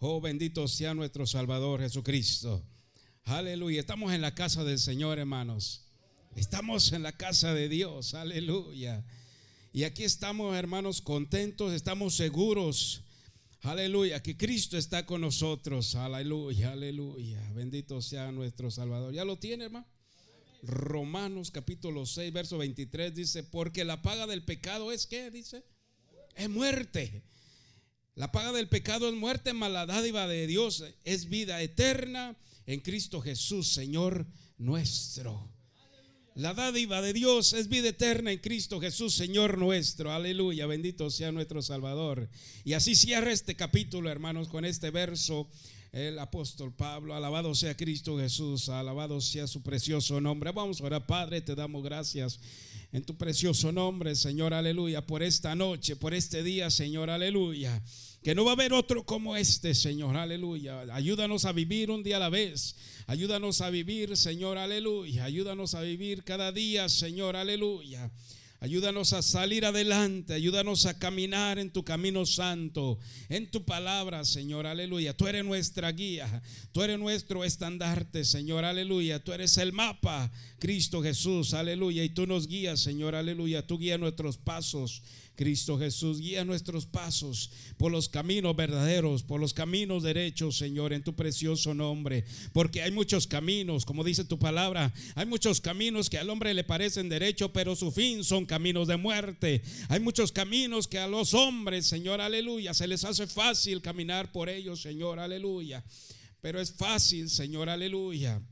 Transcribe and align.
Oh, 0.00 0.20
bendito 0.20 0.68
sea 0.68 0.94
nuestro 0.94 1.26
Salvador 1.26 1.80
Jesucristo. 1.80 2.64
Aleluya. 3.24 3.80
Estamos 3.80 4.12
en 4.12 4.20
la 4.20 4.32
casa 4.32 4.62
del 4.62 4.78
Señor, 4.78 5.18
hermanos. 5.18 5.88
Estamos 6.36 6.92
en 6.92 7.02
la 7.02 7.16
casa 7.16 7.52
de 7.52 7.68
Dios. 7.68 8.14
Aleluya. 8.14 9.04
Y 9.72 9.82
aquí 9.82 10.04
estamos, 10.04 10.56
hermanos, 10.56 11.02
contentos, 11.02 11.72
estamos 11.72 12.14
seguros. 12.14 13.02
Aleluya, 13.62 14.22
que 14.22 14.36
Cristo 14.36 14.78
está 14.78 15.04
con 15.04 15.20
nosotros. 15.20 15.96
Aleluya, 15.96 16.70
aleluya. 16.72 17.42
Bendito 17.54 18.00
sea 18.00 18.30
nuestro 18.30 18.70
Salvador. 18.70 19.12
¿Ya 19.12 19.24
lo 19.24 19.36
tiene, 19.40 19.64
hermano? 19.64 19.86
Romanos 20.62 21.50
capítulo 21.50 22.06
6, 22.06 22.32
verso 22.32 22.58
23 22.58 23.16
dice, 23.16 23.42
porque 23.42 23.84
la 23.84 24.00
paga 24.00 24.28
del 24.28 24.44
pecado 24.44 24.92
es 24.92 25.08
que, 25.08 25.32
dice, 25.32 25.64
es 26.36 26.48
muerte. 26.48 27.24
La 28.18 28.32
paga 28.32 28.50
del 28.50 28.66
pecado 28.66 29.08
es 29.08 29.14
muerte, 29.14 29.52
mala 29.52 29.86
dádiva 29.86 30.26
de 30.26 30.48
Dios 30.48 30.82
es 31.04 31.28
vida 31.28 31.62
eterna 31.62 32.36
en 32.66 32.80
Cristo 32.80 33.20
Jesús, 33.20 33.68
Señor 33.68 34.26
nuestro. 34.58 35.48
La 36.34 36.52
dádiva 36.52 37.00
de 37.00 37.12
Dios 37.12 37.52
es 37.52 37.68
vida 37.68 37.90
eterna 37.90 38.32
en 38.32 38.40
Cristo 38.40 38.80
Jesús, 38.80 39.14
Señor 39.14 39.56
nuestro. 39.56 40.12
Aleluya, 40.12 40.66
bendito 40.66 41.10
sea 41.10 41.30
nuestro 41.30 41.62
Salvador. 41.62 42.28
Y 42.64 42.72
así 42.72 42.96
cierra 42.96 43.30
este 43.30 43.54
capítulo, 43.54 44.10
hermanos, 44.10 44.48
con 44.48 44.64
este 44.64 44.90
verso. 44.90 45.48
El 45.92 46.18
apóstol 46.18 46.74
Pablo, 46.74 47.14
alabado 47.14 47.54
sea 47.54 47.76
Cristo 47.76 48.18
Jesús, 48.18 48.68
alabado 48.68 49.20
sea 49.20 49.46
su 49.46 49.62
precioso 49.62 50.20
nombre. 50.20 50.50
Vamos 50.50 50.80
a 50.80 50.84
orar, 50.84 51.06
Padre, 51.06 51.40
te 51.40 51.54
damos 51.54 51.84
gracias 51.84 52.40
en 52.92 53.04
tu 53.04 53.16
precioso 53.16 53.70
nombre, 53.70 54.14
Señor, 54.14 54.54
aleluya, 54.54 55.06
por 55.06 55.22
esta 55.22 55.54
noche, 55.54 55.96
por 55.96 56.14
este 56.14 56.42
día, 56.42 56.70
Señor, 56.70 57.10
aleluya. 57.10 57.82
Que 58.28 58.34
no 58.34 58.44
va 58.44 58.50
a 58.50 58.52
haber 58.52 58.74
otro 58.74 59.06
como 59.06 59.38
este, 59.38 59.74
Señor, 59.74 60.14
aleluya. 60.14 60.82
Ayúdanos 60.92 61.46
a 61.46 61.52
vivir 61.52 61.90
un 61.90 62.02
día 62.02 62.18
a 62.18 62.20
la 62.20 62.28
vez. 62.28 62.76
Ayúdanos 63.06 63.62
a 63.62 63.70
vivir, 63.70 64.18
Señor, 64.18 64.58
aleluya. 64.58 65.24
Ayúdanos 65.24 65.74
a 65.74 65.80
vivir 65.80 66.24
cada 66.24 66.52
día, 66.52 66.90
Señor, 66.90 67.36
aleluya. 67.36 68.10
Ayúdanos 68.60 69.14
a 69.14 69.22
salir 69.22 69.64
adelante, 69.64 70.34
ayúdanos 70.34 70.84
a 70.84 70.98
caminar 70.98 71.58
en 71.58 71.70
tu 71.70 71.84
camino 71.84 72.26
santo, 72.26 72.98
en 73.30 73.50
tu 73.50 73.64
palabra, 73.64 74.24
Señor, 74.26 74.66
aleluya. 74.66 75.16
Tú 75.16 75.26
eres 75.26 75.44
nuestra 75.44 75.90
guía, 75.92 76.42
tú 76.72 76.82
eres 76.82 76.98
nuestro 76.98 77.44
estandarte, 77.44 78.26
Señor, 78.26 78.66
aleluya. 78.66 79.24
Tú 79.24 79.32
eres 79.32 79.56
el 79.56 79.72
mapa, 79.72 80.30
Cristo 80.58 81.02
Jesús, 81.02 81.54
aleluya. 81.54 82.04
Y 82.04 82.10
tú 82.10 82.26
nos 82.26 82.46
guías, 82.46 82.80
Señor, 82.80 83.14
aleluya. 83.14 83.66
Tú 83.66 83.78
guías 83.78 83.98
nuestros 83.98 84.36
pasos. 84.36 85.02
Cristo 85.38 85.78
Jesús, 85.78 86.18
guía 86.18 86.44
nuestros 86.44 86.84
pasos 86.84 87.52
por 87.76 87.92
los 87.92 88.08
caminos 88.08 88.56
verdaderos, 88.56 89.22
por 89.22 89.40
los 89.40 89.54
caminos 89.54 90.02
derechos, 90.02 90.58
Señor, 90.58 90.92
en 90.92 91.04
tu 91.04 91.14
precioso 91.14 91.74
nombre. 91.74 92.24
Porque 92.52 92.82
hay 92.82 92.90
muchos 92.90 93.28
caminos, 93.28 93.84
como 93.84 94.02
dice 94.02 94.24
tu 94.24 94.40
palabra, 94.40 94.92
hay 95.14 95.26
muchos 95.26 95.60
caminos 95.60 96.10
que 96.10 96.18
al 96.18 96.28
hombre 96.28 96.54
le 96.54 96.64
parecen 96.64 97.08
derechos, 97.08 97.52
pero 97.54 97.76
su 97.76 97.92
fin 97.92 98.24
son 98.24 98.46
caminos 98.46 98.88
de 98.88 98.96
muerte. 98.96 99.62
Hay 99.88 100.00
muchos 100.00 100.32
caminos 100.32 100.88
que 100.88 100.98
a 100.98 101.06
los 101.06 101.32
hombres, 101.34 101.86
Señor, 101.86 102.20
aleluya, 102.20 102.74
se 102.74 102.88
les 102.88 103.04
hace 103.04 103.28
fácil 103.28 103.80
caminar 103.80 104.32
por 104.32 104.48
ellos, 104.48 104.82
Señor, 104.82 105.20
aleluya. 105.20 105.84
Pero 106.40 106.60
es 106.60 106.72
fácil, 106.72 107.30
Señor, 107.30 107.68
aleluya. 107.68 108.42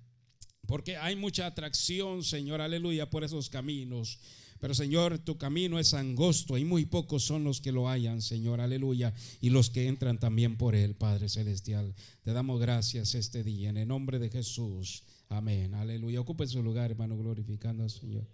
Porque 0.68 0.96
hay 0.96 1.16
mucha 1.16 1.46
atracción, 1.46 2.22
Señor, 2.22 2.60
aleluya, 2.60 3.10
por 3.10 3.24
esos 3.24 3.50
caminos. 3.50 4.20
Pero 4.58 4.74
Señor, 4.74 5.18
tu 5.18 5.36
camino 5.36 5.78
es 5.78 5.94
angosto 5.94 6.56
y 6.56 6.64
muy 6.64 6.86
pocos 6.86 7.24
son 7.24 7.44
los 7.44 7.60
que 7.60 7.72
lo 7.72 7.88
hayan, 7.88 8.22
Señor, 8.22 8.60
aleluya. 8.60 9.12
Y 9.40 9.50
los 9.50 9.70
que 9.70 9.86
entran 9.86 10.18
también 10.18 10.56
por 10.56 10.74
él, 10.74 10.94
Padre 10.94 11.28
Celestial. 11.28 11.94
Te 12.22 12.32
damos 12.32 12.60
gracias 12.60 13.14
este 13.14 13.44
día 13.44 13.68
en 13.68 13.76
el 13.76 13.88
nombre 13.88 14.18
de 14.18 14.30
Jesús. 14.30 15.04
Amén, 15.28 15.74
aleluya. 15.74 16.20
Ocupe 16.20 16.46
su 16.46 16.62
lugar, 16.62 16.90
hermano, 16.90 17.16
glorificando 17.16 17.82
al 17.82 17.90
Señor. 17.90 18.26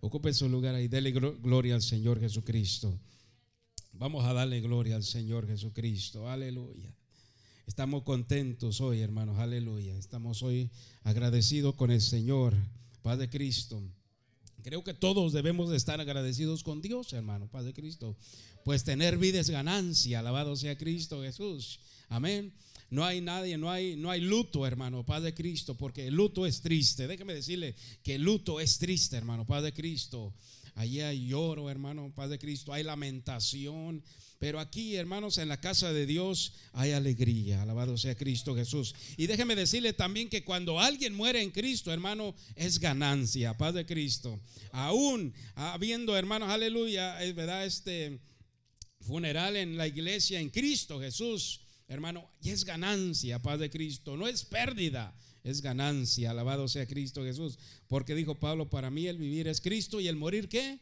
Ocupe 0.00 0.32
su 0.32 0.48
lugar 0.48 0.80
y 0.80 0.88
dele 0.88 1.10
gloria 1.10 1.74
al 1.74 1.82
Señor 1.82 2.20
Jesucristo. 2.20 2.98
Vamos 3.92 4.24
a 4.24 4.32
darle 4.32 4.60
gloria 4.60 4.96
al 4.96 5.04
Señor 5.04 5.46
Jesucristo. 5.46 6.28
Aleluya. 6.28 6.94
Estamos 7.66 8.02
contentos 8.02 8.80
hoy, 8.80 9.00
hermanos. 9.00 9.38
Aleluya. 9.38 9.96
Estamos 9.96 10.42
hoy 10.42 10.70
agradecidos 11.02 11.74
con 11.74 11.90
el 11.90 12.00
Señor, 12.00 12.54
Padre 13.02 13.28
Cristo. 13.28 13.82
Creo 14.66 14.82
que 14.82 14.94
todos 14.94 15.32
debemos 15.32 15.70
de 15.70 15.76
estar 15.76 16.00
agradecidos 16.00 16.64
con 16.64 16.82
Dios, 16.82 17.12
hermano, 17.12 17.46
Padre 17.46 17.72
Cristo. 17.72 18.16
Pues 18.64 18.82
tener 18.82 19.16
vida 19.16 19.38
es 19.38 19.48
ganancia, 19.48 20.18
alabado 20.18 20.56
sea 20.56 20.76
Cristo 20.76 21.22
Jesús. 21.22 21.78
Amén. 22.08 22.52
No 22.90 23.04
hay 23.04 23.20
nadie, 23.20 23.58
no 23.58 23.70
hay, 23.70 23.94
no 23.94 24.10
hay 24.10 24.22
luto, 24.22 24.66
hermano, 24.66 25.06
Padre 25.06 25.34
Cristo, 25.34 25.76
porque 25.76 26.08
el 26.08 26.14
luto 26.14 26.46
es 26.46 26.62
triste. 26.62 27.06
Déjeme 27.06 27.32
decirle 27.32 27.76
que 28.02 28.16
el 28.16 28.22
luto 28.22 28.58
es 28.58 28.76
triste, 28.78 29.16
hermano, 29.16 29.46
Padre 29.46 29.72
Cristo. 29.72 30.34
Allí 30.74 31.00
hay 31.00 31.28
lloro, 31.28 31.70
hermano, 31.70 32.10
Padre 32.12 32.40
Cristo, 32.40 32.72
hay 32.72 32.82
lamentación. 32.82 34.02
Pero 34.38 34.60
aquí, 34.60 34.96
hermanos, 34.96 35.38
en 35.38 35.48
la 35.48 35.60
casa 35.60 35.92
de 35.92 36.04
Dios 36.04 36.52
hay 36.72 36.92
alegría. 36.92 37.62
Alabado 37.62 37.96
sea 37.96 38.14
Cristo 38.14 38.54
Jesús. 38.54 38.94
Y 39.16 39.26
déjeme 39.26 39.56
decirle 39.56 39.92
también 39.92 40.28
que 40.28 40.44
cuando 40.44 40.78
alguien 40.78 41.14
muere 41.14 41.42
en 41.42 41.50
Cristo, 41.50 41.92
hermano, 41.92 42.34
es 42.54 42.78
ganancia. 42.78 43.56
Paz 43.56 43.74
de 43.74 43.86
Cristo. 43.86 44.38
Aún 44.72 45.32
habiendo, 45.54 46.16
hermanos, 46.16 46.50
aleluya, 46.50 47.22
es 47.22 47.34
verdad, 47.34 47.64
este 47.64 48.20
funeral 49.00 49.56
en 49.56 49.76
la 49.76 49.86
iglesia 49.86 50.40
en 50.40 50.50
Cristo 50.50 51.00
Jesús, 51.00 51.60
hermano, 51.86 52.28
y 52.42 52.50
es 52.50 52.64
ganancia, 52.64 53.40
paz 53.40 53.60
de 53.60 53.70
Cristo. 53.70 54.16
No 54.16 54.26
es 54.26 54.44
pérdida, 54.44 55.14
es 55.44 55.62
ganancia. 55.62 56.32
Alabado 56.32 56.68
sea 56.68 56.86
Cristo 56.86 57.24
Jesús. 57.24 57.58
Porque 57.86 58.14
dijo 58.14 58.34
Pablo, 58.34 58.68
para 58.68 58.90
mí 58.90 59.06
el 59.06 59.16
vivir 59.16 59.48
es 59.48 59.60
Cristo 59.60 60.00
y 60.00 60.08
el 60.08 60.16
morir, 60.16 60.48
¿qué? 60.48 60.80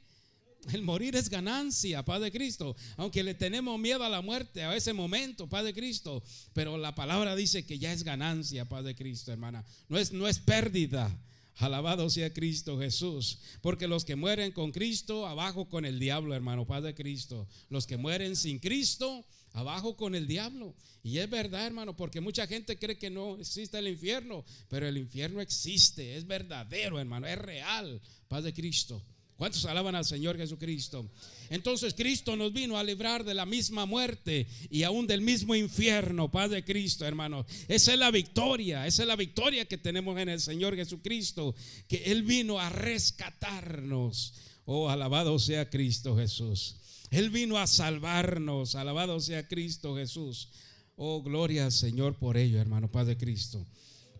El 0.73 0.83
morir 0.83 1.15
es 1.17 1.29
ganancia, 1.29 2.05
Padre 2.05 2.33
Cristo. 2.33 2.75
Aunque 2.97 3.23
le 3.23 3.35
tenemos 3.35 3.79
miedo 3.79 4.05
a 4.05 4.09
la 4.09 4.23
muerte 4.23 4.63
a 4.63 4.75
ese 4.75 4.93
momento, 4.93 5.49
Padre 5.49 5.75
Cristo. 5.75 6.23
Pero 6.53 6.79
la 6.79 6.95
palabra 6.95 7.37
dice 7.37 7.67
que 7.67 7.79
ya 7.79 7.93
es 7.93 8.03
ganancia, 8.03 8.69
Padre 8.69 8.95
Cristo, 8.95 9.33
hermana. 9.33 9.65
No 9.89 9.99
es, 9.99 10.13
no 10.13 10.27
es 10.27 10.39
pérdida. 10.39 11.17
Alabado 11.57 12.11
sea 12.11 12.33
Cristo 12.33 12.79
Jesús. 12.79 13.39
Porque 13.61 13.87
los 13.87 14.05
que 14.05 14.17
mueren 14.17 14.53
con 14.53 14.73
Cristo, 14.73 15.27
abajo 15.27 15.69
con 15.69 15.85
el 15.85 15.99
diablo, 15.99 16.35
hermano, 16.35 16.67
Padre 16.67 16.95
Cristo. 16.95 17.47
Los 17.69 17.87
que 17.87 17.97
mueren 17.97 18.35
sin 18.35 18.59
Cristo, 18.59 19.25
abajo 19.53 19.97
con 19.97 20.15
el 20.15 20.27
diablo. 20.27 20.75
Y 21.03 21.19
es 21.19 21.31
verdad, 21.31 21.67
hermano, 21.67 21.97
porque 21.97 22.21
mucha 22.21 22.47
gente 22.47 22.79
cree 22.79 22.99
que 22.99 23.11
no 23.11 23.37
existe 23.39 23.79
el 23.79 23.89
infierno. 23.89 24.45
Pero 24.69 24.89
el 24.89 24.97
infierno 24.97 25.41
existe, 25.41 26.17
es 26.17 26.27
verdadero, 26.27 26.99
hermano, 26.99 27.27
es 27.27 27.39
real, 27.39 28.01
Padre 28.29 28.53
Cristo. 28.53 29.03
¿Cuántos 29.37 29.65
alaban 29.65 29.97
al 29.97 30.05
Señor 30.05 30.37
Jesucristo? 30.37 31.11
Entonces 31.50 31.95
Cristo 31.95 32.37
nos 32.37 32.53
vino 32.53 32.78
a 32.78 32.84
librar 32.84 33.25
de 33.25 33.34
la 33.34 33.45
misma 33.45 33.84
muerte 33.84 34.47
y 34.71 34.84
aún 34.84 35.09
del 35.09 35.22
mismo 35.22 35.56
infierno, 35.56 36.31
Padre 36.31 36.65
Cristo, 36.65 37.05
hermano. 37.05 37.44
Esa 37.67 37.93
es 37.93 37.99
la 37.99 38.12
victoria, 38.12 38.87
esa 38.87 39.03
es 39.03 39.09
la 39.09 39.17
victoria 39.17 39.65
que 39.65 39.77
tenemos 39.77 40.17
en 40.19 40.28
el 40.28 40.41
Señor 40.41 40.77
Jesucristo, 40.77 41.55
que 41.89 42.05
Él 42.05 42.23
vino 42.23 42.61
a 42.61 42.69
rescatarnos. 42.69 44.34
Oh, 44.67 44.89
alabado 44.89 45.39
sea 45.41 45.69
Cristo 45.69 46.17
Jesús. 46.17 46.77
Él 47.11 47.31
vino 47.31 47.59
a 47.59 47.67
salvarnos, 47.67 48.77
alabado 48.77 49.19
sea 49.19 49.49
Cristo 49.49 49.97
Jesús. 49.97 50.49
Oh, 50.97 51.23
gloria 51.23 51.67
al 51.67 51.73
Señor 51.73 52.17
por 52.19 52.37
ello, 52.37 52.61
hermano 52.61 52.91
Padre 52.91 53.17
Cristo. 53.17 53.67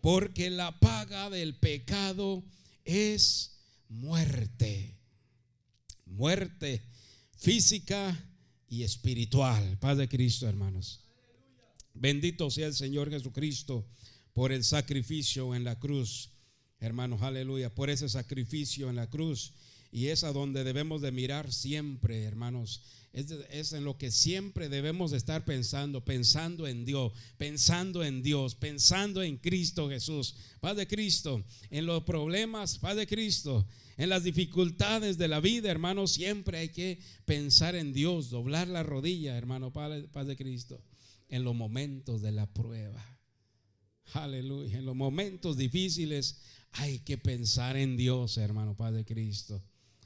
Porque 0.01 0.51
la 0.51 0.79
paga 0.81 1.31
del 1.31 1.55
pecado 1.55 2.43
es 2.85 3.53
muerte 3.89 4.95
muerte 6.15 6.83
física 7.37 8.19
y 8.69 8.83
espiritual. 8.83 9.79
Padre 9.81 10.09
Cristo, 10.09 10.49
hermanos. 10.49 11.01
Bendito 11.93 12.51
sea 12.51 12.67
el 12.67 12.75
Señor 12.75 13.11
Jesucristo 13.11 13.87
por 14.33 14.53
el 14.53 14.65
sacrificio 14.65 15.55
en 15.55 15.65
la 15.65 15.79
cruz. 15.79 16.31
Hermanos, 16.81 17.23
aleluya, 17.23 17.75
por 17.75 17.91
ese 17.91 18.09
sacrificio 18.09 18.91
en 18.91 18.97
la 18.97 19.09
cruz. 19.09 19.53
Y 19.93 20.09
es 20.09 20.25
a 20.25 20.33
donde 20.33 20.65
debemos 20.65 21.03
de 21.03 21.13
mirar 21.13 21.53
siempre, 21.53 22.25
hermanos. 22.25 22.83
Es, 23.13 23.31
es, 23.31 23.73
en 23.73 23.85
lo 23.85 23.97
que 23.97 24.11
siempre 24.11 24.69
debemos 24.69 25.13
de 25.13 25.19
estar 25.19 25.45
pensando, 25.45 26.05
pensando 26.05 26.67
en 26.67 26.85
Dios, 26.85 27.13
pensando 27.39 28.03
en 28.03 28.25
Dios, 28.25 28.57
pensando 28.57 29.23
en 29.23 29.37
Cristo 29.37 29.89
Jesús. 29.89 30.35
Padre 30.59 30.89
Cristo, 30.89 31.45
en 31.71 31.87
los 31.87 32.03
problemas, 32.03 32.79
Padre 32.79 33.07
Cristo, 33.07 33.65
en 33.97 34.09
las 34.09 34.25
dificultades 34.25 35.19
de 35.19 35.29
la 35.29 35.41
vida, 35.41 35.71
hermano, 35.71 36.07
siempre 36.07 36.59
hay 36.59 36.69
que 36.71 36.99
pensar 37.25 37.75
en 37.75 37.93
Dios, 37.93 38.31
doblar 38.31 38.69
la 38.69 38.83
rodilla, 38.83 39.37
hermano, 39.37 39.73
Padre, 39.73 40.09
Padre 40.09 40.37
Cristo, 40.37 40.83
en 41.29 41.45
los 41.45 41.55
momentos 41.55 42.23
de 42.23 42.33
la 42.33 42.53
prueba. 42.53 43.05
Aleluya. 44.13 44.79
En 44.79 44.87
los 44.87 44.97
momentos 44.97 45.57
difíciles 45.57 46.41
hay 46.73 46.99
que 47.01 47.19
pensar 47.19 47.77
en 47.77 47.97
Dios, 47.97 48.37
hermano, 48.37 48.77
Padre 48.77 49.05
Cristo. 49.05 49.63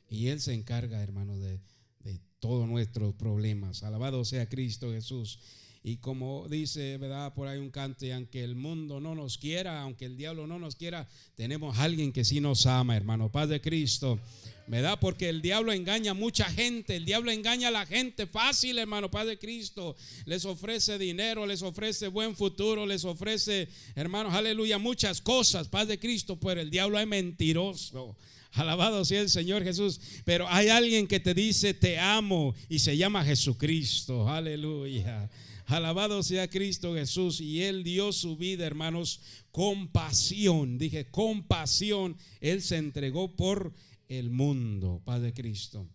Y 0.08 0.29
Él 0.29 0.40
se 0.40 0.55
encarga, 0.55 1.02
hermano, 1.02 1.38
de, 1.38 1.61
de 2.00 2.20
todos 2.38 2.69
nuestros 2.69 3.14
problemas. 3.14 3.82
Alabado 3.82 4.25
sea 4.25 4.49
Cristo 4.49 4.93
Jesús. 4.93 5.40
Y 5.88 5.96
como 5.96 6.46
dice, 6.50 6.99
¿verdad? 6.99 7.32
Por 7.32 7.49
ahí 7.49 7.58
un 7.58 7.70
canto, 7.70 8.05
y 8.05 8.11
aunque 8.11 8.44
el 8.44 8.55
mundo 8.55 9.00
no 9.00 9.14
nos 9.14 9.38
quiera, 9.38 9.81
aunque 9.81 10.05
el 10.05 10.19
diablo 10.19 10.46
no 10.46 10.58
nos 10.58 10.76
quiera, 10.76 11.08
tenemos 11.35 11.79
alguien 11.79 12.12
que 12.12 12.26
sí 12.26 12.43
nos 12.43 12.67
ama, 12.67 12.94
hermano. 12.94 13.32
Paz 13.32 13.49
de 13.49 13.58
Cristo. 13.62 14.20
¿Verdad? 14.67 14.99
Porque 15.00 15.31
el 15.31 15.40
diablo 15.40 15.73
engaña 15.73 16.11
a 16.11 16.14
mucha 16.14 16.44
gente. 16.44 16.96
El 16.96 17.06
diablo 17.06 17.31
engaña 17.31 17.69
a 17.69 17.70
la 17.70 17.87
gente 17.87 18.26
fácil, 18.26 18.79
hermano. 18.79 19.11
Paz 19.11 19.26
de 19.26 19.38
Cristo. 19.38 19.96
Les 20.26 20.44
ofrece 20.44 20.99
dinero, 20.99 21.46
les 21.46 21.62
ofrece 21.62 22.08
buen 22.08 22.37
futuro, 22.37 22.85
les 22.85 23.06
ofrece, 23.06 23.67
hermanos, 23.94 24.35
aleluya, 24.35 24.76
muchas 24.76 25.23
cosas. 25.23 25.69
Paz 25.69 25.88
de 25.88 25.99
Cristo. 25.99 26.38
Pero 26.38 26.61
el 26.61 26.69
diablo 26.69 26.99
es 26.99 27.06
mentiroso. 27.06 28.14
Alabado 28.52 29.06
sea 29.06 29.23
el 29.23 29.31
Señor 29.31 29.64
Jesús. 29.64 29.99
Pero 30.26 30.46
hay 30.50 30.69
alguien 30.69 31.06
que 31.06 31.19
te 31.19 31.32
dice, 31.32 31.73
te 31.73 31.99
amo. 31.99 32.55
Y 32.69 32.81
se 32.81 32.94
llama 32.94 33.25
Jesucristo. 33.25 34.29
Aleluya. 34.29 35.31
Alabado 35.69 36.23
sea 36.23 36.49
Cristo 36.49 36.94
Jesús. 36.94 37.41
Y 37.41 37.62
Él 37.62 37.85
dio 37.85 38.11
su 38.12 38.37
vida, 38.38 38.67
hermanos, 38.67 39.20
con 39.50 39.88
pasión. 39.88 40.79
Dije, 40.79 41.11
con 41.11 41.43
pasión. 41.43 42.17
Él 42.41 42.62
se 42.62 42.79
entregó 42.79 43.37
por 43.37 43.75
el 44.09 44.31
mundo, 44.31 45.03
Padre 45.05 45.35
Cristo. 45.35 45.87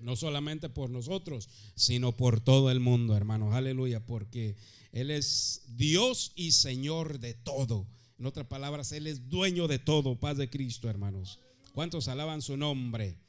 No 0.00 0.16
solamente 0.16 0.68
por 0.68 0.90
nosotros, 0.90 1.48
sino 1.76 2.16
por 2.16 2.40
todo 2.40 2.70
el 2.70 2.80
mundo, 2.80 3.16
hermanos. 3.16 3.54
Aleluya. 3.54 4.04
Porque 4.04 4.56
Él 4.90 5.12
es 5.12 5.62
Dios 5.68 6.32
y 6.34 6.50
Señor 6.50 7.20
de 7.20 7.34
todo. 7.34 7.86
En 8.18 8.26
otras 8.26 8.46
palabras, 8.48 8.90
Él 8.90 9.06
es 9.06 9.28
dueño 9.28 9.68
de 9.68 9.78
todo, 9.78 10.18
Paz 10.18 10.36
de 10.36 10.50
Cristo, 10.50 10.90
hermanos. 10.90 11.38
¿Cuántos 11.72 12.08
alaban 12.08 12.42
su 12.42 12.56
nombre? 12.56 13.20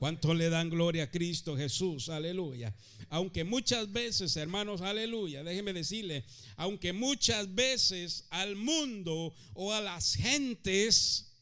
¿Cuántos 0.00 0.34
le 0.34 0.48
dan 0.48 0.70
gloria 0.70 1.02
a 1.02 1.10
Cristo 1.10 1.54
Jesús? 1.58 2.08
Aleluya. 2.08 2.74
Aunque 3.10 3.44
muchas 3.44 3.92
veces, 3.92 4.34
hermanos, 4.34 4.80
aleluya, 4.80 5.44
déjeme 5.44 5.74
decirle, 5.74 6.24
aunque 6.56 6.94
muchas 6.94 7.54
veces 7.54 8.26
al 8.30 8.56
mundo 8.56 9.34
o 9.52 9.74
a 9.74 9.82
las 9.82 10.14
gentes, 10.14 11.34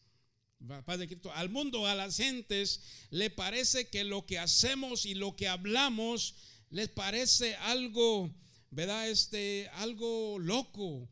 Padre 0.84 1.06
Cristo, 1.06 1.32
al 1.34 1.50
mundo, 1.50 1.86
a 1.86 1.94
las 1.94 2.16
gentes, 2.16 2.80
le 3.10 3.30
parece 3.30 3.86
que 3.90 4.02
lo 4.02 4.26
que 4.26 4.40
hacemos 4.40 5.06
y 5.06 5.14
lo 5.14 5.36
que 5.36 5.46
hablamos 5.46 6.34
les 6.70 6.88
parece 6.88 7.54
algo, 7.54 8.28
¿verdad? 8.72 9.08
Este, 9.08 9.68
algo 9.74 10.36
loco. 10.40 11.08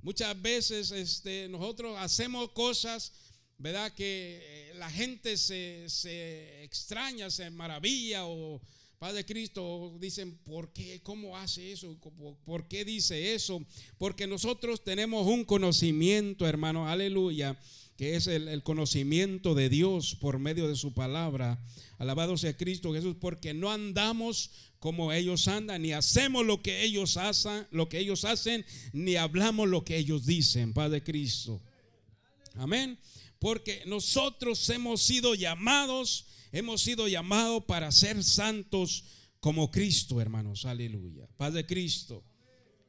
Muchas 0.00 0.40
veces 0.40 0.90
este, 0.92 1.48
nosotros 1.50 1.98
hacemos 1.98 2.50
cosas 2.52 3.12
¿verdad? 3.58 3.92
Que 3.92 4.40
eh, 4.40 4.72
la 4.76 4.90
gente 4.90 5.36
se, 5.36 6.62
extraña, 6.62 7.30
se 7.30 7.50
maravilla 7.50 8.24
o 8.24 8.60
Padre 8.98 9.24
Cristo 9.24 9.96
dicen, 10.00 10.36
¿por 10.44 10.72
qué? 10.72 11.00
¿Cómo 11.02 11.36
hace 11.36 11.72
eso? 11.72 11.96
¿Por 12.44 12.66
qué 12.66 12.84
dice 12.84 13.34
eso? 13.34 13.64
Porque 13.96 14.26
nosotros 14.26 14.82
tenemos 14.82 15.26
un 15.26 15.44
conocimiento, 15.44 16.46
hermano, 16.48 16.88
aleluya, 16.88 17.56
que 17.96 18.16
es 18.16 18.26
el, 18.26 18.48
el, 18.48 18.62
conocimiento 18.64 19.54
de 19.54 19.68
Dios 19.68 20.16
por 20.16 20.40
medio 20.40 20.68
de 20.68 20.74
su 20.74 20.94
palabra. 20.94 21.62
Alabado 21.98 22.36
sea 22.36 22.56
Cristo 22.56 22.92
Jesús, 22.92 23.16
porque 23.20 23.54
no 23.54 23.70
andamos 23.70 24.50
como 24.80 25.12
ellos 25.12 25.48
andan, 25.48 25.82
ni 25.82 25.92
hacemos 25.92 26.44
lo 26.46 26.62
que 26.62 26.82
ellos 26.82 27.16
hacen, 27.16 27.66
lo 27.70 27.88
que 27.88 27.98
ellos 27.98 28.24
hacen, 28.24 28.64
ni 28.92 29.16
hablamos 29.16 29.68
lo 29.68 29.84
que 29.84 29.96
ellos 29.96 30.26
dicen, 30.26 30.72
Padre 30.72 31.02
Cristo. 31.02 31.60
Amén. 32.54 32.98
Porque 33.38 33.82
nosotros 33.86 34.68
hemos 34.70 35.02
sido 35.02 35.34
llamados, 35.34 36.26
hemos 36.52 36.82
sido 36.82 37.06
llamados 37.08 37.64
para 37.64 37.92
ser 37.92 38.22
santos 38.24 39.04
como 39.40 39.70
Cristo, 39.70 40.20
hermanos. 40.20 40.64
Aleluya. 40.64 41.28
Paz 41.36 41.54
de 41.54 41.64
Cristo. 41.64 42.24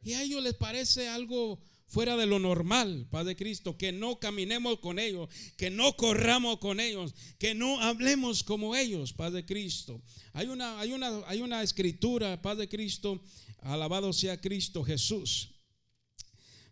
Y 0.01 0.13
a 0.13 0.23
ellos 0.23 0.41
les 0.41 0.55
parece 0.55 1.07
algo 1.07 1.59
fuera 1.89 2.15
de 2.15 2.27
lo 2.27 2.39
normal, 2.39 3.07
Paz 3.09 3.25
de 3.25 3.35
Cristo, 3.35 3.75
que 3.75 3.91
no 3.91 4.19
caminemos 4.19 4.79
con 4.79 4.99
ellos, 4.99 5.27
que 5.57 5.71
no 5.71 5.95
corramos 5.97 6.59
con 6.59 6.79
ellos, 6.79 7.13
que 7.39 7.55
no 7.55 7.81
hablemos 7.81 8.43
como 8.43 8.75
ellos, 8.75 9.11
Paz 9.11 9.33
de 9.33 9.45
Cristo. 9.45 10.01
Hay 10.33 10.47
una, 10.47 10.79
hay 10.79 10.93
una, 10.93 11.21
hay 11.27 11.41
una 11.41 11.63
escritura, 11.63 12.41
Paz 12.41 12.59
de 12.59 12.69
Cristo, 12.69 13.21
alabado 13.61 14.13
sea 14.13 14.39
Cristo 14.39 14.83
Jesús. 14.83 15.49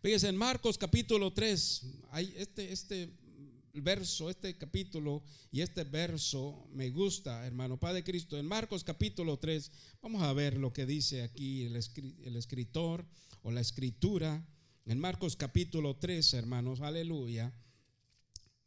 Fíjense 0.01 0.29
en 0.29 0.37
Marcos 0.37 0.77
capítulo 0.77 1.33
3, 1.33 1.81
hay 2.11 2.33
este, 2.37 2.71
este 2.71 3.09
verso, 3.81 4.29
este 4.29 4.57
capítulo 4.57 5.23
y 5.51 5.61
este 5.61 5.83
verso 5.83 6.67
me 6.73 6.89
gusta, 6.89 7.45
hermano 7.45 7.79
Padre 7.79 8.03
Cristo. 8.03 8.37
En 8.37 8.45
Marcos 8.45 8.83
capítulo 8.83 9.37
3, 9.37 9.71
vamos 10.01 10.23
a 10.23 10.33
ver 10.33 10.57
lo 10.57 10.73
que 10.73 10.85
dice 10.85 11.23
aquí 11.23 11.63
el, 11.63 11.75
escritor 11.75 13.05
o 13.43 13.51
la 13.51 13.61
escritura. 13.61 14.45
En 14.85 14.99
Marcos 14.99 15.35
capítulo 15.35 15.95
3, 15.95 16.33
hermanos, 16.35 16.81
aleluya. 16.81 17.53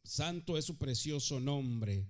Santo 0.02 0.58
es 0.58 0.64
su 0.64 0.76
precioso 0.76 1.40
nombre. 1.40 2.06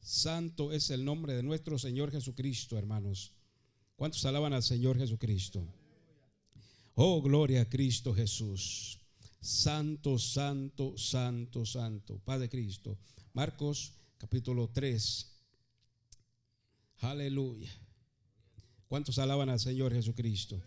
Santo 0.00 0.72
es 0.72 0.90
el 0.90 1.04
nombre 1.04 1.34
de 1.34 1.42
nuestro 1.42 1.78
Señor 1.78 2.10
Jesucristo, 2.10 2.78
hermanos. 2.78 3.32
¿Cuántos 3.96 4.24
alaban 4.24 4.52
al 4.52 4.62
Señor 4.62 4.98
Jesucristo? 4.98 5.66
Oh, 6.94 7.22
gloria 7.22 7.62
a 7.62 7.68
Cristo 7.68 8.14
Jesús. 8.14 8.98
Santo, 9.40 10.18
santo, 10.18 10.96
santo, 10.96 11.64
santo. 11.64 12.18
Padre 12.24 12.48
Cristo. 12.48 12.98
Marcos 13.32 13.94
capítulo 14.18 14.68
3. 14.68 15.26
Aleluya. 17.00 17.70
¿Cuántos 18.88 19.18
alaban 19.18 19.48
al 19.48 19.60
Señor 19.60 19.92
Jesucristo? 19.92 20.60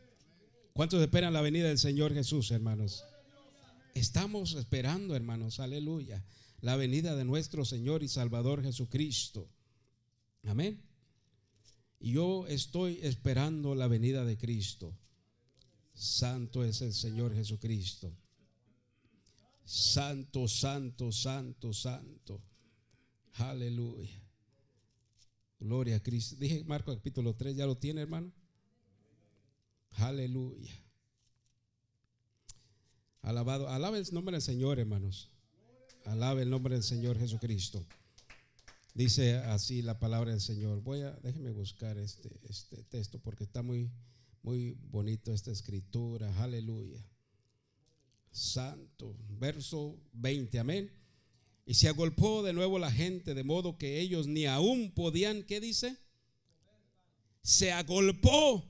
¿Cuántos 0.74 1.02
esperan 1.02 1.34
la 1.34 1.42
venida 1.42 1.68
del 1.68 1.80
Señor 1.80 2.14
Jesús, 2.14 2.52
hermanos? 2.52 3.04
Estamos 3.94 4.54
esperando, 4.54 5.16
hermanos, 5.16 5.60
aleluya, 5.60 6.24
la 6.62 6.78
venida 6.78 7.16
de 7.16 7.26
nuestro 7.26 7.66
Señor 7.66 8.04
y 8.04 8.08
Salvador 8.08 8.64
Jesucristo. 8.64 9.50
Amén. 10.44 10.82
Yo 12.00 12.48
estoy 12.48 13.00
esperando 13.02 13.76
la 13.76 13.88
venida 13.88 14.24
de 14.24 14.38
Cristo. 14.38 14.98
Santo 15.94 16.64
es 16.64 16.82
el 16.82 16.94
Señor 16.94 17.36
Jesucristo. 17.36 18.16
Santo, 19.72 20.50
santo, 20.50 21.14
santo, 21.14 21.72
santo. 21.72 22.42
Aleluya. 23.36 24.22
Gloria 25.62 25.96
a 25.96 26.04
Cristo. 26.04 26.36
Dije 26.38 26.66
Marcos 26.66 26.98
capítulo 26.98 27.34
3, 27.36 27.56
¿ya 27.56 27.66
lo 27.66 27.78
tiene, 27.78 28.02
hermano? 28.02 28.34
Aleluya. 29.92 30.74
Alabado, 33.22 33.70
alabe 33.70 34.00
el 34.00 34.08
nombre 34.12 34.34
del 34.34 34.42
Señor, 34.42 34.78
hermanos. 34.78 35.30
Alabe 36.04 36.42
el 36.42 36.50
nombre 36.50 36.76
del 36.76 36.84
Señor 36.84 37.18
Jesucristo. 37.18 37.86
Dice 38.94 39.38
así 39.38 39.82
la 39.82 40.00
palabra 40.00 40.32
del 40.32 40.42
Señor. 40.42 40.82
Voy 40.82 41.00
a, 41.00 41.12
déjeme 41.24 41.52
buscar 41.52 41.98
este, 41.98 42.30
este 42.50 42.84
texto 42.84 43.20
porque 43.20 43.46
está 43.46 43.62
muy, 43.62 43.90
muy 44.44 44.78
bonito 44.90 45.32
esta 45.32 45.50
escritura. 45.52 46.44
Aleluya 46.44 47.11
santo. 48.32 49.16
Verso 49.40 50.00
20, 50.14 50.60
amén. 50.60 50.92
Y 51.66 51.76
se 51.76 51.88
agolpó 51.88 52.44
de 52.44 52.54
nuevo 52.54 52.80
la 52.80 52.92
gente, 52.92 53.34
de 53.34 53.44
modo 53.44 53.78
que 53.78 54.00
ellos 54.00 54.28
ni 54.28 54.46
aún 54.46 54.92
podían, 54.92 55.44
¿qué 55.44 55.60
dice? 55.60 55.98
Se 57.44 57.72
agolpó 57.72 58.68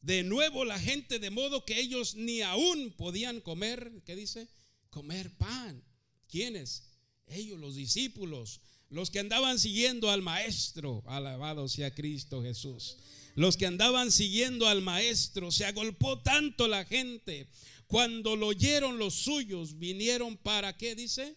de 0.00 0.22
nuevo 0.22 0.64
la 0.64 0.78
gente, 0.78 1.18
de 1.18 1.30
modo 1.30 1.64
que 1.64 1.78
ellos 1.78 2.14
ni 2.14 2.42
aún 2.42 2.92
podían 2.96 3.40
comer, 3.40 4.02
¿qué 4.04 4.16
dice? 4.16 4.48
Comer 4.90 5.30
pan. 5.36 5.82
¿Quiénes? 6.28 6.84
Ellos, 7.26 7.58
los 7.58 7.76
discípulos, 7.76 8.60
los 8.88 9.10
que 9.10 9.20
andaban 9.20 9.58
siguiendo 9.58 10.10
al 10.10 10.22
Maestro, 10.22 11.02
alabado 11.06 11.68
sea 11.68 11.94
Cristo 11.94 12.42
Jesús. 12.42 12.96
Los 13.34 13.56
que 13.56 13.66
andaban 13.66 14.10
siguiendo 14.10 14.66
al 14.66 14.82
Maestro, 14.82 15.50
se 15.50 15.64
agolpó 15.64 16.20
tanto 16.20 16.68
la 16.68 16.84
gente 16.84 17.48
cuando 17.92 18.36
lo 18.36 18.46
oyeron 18.46 18.96
los 18.96 19.12
suyos, 19.12 19.78
vinieron 19.78 20.38
para 20.38 20.74
qué 20.78 20.94
dice? 20.94 21.36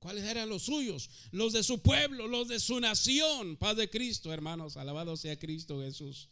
¿Cuáles 0.00 0.24
eran 0.24 0.48
los 0.48 0.64
suyos? 0.64 1.08
Los 1.30 1.52
de 1.52 1.62
su 1.62 1.78
pueblo, 1.78 2.26
los 2.26 2.48
de 2.48 2.58
su 2.58 2.80
nación. 2.80 3.56
Paz 3.56 3.76
de 3.76 3.88
Cristo, 3.88 4.32
hermanos. 4.32 4.76
Alabado 4.76 5.16
sea 5.16 5.38
Cristo 5.38 5.80
Jesús. 5.80 6.28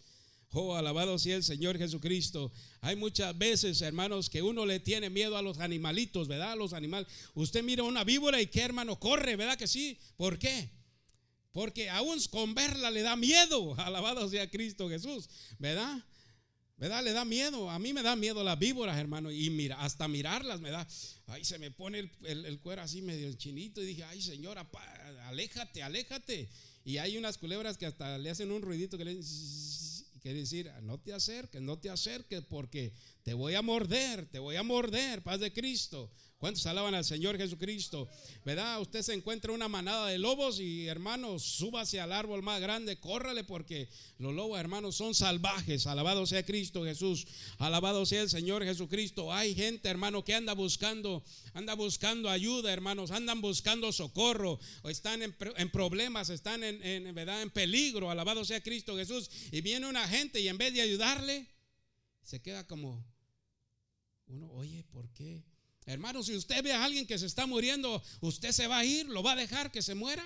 Oh, 0.51 0.75
alabado 0.75 1.17
sea 1.21 1.37
el 1.37 1.45
Señor 1.45 1.79
Jesucristo. 1.79 2.51
Hay 2.81 2.97
muchas 2.97 3.39
veces, 3.39 3.81
hermanos, 3.83 4.29
que 4.29 4.43
uno 4.43 4.67
le 4.67 4.81
tiene 4.81 5.11
miedo 5.11 5.37
a 5.37 5.43
los 5.43 5.61
animalitos, 5.61 6.27
¿verdad? 6.27 6.51
A 6.51 6.57
los 6.57 6.73
animales. 6.73 7.07
Usted 7.35 7.63
mira 7.63 7.85
una 7.85 8.03
víbora 8.03 8.43
y 8.43 8.49
qué 8.49 8.63
hermano 8.63 8.99
corre, 8.99 9.37
¿verdad 9.37 9.57
que 9.57 9.69
sí? 9.69 9.97
¿Por 10.17 10.41
qué? 10.41 10.73
Porque 11.53 11.89
aún 11.89 12.19
con 12.33 12.53
verla 12.53 12.91
le 12.91 13.03
da 13.03 13.15
miedo. 13.15 13.75
Alabado 13.79 14.29
sea 14.29 14.51
Cristo 14.51 14.89
Jesús, 14.89 15.29
¿verdad? 15.61 16.05
¿Verdad? 16.83 17.05
Le 17.05 17.13
da 17.13 17.25
miedo. 17.25 17.71
A 17.71 17.79
mí 17.79 17.93
me 17.93 18.03
da 18.03 18.17
miedo 18.17 18.43
las 18.43 18.59
víboras, 18.59 18.99
hermano. 18.99 19.31
Y 19.31 19.51
mira, 19.51 19.81
hasta 19.81 20.09
mirarlas 20.09 20.61
me 20.61 20.73
da. 20.73 20.85
Ay, 21.29 21.45
se 21.45 21.57
me 21.61 21.71
pone 21.71 22.11
el, 22.25 22.59
cuero 22.59 22.83
así 22.83 23.03
medio 23.03 23.33
chinito. 23.35 23.81
Y 23.81 23.87
dije, 23.87 24.03
ay, 24.03 24.21
señora, 24.21 24.69
aléjate, 25.27 25.85
aléjate. 25.85 26.49
Y 26.85 26.97
hay 26.97 27.17
unas 27.17 27.39
culebras 27.39 27.79
que 27.79 27.87
hasta 27.87 28.19
le 28.19 28.31
hacen 28.31 28.51
un 28.51 28.63
ruidito 28.63 28.99
que 28.99 29.05
le 29.05 29.21
quiere 30.23 30.41
decir, 30.41 30.73
no 30.83 30.99
te 30.99 31.13
acerques, 31.13 31.63
no 31.63 31.79
te 31.79 31.89
acerques 31.89 32.43
porque 32.43 32.93
te 33.23 33.33
voy 33.33 33.55
a 33.55 33.63
morder, 33.63 34.27
te 34.27 34.41
voy 34.41 34.57
a 34.57 34.65
morder, 34.65 35.23
paz 35.23 35.39
de 35.39 35.53
Cristo. 35.53 36.11
¿Cuántos 36.43 36.67
alaban 36.67 36.93
al 36.97 37.05
Señor 37.05 37.37
Jesucristo? 37.37 38.09
¿Verdad? 38.45 38.81
Usted 38.81 39.03
se 39.03 39.15
encuentra 39.15 39.53
una 39.53 39.69
manada 39.69 40.09
de 40.09 40.19
lobos 40.19 40.59
y 40.59 40.89
hermanos, 40.89 41.45
súbase 41.45 42.01
al 42.01 42.11
árbol 42.11 42.43
más 42.43 42.61
grande, 42.61 42.99
córrale 42.99 43.45
porque 43.45 43.89
los 44.19 44.35
lobos, 44.35 44.59
hermanos, 44.59 44.97
son 44.97 45.15
salvajes. 45.15 45.87
Alabado 45.87 46.27
sea 46.27 46.45
Cristo 46.45 46.83
Jesús. 46.85 47.29
Alabado 47.59 48.05
sea 48.07 48.23
el 48.23 48.29
Señor 48.29 48.65
Jesucristo. 48.65 49.33
Hay 49.33 49.55
gente, 49.55 49.89
hermano, 49.89 50.25
que 50.25 50.35
anda 50.35 50.53
buscando, 50.53 51.23
anda 51.55 51.77
buscando 51.77 52.29
ayuda, 52.29 52.73
hermanos, 52.73 53.13
andan 53.13 53.41
buscando 53.41 53.93
socorro, 53.93 54.59
o 54.83 54.91
están 54.91 55.23
en, 55.23 55.71
problemas, 55.71 56.29
están 56.29 56.65
en, 56.65 56.85
en, 56.85 57.15
¿verdad? 57.15 57.43
en 57.43 57.51
peligro. 57.51 58.11
Alabado 58.11 58.45
sea 58.45 58.61
Cristo 58.61 58.97
Jesús. 58.97 59.31
Y 59.53 59.61
viene 59.61 59.87
una 59.87 60.09
gente 60.09 60.41
y 60.41 60.49
en 60.49 60.59
vez 60.59 60.75
de 60.75 60.83
ayudarle, 60.83 61.47
se 62.25 62.43
queda 62.43 62.67
como 62.67 63.07
uno, 64.27 64.51
oye, 64.51 64.83
¿por 64.91 65.09
qué? 65.13 65.52
Hermano, 65.87 66.23
si 66.23 66.37
usted 66.37 66.63
ve 66.63 66.73
a 66.73 66.85
alguien 66.85 67.07
que 67.07 67.19
se 67.19 67.27
está 67.27 67.47
muriendo, 67.47 68.03
¿usted 68.21 68.53
se 68.53 68.67
va 68.67 68.79
a 68.79 68.85
ir? 68.85 69.07
¿Lo 69.07 69.23
va 69.23 69.33
a 69.33 69.37
dejar 69.37 69.73
que 69.73 69.83
se 69.83 69.95
muera? 69.95 70.25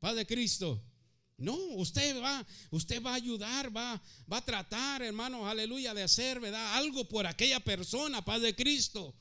Padre 0.00 0.26
Cristo. 0.26 0.82
No, 1.36 1.54
usted 1.54 2.20
va, 2.22 2.46
usted 2.70 3.02
va 3.02 3.12
a 3.12 3.14
ayudar, 3.14 3.76
va, 3.76 4.00
va 4.32 4.36
a 4.36 4.44
tratar, 4.44 5.02
hermano, 5.02 5.48
aleluya, 5.48 5.92
de 5.92 6.02
hacer, 6.02 6.38
¿verdad? 6.40 6.76
Algo 6.76 7.08
por 7.08 7.26
aquella 7.26 7.60
persona, 7.60 8.24
Padre 8.24 8.54
Cristo. 8.54 9.14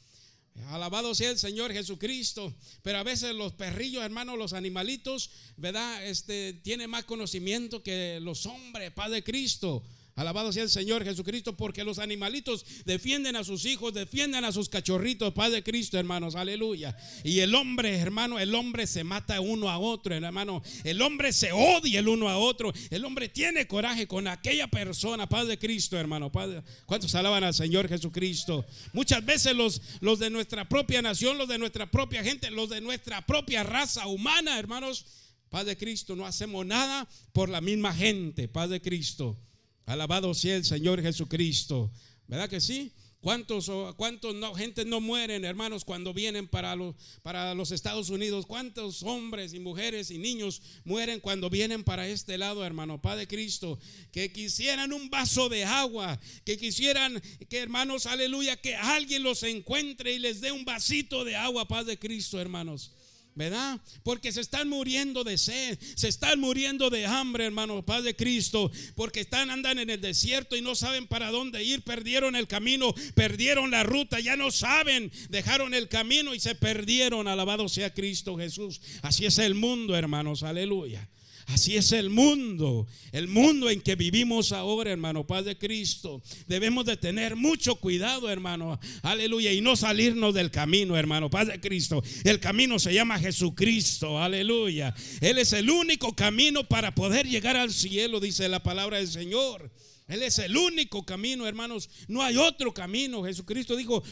Alabado 0.67 1.15
sea 1.15 1.31
el 1.31 1.39
Señor 1.39 1.73
Jesucristo. 1.73 2.53
Pero 2.83 2.99
a 2.99 3.03
veces 3.03 3.33
los 3.33 3.53
perrillos, 3.53 4.03
hermano, 4.03 4.37
los 4.37 4.53
animalitos, 4.53 5.31
¿verdad? 5.57 6.05
Este, 6.05 6.53
tienen 6.53 6.89
más 6.89 7.05
conocimiento 7.05 7.81
que 7.81 8.19
los 8.21 8.45
hombres, 8.45 8.91
Padre 8.91 9.23
Cristo. 9.23 9.83
Alabado 10.15 10.51
sea 10.53 10.63
el 10.63 10.69
Señor 10.69 11.03
Jesucristo, 11.03 11.57
porque 11.57 11.83
los 11.83 11.97
animalitos 11.97 12.65
defienden 12.85 13.35
a 13.35 13.43
sus 13.43 13.65
hijos, 13.65 13.93
defienden 13.93 14.45
a 14.45 14.51
sus 14.51 14.69
cachorritos, 14.69 15.33
Padre 15.33 15.63
Cristo, 15.63 15.97
hermanos, 15.97 16.35
aleluya. 16.35 16.95
Y 17.23 17.39
el 17.39 17.55
hombre, 17.55 17.97
hermano, 17.97 18.39
el 18.39 18.53
hombre 18.53 18.85
se 18.85 19.03
mata 19.03 19.41
uno 19.41 19.69
a 19.69 19.79
otro, 19.79 20.13
hermano. 20.13 20.61
El 20.83 21.01
hombre 21.01 21.33
se 21.33 21.51
odia 21.51 21.99
el 21.99 22.07
uno 22.07 22.29
a 22.29 22.37
otro. 22.37 22.71
El 22.91 23.05
hombre 23.05 23.27
tiene 23.27 23.67
coraje 23.67 24.07
con 24.07 24.27
aquella 24.27 24.67
persona, 24.67 25.27
Padre 25.27 25.57
Cristo, 25.57 25.97
hermano. 25.97 26.31
Padre, 26.31 26.61
¿Cuántos 26.85 27.15
alaban 27.15 27.43
al 27.43 27.53
Señor 27.53 27.89
Jesucristo? 27.89 28.65
Muchas 28.93 29.25
veces 29.25 29.55
los, 29.55 29.81
los 29.99 30.19
de 30.19 30.29
nuestra 30.29 30.69
propia 30.69 31.01
nación, 31.01 31.39
los 31.39 31.47
de 31.47 31.57
nuestra 31.57 31.89
propia 31.89 32.23
gente, 32.23 32.51
los 32.51 32.69
de 32.69 32.81
nuestra 32.81 33.25
propia 33.25 33.63
raza 33.63 34.05
humana, 34.05 34.59
hermanos, 34.59 35.05
Padre 35.49 35.77
Cristo, 35.77 36.15
no 36.15 36.25
hacemos 36.25 36.65
nada 36.65 37.07
por 37.31 37.49
la 37.49 37.61
misma 37.61 37.93
gente, 37.93 38.47
Padre 38.47 38.81
Cristo. 38.81 39.37
Alabado 39.85 40.33
sea 40.33 40.55
el 40.55 40.65
Señor 40.65 41.01
Jesucristo. 41.01 41.91
¿Verdad 42.27 42.49
que 42.49 42.61
sí? 42.61 42.91
¿Cuántos, 43.23 43.71
cuántos 43.95 44.35
no, 44.35 44.53
gente 44.53 44.83
no 44.83 44.99
mueren, 44.99 45.45
hermanos, 45.45 45.85
cuando 45.85 46.13
vienen 46.13 46.45
para 46.45 46.75
los, 46.75 46.93
para 47.21 47.55
los 47.55 47.71
Estados 47.71 48.09
Unidos? 48.09 48.45
¿Cuántos 48.45 49.01
hombres 49.01 49.53
y 49.53 49.61
mujeres 49.61 50.11
y 50.11 50.17
niños 50.17 50.61
mueren 50.83 51.21
cuando 51.21 51.49
vienen 51.49 51.85
para 51.85 52.05
este 52.05 52.37
lado, 52.37 52.65
hermano? 52.65 53.01
Padre 53.01 53.25
Cristo, 53.25 53.79
que 54.11 54.33
quisieran 54.33 54.91
un 54.91 55.09
vaso 55.09 55.47
de 55.47 55.63
agua, 55.63 56.19
que 56.43 56.57
quisieran 56.57 57.21
que, 57.47 57.59
hermanos, 57.59 58.07
aleluya, 58.07 58.57
que 58.57 58.75
alguien 58.75 59.23
los 59.23 59.43
encuentre 59.43 60.11
y 60.11 60.19
les 60.19 60.41
dé 60.41 60.51
un 60.51 60.65
vasito 60.65 61.23
de 61.23 61.37
agua, 61.37 61.65
Padre 61.65 61.97
Cristo, 61.97 62.41
hermanos. 62.41 62.91
¿Verdad? 63.35 63.79
Porque 64.03 64.31
se 64.31 64.41
están 64.41 64.69
muriendo 64.69 65.23
de 65.23 65.37
sed, 65.37 65.77
se 65.95 66.07
están 66.07 66.39
muriendo 66.39 66.89
de 66.89 67.05
hambre, 67.05 67.45
hermano, 67.45 67.83
Padre 67.85 68.15
Cristo, 68.15 68.71
porque 68.95 69.21
están 69.21 69.49
andan 69.49 69.79
en 69.79 69.89
el 69.89 70.01
desierto 70.01 70.55
y 70.55 70.61
no 70.61 70.75
saben 70.75 71.07
para 71.07 71.31
dónde 71.31 71.63
ir, 71.63 71.81
perdieron 71.83 72.35
el 72.35 72.47
camino, 72.47 72.93
perdieron 73.15 73.71
la 73.71 73.83
ruta, 73.83 74.19
ya 74.19 74.35
no 74.35 74.51
saben, 74.51 75.11
dejaron 75.29 75.73
el 75.73 75.87
camino 75.87 76.33
y 76.33 76.39
se 76.39 76.55
perdieron, 76.55 77.27
alabado 77.27 77.69
sea 77.69 77.93
Cristo 77.93 78.37
Jesús. 78.37 78.81
Así 79.01 79.25
es 79.25 79.37
el 79.37 79.55
mundo, 79.55 79.95
hermanos, 79.95 80.43
aleluya. 80.43 81.09
Así 81.47 81.75
es 81.75 81.91
el 81.91 82.09
mundo, 82.09 82.87
el 83.11 83.27
mundo 83.27 83.69
en 83.69 83.81
que 83.81 83.95
vivimos 83.95 84.51
ahora, 84.51 84.91
hermano, 84.91 85.27
Padre 85.27 85.57
Cristo. 85.57 86.21
Debemos 86.47 86.85
de 86.85 86.95
tener 86.95 87.35
mucho 87.35 87.75
cuidado, 87.75 88.29
hermano, 88.29 88.79
aleluya, 89.01 89.51
y 89.51 89.59
no 89.59 89.75
salirnos 89.75 90.33
del 90.33 90.51
camino, 90.51 90.97
hermano, 90.97 91.29
Padre 91.29 91.59
Cristo. 91.59 92.01
El 92.23 92.39
camino 92.39 92.79
se 92.79 92.93
llama 92.93 93.19
Jesucristo, 93.19 94.19
aleluya. 94.19 94.95
Él 95.19 95.37
es 95.37 95.53
el 95.53 95.69
único 95.69 96.15
camino 96.15 96.67
para 96.67 96.95
poder 96.95 97.27
llegar 97.27 97.57
al 97.57 97.73
cielo, 97.73 98.19
dice 98.19 98.47
la 98.47 98.63
palabra 98.63 98.97
del 98.97 99.09
Señor. 99.09 99.71
Él 100.07 100.23
es 100.23 100.39
el 100.39 100.55
único 100.55 101.05
camino, 101.05 101.47
hermanos. 101.47 101.89
No 102.07 102.21
hay 102.21 102.37
otro 102.37 102.73
camino. 102.73 103.23
Jesucristo 103.23 103.75
dijo, 103.75 104.03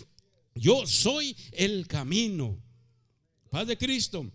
yo 0.56 0.86
soy 0.86 1.36
el 1.52 1.88
camino. 1.88 2.62
Padre 3.50 3.78
Cristo. 3.78 4.32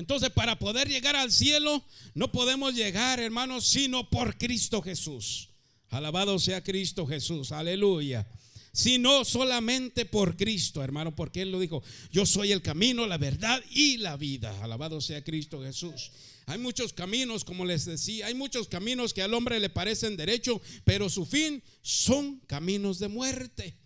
Entonces, 0.00 0.30
para 0.30 0.58
poder 0.58 0.88
llegar 0.88 1.14
al 1.14 1.30
cielo, 1.30 1.84
no 2.14 2.32
podemos 2.32 2.74
llegar, 2.74 3.20
hermanos, 3.20 3.66
sino 3.66 4.08
por 4.08 4.38
Cristo 4.38 4.80
Jesús. 4.80 5.50
Alabado 5.90 6.38
sea 6.38 6.64
Cristo 6.64 7.06
Jesús, 7.06 7.52
aleluya. 7.52 8.26
Sino 8.72 9.26
solamente 9.26 10.06
por 10.06 10.38
Cristo, 10.38 10.82
hermano, 10.82 11.14
porque 11.14 11.42
Él 11.42 11.52
lo 11.52 11.60
dijo, 11.60 11.82
yo 12.10 12.24
soy 12.24 12.50
el 12.50 12.62
camino, 12.62 13.06
la 13.06 13.18
verdad 13.18 13.62
y 13.70 13.98
la 13.98 14.16
vida. 14.16 14.58
Alabado 14.62 15.02
sea 15.02 15.22
Cristo 15.22 15.62
Jesús. 15.62 16.12
Hay 16.46 16.58
muchos 16.58 16.94
caminos, 16.94 17.44
como 17.44 17.66
les 17.66 17.84
decía, 17.84 18.26
hay 18.26 18.34
muchos 18.34 18.68
caminos 18.68 19.12
que 19.12 19.20
al 19.20 19.34
hombre 19.34 19.60
le 19.60 19.68
parecen 19.68 20.16
derecho, 20.16 20.62
pero 20.84 21.10
su 21.10 21.26
fin 21.26 21.62
son 21.82 22.40
caminos 22.46 22.98
de 22.98 23.08
muerte. 23.08 23.76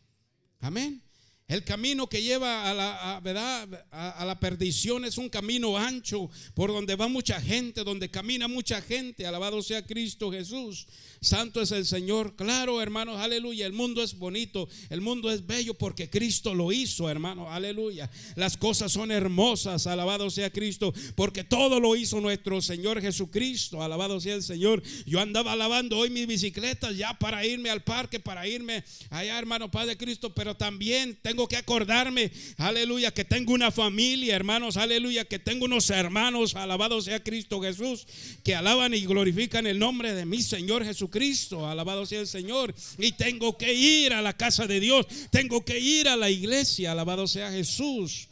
Amén. 0.60 1.02
El 1.46 1.62
camino 1.62 2.08
que 2.08 2.22
lleva 2.22 2.70
a 2.70 2.72
la, 2.72 3.20
¿verdad? 3.22 3.86
A, 3.90 4.24
la 4.24 4.40
perdición 4.40 5.04
es 5.04 5.18
un 5.18 5.28
camino 5.28 5.76
ancho 5.76 6.30
por 6.54 6.72
donde 6.72 6.96
va 6.96 7.06
mucha 7.06 7.38
gente, 7.38 7.84
donde 7.84 8.10
camina 8.10 8.48
mucha 8.48 8.80
gente. 8.80 9.26
Alabado 9.26 9.62
sea 9.62 9.84
Cristo 9.84 10.32
Jesús. 10.32 10.86
Santo 11.20 11.60
es 11.60 11.70
el 11.70 11.84
Señor. 11.84 12.34
Claro, 12.34 12.80
hermanos, 12.80 13.20
aleluya. 13.20 13.66
El 13.66 13.74
mundo 13.74 14.02
es 14.02 14.16
bonito, 14.16 14.70
el 14.88 15.02
mundo 15.02 15.30
es 15.30 15.46
bello 15.46 15.74
porque 15.74 16.08
Cristo 16.08 16.54
lo 16.54 16.72
hizo, 16.72 17.10
hermano. 17.10 17.52
Aleluya. 17.52 18.10
Las 18.36 18.56
cosas 18.56 18.90
son 18.90 19.10
hermosas. 19.10 19.86
Alabado 19.86 20.30
sea 20.30 20.50
Cristo 20.50 20.94
porque 21.14 21.44
todo 21.44 21.78
lo 21.78 21.94
hizo 21.94 22.22
nuestro 22.22 22.62
Señor 22.62 23.02
Jesucristo. 23.02 23.82
Alabado 23.82 24.18
sea 24.18 24.36
el 24.36 24.42
Señor. 24.42 24.82
Yo 25.04 25.20
andaba 25.20 25.52
alabando 25.52 25.98
hoy 25.98 26.08
mis 26.08 26.26
bicicletas 26.26 26.96
ya 26.96 27.18
para 27.18 27.44
irme 27.44 27.68
al 27.68 27.82
parque, 27.82 28.18
para 28.18 28.48
irme 28.48 28.82
allá, 29.10 29.38
hermano 29.38 29.70
Padre 29.70 29.98
Cristo, 29.98 30.34
pero 30.34 30.56
también 30.56 31.18
tengo 31.20 31.33
tengo 31.34 31.48
que 31.48 31.56
acordarme, 31.56 32.30
aleluya, 32.58 33.10
que 33.10 33.24
tengo 33.24 33.52
una 33.54 33.72
familia, 33.72 34.36
hermanos, 34.36 34.76
aleluya, 34.76 35.24
que 35.24 35.40
tengo 35.40 35.64
unos 35.64 35.90
hermanos, 35.90 36.54
alabado 36.54 37.02
sea 37.02 37.24
Cristo 37.24 37.60
Jesús, 37.60 38.06
que 38.44 38.54
alaban 38.54 38.94
y 38.94 39.04
glorifican 39.04 39.66
el 39.66 39.80
nombre 39.80 40.14
de 40.14 40.26
mi 40.26 40.42
Señor 40.42 40.84
Jesucristo, 40.84 41.66
alabado 41.66 42.06
sea 42.06 42.20
el 42.20 42.28
Señor. 42.28 42.72
Y 42.98 43.12
tengo 43.12 43.58
que 43.58 43.74
ir 43.74 44.12
a 44.12 44.22
la 44.22 44.32
casa 44.32 44.68
de 44.68 44.78
Dios, 44.78 45.08
tengo 45.32 45.64
que 45.64 45.80
ir 45.80 46.08
a 46.08 46.14
la 46.14 46.30
iglesia, 46.30 46.92
alabado 46.92 47.26
sea 47.26 47.50
Jesús. 47.50 48.28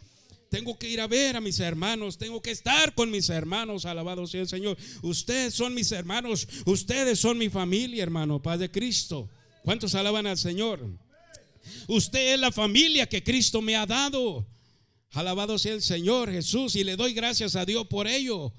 Tengo 0.49 0.79
que 0.79 0.89
ir 0.89 1.01
a 1.01 1.09
ver 1.09 1.35
a 1.35 1.41
mis 1.41 1.59
hermanos, 1.59 2.19
tengo 2.19 2.41
que 2.41 2.53
estar 2.53 2.95
con 2.95 3.11
mis 3.11 3.31
hermanos, 3.31 3.85
alabado 3.85 4.29
sea 4.29 4.43
el 4.43 4.49
Señor. 4.49 4.77
Ustedes 5.03 5.55
son 5.55 5.75
mis 5.75 5.91
hermanos, 5.91 6.47
ustedes 6.67 7.19
son 7.19 7.37
mi 7.37 7.49
familia, 7.49 8.05
hermano, 8.05 8.41
Padre 8.41 8.71
Cristo. 8.71 9.29
¿Cuántos 9.65 9.97
alaban 9.97 10.29
al 10.29 10.39
Señor? 10.39 10.89
Usted 11.89 12.35
es 12.35 12.41
la 12.41 12.53
familia 12.53 13.09
que 13.09 13.23
Cristo 13.23 13.63
me 13.63 13.77
ha 13.77 13.87
dado. 13.87 14.47
Alabado 15.11 15.59
sea 15.59 15.75
el 15.75 15.83
Señor 15.83 16.31
Jesús 16.31 16.75
y 16.77 16.85
le 16.85 16.97
doy 16.97 17.13
gracias 17.13 17.55
a 17.57 17.65
Dios 17.65 17.87
por 17.87 18.07
ello. 18.07 18.53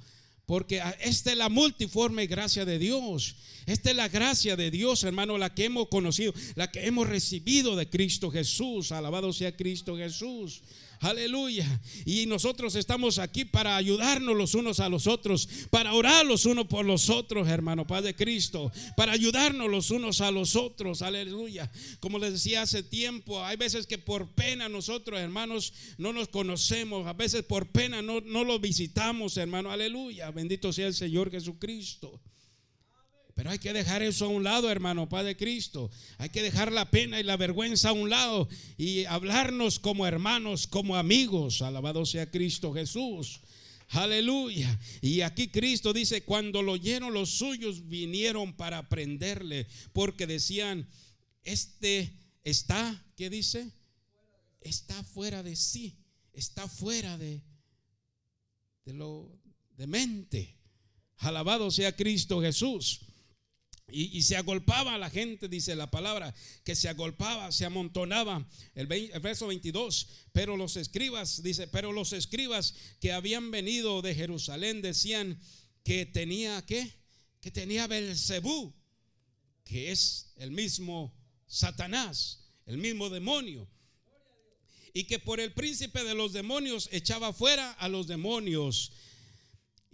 Porque 0.46 0.82
esta 1.00 1.32
es 1.32 1.38
la 1.38 1.50
multiforme 1.50 2.28
gracia 2.28 2.66
de 2.66 2.78
Dios. 2.78 3.36
Esta 3.66 3.92
es 3.92 3.96
la 3.96 4.10
gracia 4.10 4.58
de 4.58 4.72
Dios, 4.72 5.04
hermano, 5.04 5.38
la 5.38 5.56
que 5.56 5.66
hemos 5.66 5.88
conocido, 5.88 6.34
la 6.56 6.70
que 6.70 6.86
hemos 6.86 7.08
recibido 7.08 7.76
de 7.78 7.90
Cristo 7.90 8.30
Jesús. 8.30 8.92
Alabado 8.92 9.32
sea 9.32 9.56
Cristo 9.56 9.96
Jesús. 9.96 10.62
Aleluya. 11.04 11.82
Y 12.06 12.26
nosotros 12.26 12.76
estamos 12.76 13.20
aquí 13.20 13.46
para 13.46 13.76
ayudarnos 13.76 14.36
los 14.36 14.56
unos 14.56 14.80
a 14.80 14.90
los 14.90 15.08
otros, 15.08 15.48
para 15.70 15.94
orar 15.94 16.26
los 16.26 16.46
unos 16.46 16.68
por 16.68 16.86
los 16.86 17.10
otros, 17.10 17.48
hermano 17.48 17.86
Padre 17.86 18.16
Cristo, 18.16 18.72
para 18.96 19.12
ayudarnos 19.12 19.70
los 19.70 19.92
unos 19.92 20.22
a 20.22 20.32
los 20.32 20.56
otros. 20.56 21.02
Aleluya. 21.02 21.72
Como 22.00 22.20
les 22.20 22.34
decía 22.34 22.62
hace 22.62 22.84
tiempo, 22.84 23.44
hay 23.44 23.58
veces 23.58 23.86
que 23.86 23.98
por 23.98 24.30
pena 24.34 24.70
nosotros, 24.70 25.20
hermanos, 25.20 25.74
no 25.98 26.14
nos 26.14 26.28
conocemos, 26.30 27.06
a 27.08 27.14
veces 27.14 27.44
por 27.44 27.68
pena 27.68 28.02
no, 28.02 28.22
no 28.22 28.44
los 28.44 28.62
visitamos, 28.62 29.38
hermano. 29.38 29.72
Aleluya. 29.72 30.32
Bendito 30.32 30.72
sea 30.72 30.88
el 30.88 30.94
Señor 30.94 31.30
Jesucristo. 31.30 32.22
Pero 33.36 33.50
hay 33.50 33.58
que 33.58 33.74
dejar 33.74 34.04
eso 34.04 34.26
a 34.26 34.30
un 34.30 34.44
lado, 34.44 34.70
hermano, 34.70 35.10
Padre 35.10 35.36
Cristo. 35.36 35.90
Hay 36.20 36.30
que 36.30 36.44
dejar 36.44 36.72
la 36.72 36.92
pena 36.92 37.20
y 37.20 37.24
la 37.24 37.36
vergüenza 37.36 37.90
a 37.90 37.94
un 37.94 38.10
lado 38.10 38.48
y 38.78 39.06
hablarnos 39.06 39.80
como 39.80 40.06
hermanos, 40.06 40.68
como 40.68 40.96
amigos. 40.96 41.64
Alabado 41.64 42.06
sea 42.06 42.30
Cristo 42.30 42.74
Jesús. 42.74 43.42
Aleluya. 43.90 44.80
Y 45.02 45.22
aquí 45.22 45.48
Cristo 45.48 45.94
dice, 45.94 46.24
cuando 46.24 46.62
lo 46.62 46.74
oyeron 46.74 47.14
los 47.14 47.32
suyos 47.32 47.88
vinieron 47.88 48.54
para 48.54 48.88
prenderle, 48.88 49.68
porque 49.94 50.28
decían, 50.28 50.88
este 51.44 52.14
está, 52.44 53.04
¿qué 53.16 53.30
dice? 53.32 53.72
Está 54.62 55.04
fuera 55.04 55.42
de 55.42 55.56
sí, 55.56 55.98
está 56.34 56.68
fuera 56.68 57.18
de, 57.18 57.42
de 58.86 58.94
lo 58.94 59.32
de 59.76 59.88
mente. 59.88 60.56
Alabado 61.18 61.72
sea 61.72 61.96
Cristo 61.96 62.42
Jesús. 62.42 63.02
Y, 63.96 64.24
se 64.24 64.36
agolpaba 64.38 64.98
la 64.98 65.12
gente, 65.12 65.48
dice 65.48 65.76
la 65.76 65.92
palabra, 65.92 66.34
que 66.64 66.76
se 66.76 66.90
agolpaba, 66.90 67.52
se 67.52 67.64
amontonaba. 67.64 68.44
El, 68.74 68.88
verso 68.88 69.48
22, 69.48 70.08
pero 70.32 70.58
los 70.58 70.78
escribas, 70.78 71.44
dice, 71.44 71.68
pero 71.68 71.92
los 71.92 72.12
escribas 72.12 72.74
que 73.00 73.12
habían 73.12 73.52
venido 73.52 74.02
de 74.02 74.16
Jerusalén 74.16 74.82
decían 74.82 75.40
que 75.84 76.08
tenía, 76.08 76.66
¿qué? 76.66 76.92
Que 77.40 77.52
tenía 77.52 77.86
Belcebú, 77.86 78.74
que 79.64 79.92
es 79.92 80.34
el 80.38 80.50
mismo 80.50 81.14
Satanás, 81.46 82.40
el 82.66 82.80
mismo 82.80 83.12
demonio. 83.12 83.68
Y 84.92 85.04
que 85.04 85.20
por 85.20 85.40
el 85.40 85.54
príncipe 85.54 86.04
de 86.04 86.16
los 86.16 86.34
demonios 86.34 86.90
echaba 86.92 87.32
fuera 87.32 87.72
a 87.74 87.90
los 87.90 88.08
demonios. 88.08 88.92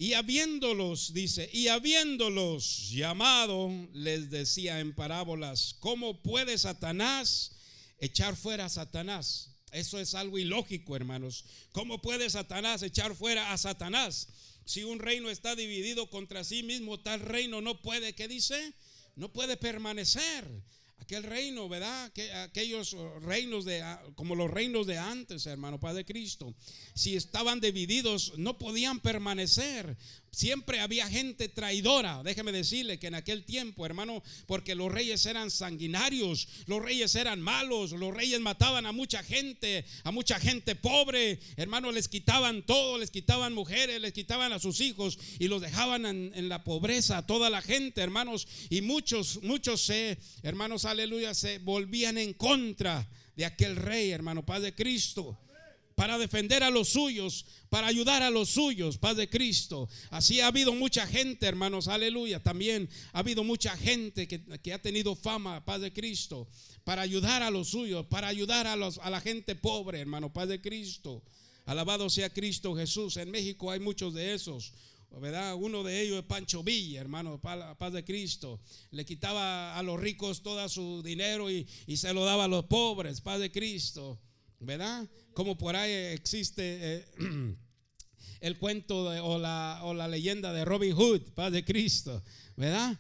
Y 0.01 0.13
habiéndolos, 0.13 1.11
dice, 1.11 1.49
y 1.51 1.67
habiéndolos 1.67 2.89
llamado, 2.89 3.69
les 3.91 4.29
decía 4.29 4.79
en 4.79 4.95
parábolas, 4.95 5.75
¿cómo 5.81 6.23
puede 6.23 6.57
Satanás 6.57 7.51
echar 7.97 8.37
fuera 8.37 8.63
a 8.63 8.69
Satanás? 8.69 9.57
Eso 9.73 9.99
es 9.99 10.15
algo 10.15 10.39
ilógico, 10.39 10.95
hermanos. 10.95 11.43
¿Cómo 11.73 12.01
puede 12.01 12.29
Satanás 12.29 12.81
echar 12.81 13.13
fuera 13.13 13.51
a 13.51 13.57
Satanás? 13.57 14.29
Si 14.63 14.85
un 14.85 14.99
reino 14.99 15.29
está 15.29 15.53
dividido 15.53 16.09
contra 16.09 16.45
sí 16.45 16.63
mismo, 16.63 17.01
tal 17.01 17.19
reino 17.19 17.59
no 17.59 17.81
puede, 17.81 18.15
¿qué 18.15 18.29
dice? 18.29 18.73
No 19.17 19.33
puede 19.33 19.57
permanecer 19.57 20.63
aquel 21.01 21.23
reino, 21.23 21.67
¿verdad? 21.67 22.11
Que, 22.13 22.31
aquellos 22.33 22.95
reinos 23.21 23.65
de, 23.65 23.83
como 24.15 24.35
los 24.35 24.49
reinos 24.49 24.87
de 24.87 24.97
antes, 24.97 25.45
hermano 25.45 25.79
Padre 25.79 26.05
Cristo, 26.05 26.53
si 26.93 27.15
estaban 27.15 27.59
divididos, 27.59 28.33
no 28.37 28.57
podían 28.57 28.99
permanecer. 28.99 29.97
Siempre 30.31 30.79
había 30.79 31.07
gente 31.07 31.49
traidora. 31.49 32.21
Déjeme 32.23 32.51
decirle 32.51 32.99
que 32.99 33.07
en 33.07 33.15
aquel 33.15 33.43
tiempo, 33.43 33.85
hermano, 33.85 34.21
porque 34.45 34.75
los 34.75 34.91
reyes 34.91 35.25
eran 35.25 35.49
sanguinarios, 35.49 36.47
los 36.67 36.81
reyes 36.81 37.15
eran 37.15 37.41
malos, 37.41 37.91
los 37.91 38.13
reyes 38.13 38.39
mataban 38.39 38.85
a 38.85 38.91
mucha 38.91 39.23
gente, 39.23 39.85
a 40.03 40.11
mucha 40.11 40.39
gente 40.39 40.75
pobre, 40.75 41.39
hermano, 41.57 41.91
les 41.91 42.07
quitaban 42.07 42.65
todo, 42.65 42.97
les 42.97 43.11
quitaban 43.11 43.53
mujeres, 43.53 43.99
les 44.01 44.13
quitaban 44.13 44.53
a 44.53 44.59
sus 44.59 44.81
hijos 44.81 45.17
y 45.39 45.47
los 45.47 45.61
dejaban 45.61 46.05
en, 46.05 46.49
la 46.49 46.63
pobreza 46.63 47.17
a 47.17 47.27
toda 47.27 47.49
la 47.49 47.61
gente, 47.61 48.01
hermanos. 48.01 48.47
Y 48.69 48.81
muchos, 48.81 49.41
muchos 49.43 49.81
se, 49.81 50.17
hermanos, 50.43 50.85
aleluya, 50.85 51.33
se 51.33 51.59
volvían 51.59 52.17
en 52.17 52.33
contra 52.33 53.07
de 53.35 53.45
aquel 53.45 53.75
rey, 53.75 54.11
hermano, 54.11 54.45
Padre 54.45 54.73
Cristo 54.73 55.37
para 55.99 56.17
defender 56.17 56.63
a 56.63 56.69
los 56.69 56.87
suyos, 56.87 57.45
para 57.67 57.87
ayudar 57.87 58.23
a 58.23 58.29
los 58.29 58.47
suyos, 58.47 58.97
paz 58.97 59.17
de 59.17 59.29
Cristo. 59.29 59.89
Así 60.11 60.39
ha 60.39 60.47
habido 60.47 60.73
mucha 60.73 61.05
gente, 61.05 61.45
hermanos, 61.45 61.89
aleluya. 61.89 62.41
También 62.41 62.87
ha 63.11 63.19
habido 63.19 63.43
mucha 63.43 63.75
gente 63.75 64.25
que, 64.25 64.73
ha 64.73 64.81
tenido 64.81 65.13
fama, 65.13 65.65
paz 65.65 65.81
de 65.81 65.91
Cristo, 65.91 66.47
para 66.85 67.01
ayudar 67.01 67.43
a 67.43 67.51
los 67.51 67.67
suyos, 67.67 68.05
para 68.05 68.29
ayudar 68.29 68.65
a, 68.65 68.77
los, 68.77 68.97
a 68.99 69.09
la 69.09 69.19
gente 69.19 69.57
pobre, 69.57 69.99
hermano, 69.99 70.31
paz 70.31 70.47
de 70.47 70.61
Cristo. 70.61 71.21
Alabado 71.65 72.09
sea 72.09 72.29
Cristo 72.29 72.73
Jesús. 72.77 73.17
En 73.17 73.29
México 73.29 73.69
hay 73.69 73.81
muchos 73.81 74.13
de 74.13 74.33
esos. 74.33 74.71
¿verdad? 75.19 75.55
Uno 75.55 75.83
de 75.83 75.99
ellos 75.99 76.19
es 76.19 76.23
Pancho 76.23 76.63
Villa, 76.63 77.01
hermano, 77.01 77.41
paz 77.41 77.91
de 77.91 78.05
Cristo. 78.05 78.61
Le 78.91 79.03
quitaba 79.03 79.77
a 79.77 79.83
los 79.83 79.99
ricos 79.99 80.43
todo 80.43 80.69
su 80.69 81.03
dinero 81.03 81.51
y, 81.51 81.67
y 81.87 81.97
se 81.97 82.13
lo 82.13 82.23
daba 82.23 82.45
a 82.45 82.47
los 82.47 82.67
pobres, 82.67 83.19
paz 83.19 83.41
de 83.41 83.51
Cristo. 83.51 84.17
¿Verdad? 84.59 85.07
Como 85.33 85.57
por 85.57 85.75
ahí 85.75 85.91
existe 85.91 86.61
eh, 86.61 87.05
el 88.41 88.57
cuento 88.57 89.05
o, 89.05 89.37
la, 89.37 89.81
o 89.83 89.93
la 89.93 90.07
leyenda 90.07 90.53
de 90.53 90.65
Robin 90.65 90.93
Hood, 90.93 91.21
paz 91.33 91.51
de 91.51 91.63
Cristo, 91.63 92.21
¿verdad? 92.55 92.97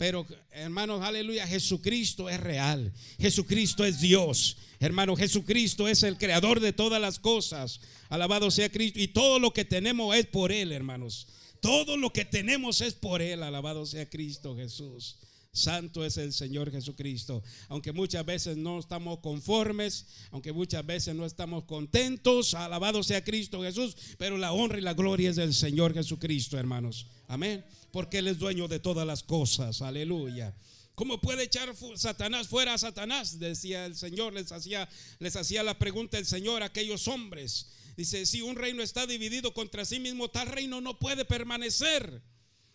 Pero 0.00 0.26
hermanos, 0.50 1.02
aleluya, 1.02 1.46
Jesucristo 1.46 2.30
es 2.30 2.40
real. 2.40 2.90
Jesucristo 3.18 3.84
es 3.84 4.00
Dios. 4.00 4.56
Hermano, 4.78 5.14
Jesucristo 5.14 5.86
es 5.88 6.02
el 6.04 6.16
creador 6.16 6.58
de 6.58 6.72
todas 6.72 6.98
las 6.98 7.18
cosas. 7.18 7.82
Alabado 8.08 8.50
sea 8.50 8.70
Cristo. 8.70 8.98
Y 8.98 9.08
todo 9.08 9.38
lo 9.38 9.52
que 9.52 9.66
tenemos 9.66 10.16
es 10.16 10.24
por 10.24 10.52
Él, 10.52 10.72
hermanos. 10.72 11.28
Todo 11.60 11.98
lo 11.98 12.14
que 12.14 12.24
tenemos 12.24 12.80
es 12.80 12.94
por 12.94 13.20
Él. 13.20 13.42
Alabado 13.42 13.84
sea 13.84 14.08
Cristo 14.08 14.56
Jesús. 14.56 15.18
Santo 15.52 16.04
es 16.04 16.16
el 16.16 16.32
Señor 16.32 16.70
Jesucristo. 16.70 17.42
Aunque 17.68 17.92
muchas 17.92 18.24
veces 18.24 18.56
no 18.56 18.78
estamos 18.78 19.18
conformes, 19.18 20.06
aunque 20.30 20.52
muchas 20.52 20.86
veces 20.86 21.14
no 21.14 21.26
estamos 21.26 21.64
contentos, 21.64 22.54
alabado 22.54 23.02
sea 23.02 23.24
Cristo 23.24 23.62
Jesús, 23.62 23.96
pero 24.16 24.38
la 24.38 24.52
honra 24.52 24.78
y 24.78 24.82
la 24.82 24.94
gloria 24.94 25.30
es 25.30 25.36
del 25.36 25.54
Señor 25.54 25.92
Jesucristo, 25.92 26.58
hermanos. 26.58 27.06
Amén. 27.26 27.64
Porque 27.90 28.18
Él 28.18 28.28
es 28.28 28.38
dueño 28.38 28.68
de 28.68 28.78
todas 28.78 29.06
las 29.06 29.22
cosas. 29.22 29.82
Aleluya. 29.82 30.54
¿Cómo 30.94 31.20
puede 31.20 31.44
echar 31.44 31.74
Satanás 31.96 32.46
fuera 32.48 32.74
a 32.74 32.78
Satanás? 32.78 33.38
Decía 33.38 33.86
el 33.86 33.96
Señor, 33.96 34.34
les 34.34 34.52
hacía, 34.52 34.88
les 35.18 35.34
hacía 35.34 35.62
la 35.62 35.78
pregunta 35.78 36.18
el 36.18 36.26
Señor 36.26 36.62
a 36.62 36.66
aquellos 36.66 37.08
hombres. 37.08 37.68
Dice, 37.96 38.24
si 38.24 38.42
un 38.42 38.54
reino 38.54 38.82
está 38.82 39.06
dividido 39.06 39.52
contra 39.52 39.84
sí 39.84 39.98
mismo, 39.98 40.28
tal 40.28 40.48
reino 40.48 40.80
no 40.80 40.98
puede 40.98 41.24
permanecer. 41.24 42.22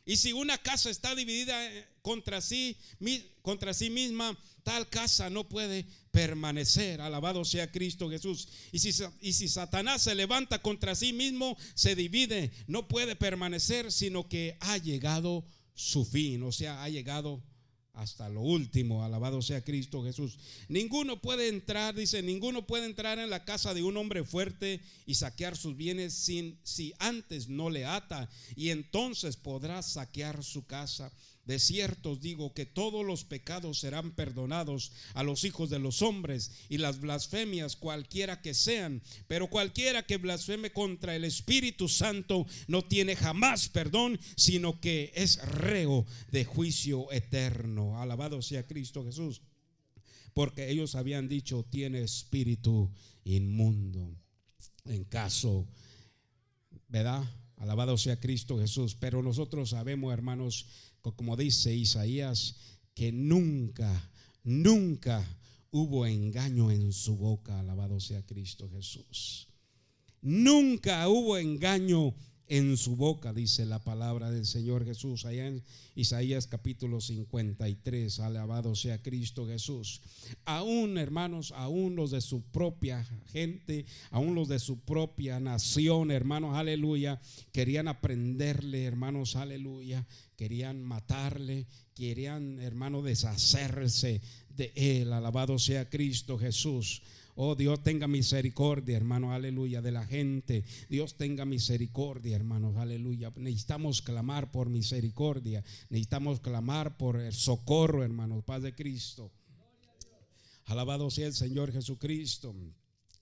Y 0.06 0.18
si 0.18 0.34
una 0.34 0.58
casa 0.60 0.90
está 0.90 1.16
dividida 1.16 1.66
eh, 1.66 1.88
contra 2.02 2.40
sí, 2.40 2.78
contra 3.42 3.74
sí 3.74 3.90
misma, 3.90 4.38
tal 4.64 4.88
casa 4.88 5.30
no 5.30 5.50
puede 5.50 5.86
permanecer. 6.12 7.02
Alabado 7.02 7.44
sea 7.44 7.72
Cristo 7.72 8.10
Jesús. 8.10 8.48
Y 8.72 8.80
si, 8.80 8.92
y 9.20 9.34
si 9.34 9.48
Satanás 9.48 10.04
se 10.04 10.14
levanta 10.14 10.62
contra 10.62 10.94
sí 10.94 11.12
mismo, 11.12 11.58
se 11.74 11.96
divide, 11.96 12.52
no 12.68 12.88
puede 12.88 13.16
permanecer, 13.16 13.92
sino 13.92 14.30
que 14.30 14.58
ha 14.60 14.78
llegado 14.78 15.46
su 15.74 16.06
fin, 16.06 16.42
o 16.44 16.52
sea, 16.52 16.84
ha 16.84 16.90
llegado 16.90 17.44
hasta 17.96 18.30
lo 18.30 18.42
último. 18.42 19.04
Alabado 19.04 19.42
sea 19.42 19.64
Cristo 19.64 20.04
Jesús. 20.04 20.38
Ninguno 20.68 21.22
puede 21.22 21.50
entrar, 21.50 21.96
dice, 21.96 22.22
ninguno 22.22 22.66
puede 22.68 22.86
entrar 22.86 23.20
en 23.20 23.30
la 23.30 23.46
casa 23.46 23.74
de 23.74 23.84
un 23.84 23.98
hombre 23.98 24.24
fuerte 24.24 24.82
y 25.06 25.16
saquear 25.16 25.58
sus 25.58 25.76
bienes 25.76 26.14
sin 26.14 26.60
si 26.64 26.94
antes 27.00 27.48
no 27.48 27.70
le 27.70 27.86
ata 27.86 28.30
y 28.56 28.70
entonces 28.70 29.38
podrá 29.38 29.82
saquear 29.82 30.44
su 30.44 30.66
casa. 30.66 31.12
De 31.46 31.60
cierto 31.60 32.12
os 32.12 32.22
digo 32.22 32.54
que 32.54 32.66
todos 32.66 33.06
los 33.06 33.24
pecados 33.24 33.80
serán 33.80 34.12
perdonados 34.12 34.92
a 35.14 35.22
los 35.22 35.44
hijos 35.44 35.70
de 35.70 35.78
los 35.78 36.02
hombres 36.02 36.52
y 36.70 36.80
las 36.80 37.00
blasfemias 37.00 37.76
cualquiera 37.76 38.42
que 38.42 38.56
sean, 38.56 39.04
pero 39.28 39.48
cualquiera 39.48 40.04
que 40.04 40.18
blasfeme 40.18 40.72
contra 40.72 41.16
el 41.16 41.24
Espíritu 41.24 41.88
Santo 41.88 42.48
no 42.68 42.84
tiene 42.84 43.16
jamás 43.16 43.70
perdón, 43.70 44.20
sino 44.36 44.82
que 44.82 45.12
es 45.16 45.38
reo 45.48 46.06
de 46.32 46.46
juicio 46.46 47.12
eterno. 47.12 48.02
Alabado 48.02 48.42
sea 48.42 48.66
Cristo 48.66 49.04
Jesús, 49.04 49.42
porque 50.34 50.72
ellos 50.72 50.96
habían 50.96 51.30
dicho 51.30 51.64
tiene 51.70 52.02
espíritu 52.02 52.92
inmundo. 53.24 54.16
En 54.86 55.04
caso, 55.04 55.68
¿verdad? 56.88 57.24
Alabado 57.58 57.98
sea 57.98 58.20
Cristo 58.20 58.60
Jesús. 58.60 58.96
Pero 58.96 59.24
nosotros 59.24 59.70
sabemos, 59.70 60.14
hermanos, 60.14 60.68
como 61.14 61.36
dice 61.36 61.76
Isaías, 61.76 62.56
que 62.94 63.12
nunca, 63.12 64.12
nunca 64.44 65.24
hubo 65.72 66.06
engaño 66.06 66.72
en 66.72 66.94
su 66.94 67.18
boca, 67.18 67.60
alabado 67.60 68.00
sea 68.00 68.26
Cristo 68.26 68.70
Jesús. 68.70 69.50
Nunca 70.22 71.08
hubo 71.08 71.38
engaño 71.38 72.16
en 72.48 72.78
su 72.78 72.96
boca, 72.96 73.34
dice 73.34 73.66
la 73.66 73.84
palabra 73.84 74.30
del 74.30 74.46
Señor 74.46 74.86
Jesús, 74.86 75.26
allá 75.26 75.48
en 75.48 75.64
Isaías 75.96 76.48
capítulo 76.48 77.02
53, 77.02 78.20
alabado 78.20 78.76
sea 78.76 79.02
Cristo 79.02 79.48
Jesús. 79.48 80.02
Aún, 80.46 80.98
hermanos, 80.98 81.54
aún 81.56 81.96
los 81.96 82.12
de 82.12 82.22
su 82.22 82.44
propia 82.44 83.04
gente, 83.32 83.86
aún 84.12 84.36
los 84.36 84.48
de 84.48 84.60
su 84.60 84.80
propia 84.80 85.40
nación, 85.40 86.12
hermanos, 86.12 86.56
aleluya, 86.56 87.20
querían 87.52 87.88
aprenderle, 87.88 88.86
hermanos, 88.86 89.36
aleluya, 89.36 90.06
querían 90.36 90.84
matarle, 90.84 91.66
querían, 91.96 92.60
hermano, 92.60 93.02
deshacerse 93.02 94.22
de 94.50 94.72
él, 94.76 95.14
alabado 95.14 95.58
sea 95.58 95.90
Cristo 95.90 96.38
Jesús. 96.38 97.02
Oh 97.38 97.54
Dios 97.56 97.84
tenga 97.84 98.08
misericordia, 98.08 98.96
hermano, 98.96 99.34
aleluya, 99.34 99.82
de 99.82 99.92
la 99.92 100.06
gente. 100.06 100.64
Dios 100.90 101.18
tenga 101.18 101.44
misericordia, 101.44 102.34
hermanos, 102.34 102.78
aleluya. 102.78 103.34
Necesitamos 103.36 104.02
clamar 104.02 104.52
por 104.52 104.70
misericordia. 104.70 105.62
Necesitamos 105.90 106.40
clamar 106.40 106.96
por 106.96 107.20
el 107.20 107.34
socorro, 107.34 108.06
hermanos, 108.06 108.46
paz 108.46 108.62
de 108.62 108.74
Cristo. 108.74 109.34
Alabado 110.64 111.12
sea 111.12 111.28
el 111.28 111.34
Señor 111.34 111.74
Jesucristo. 111.74 112.56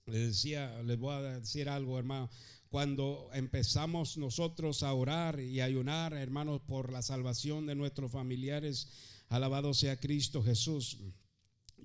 Les 0.06 0.28
decía, 0.28 0.80
les 0.84 0.98
voy 0.98 1.14
a 1.14 1.40
decir 1.40 1.68
algo, 1.68 1.98
hermano. 1.98 2.30
cuando 2.68 3.30
empezamos 3.32 4.16
nosotros 4.16 4.84
a 4.84 4.92
orar 4.92 5.40
y 5.40 5.60
ayunar, 5.60 6.12
hermanos, 6.12 6.60
por 6.60 6.92
la 6.92 7.02
salvación 7.02 7.66
de 7.66 7.74
nuestros 7.74 8.12
familiares, 8.12 8.88
alabado 9.28 9.74
sea 9.74 9.98
Cristo 9.98 10.40
Jesús. 10.40 10.98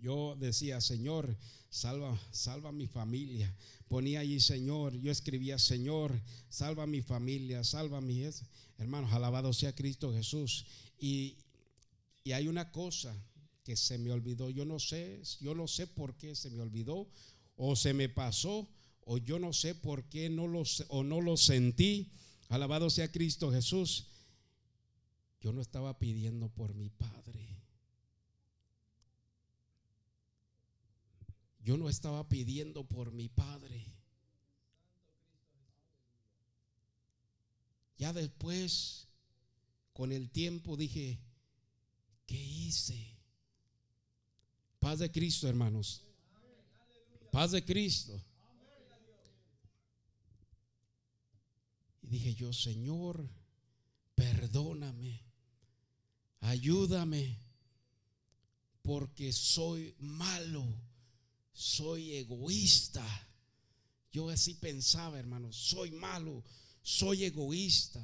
Yo 0.01 0.35
decía, 0.39 0.81
Señor, 0.81 1.37
salva, 1.69 2.19
salva 2.31 2.71
mi 2.71 2.87
familia. 2.87 3.53
Ponía 3.87 4.19
allí, 4.21 4.39
Señor, 4.39 4.95
yo 4.99 5.11
escribía, 5.11 5.57
Señor, 5.59 6.19
salva 6.49 6.85
mi 6.87 7.01
familia, 7.01 7.63
salva 7.63 8.01
mi... 8.01 8.23
Hermanos, 8.77 9.11
alabado 9.11 9.51
sea 9.51 9.75
Cristo 9.75 10.13
Jesús. 10.13 10.65
Y, 10.99 11.37
y 12.23 12.31
hay 12.31 12.47
una 12.47 12.71
cosa 12.71 13.15
que 13.63 13.75
se 13.75 13.97
me 13.97 14.11
olvidó, 14.11 14.49
yo 14.49 14.65
no 14.65 14.79
sé, 14.79 15.21
yo 15.41 15.53
no 15.53 15.67
sé 15.67 15.85
por 15.85 16.15
qué 16.17 16.35
se 16.35 16.49
me 16.49 16.61
olvidó 16.61 17.07
o 17.55 17.75
se 17.75 17.93
me 17.93 18.09
pasó 18.09 18.67
o 19.01 19.17
yo 19.17 19.37
no 19.39 19.53
sé 19.53 19.75
por 19.75 20.03
qué 20.05 20.29
no 20.29 20.47
lo, 20.47 20.63
o 20.87 21.03
no 21.03 21.19
lo 21.19 21.35
sentí. 21.35 22.11
Alabado 22.47 22.89
sea 22.89 23.11
Cristo 23.11 23.51
Jesús. 23.51 24.07
Yo 25.41 25.51
no 25.51 25.61
estaba 25.61 25.97
pidiendo 25.99 26.49
por 26.49 26.73
mi 26.75 26.89
Padre. 26.89 27.58
Yo 31.69 31.77
no 31.77 31.87
estaba 31.87 32.27
pidiendo 32.27 32.83
por 32.83 33.11
mi 33.11 33.29
Padre. 33.29 33.85
Ya 37.99 38.11
después, 38.11 39.07
con 39.93 40.11
el 40.11 40.31
tiempo, 40.31 40.75
dije, 40.75 41.19
¿qué 42.25 42.43
hice? 42.43 43.15
Paz 44.79 44.97
de 44.97 45.11
Cristo, 45.11 45.47
hermanos. 45.47 46.01
Paz 47.31 47.51
de 47.51 47.63
Cristo. 47.63 48.19
dije 52.01 52.33
yo, 52.33 52.51
Señor, 52.51 53.29
perdóname, 54.15 55.21
ayúdame, 56.39 57.37
porque 58.81 59.31
soy 59.31 59.93
malo, 59.99 60.88
soy 61.59 62.15
egoísta. 62.15 63.05
Yo 64.11 64.29
así 64.29 64.53
pensaba, 64.55 65.19
hermano, 65.19 65.51
soy 65.51 65.91
malo, 65.91 66.43
soy 66.81 67.25
egoísta. 67.25 68.01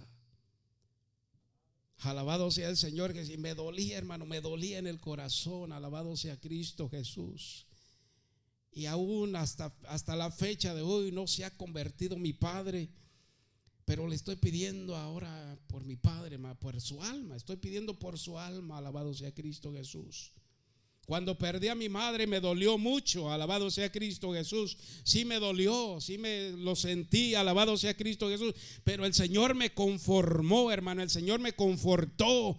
Alabado 1.99 2.51
sea 2.51 2.69
el 2.69 2.77
Señor, 2.77 3.13
que 3.13 3.25
si 3.25 3.37
me 3.37 3.55
dolía, 3.55 3.97
hermano, 3.97 4.25
me 4.25 4.41
dolía 4.41 4.77
en 4.77 4.87
el 4.87 4.99
corazón. 4.99 5.71
Alabado 5.71 6.17
sea 6.17 6.39
Cristo 6.39 6.89
Jesús. 6.89 7.65
Y 8.71 8.87
aún 8.87 9.35
hasta, 9.35 9.73
hasta 9.87 10.15
la 10.15 10.31
fecha 10.31 10.75
de 10.75 10.81
hoy 10.81 11.11
no 11.11 11.25
se 11.25 11.45
ha 11.45 11.57
convertido 11.57 12.17
mi 12.17 12.33
Padre 12.33 12.89
pero 13.85 14.07
le 14.07 14.15
estoy 14.15 14.35
pidiendo 14.35 14.95
ahora 14.95 15.59
por 15.67 15.85
mi 15.85 15.95
padre, 15.95 16.39
por 16.59 16.81
su 16.81 17.03
alma. 17.03 17.35
Estoy 17.35 17.57
pidiendo 17.57 17.97
por 17.99 18.17
su 18.17 18.39
alma. 18.39 18.79
Alabado 18.79 19.13
sea 19.13 19.31
Cristo 19.31 19.71
Jesús. 19.71 20.31
Cuando 21.05 21.37
perdí 21.37 21.67
a 21.67 21.75
mi 21.75 21.87
madre 21.87 22.25
me 22.25 22.39
dolió 22.39 22.77
mucho, 22.77 23.31
alabado 23.31 23.69
sea 23.69 23.91
Cristo 23.91 24.33
Jesús. 24.33 24.75
Sí 25.03 25.23
me 25.23 25.39
dolió, 25.39 25.99
sí 26.01 26.17
me 26.17 26.51
lo 26.51 26.75
sentí, 26.75 27.35
alabado 27.35 27.77
sea 27.77 27.95
Cristo 27.95 28.27
Jesús. 28.29 28.55
Pero 28.83 29.05
el 29.05 29.13
Señor 29.13 29.53
me 29.53 29.71
conformó, 29.71 30.71
hermano, 30.71 31.03
el 31.03 31.11
Señor 31.11 31.39
me 31.39 31.53
confortó, 31.53 32.57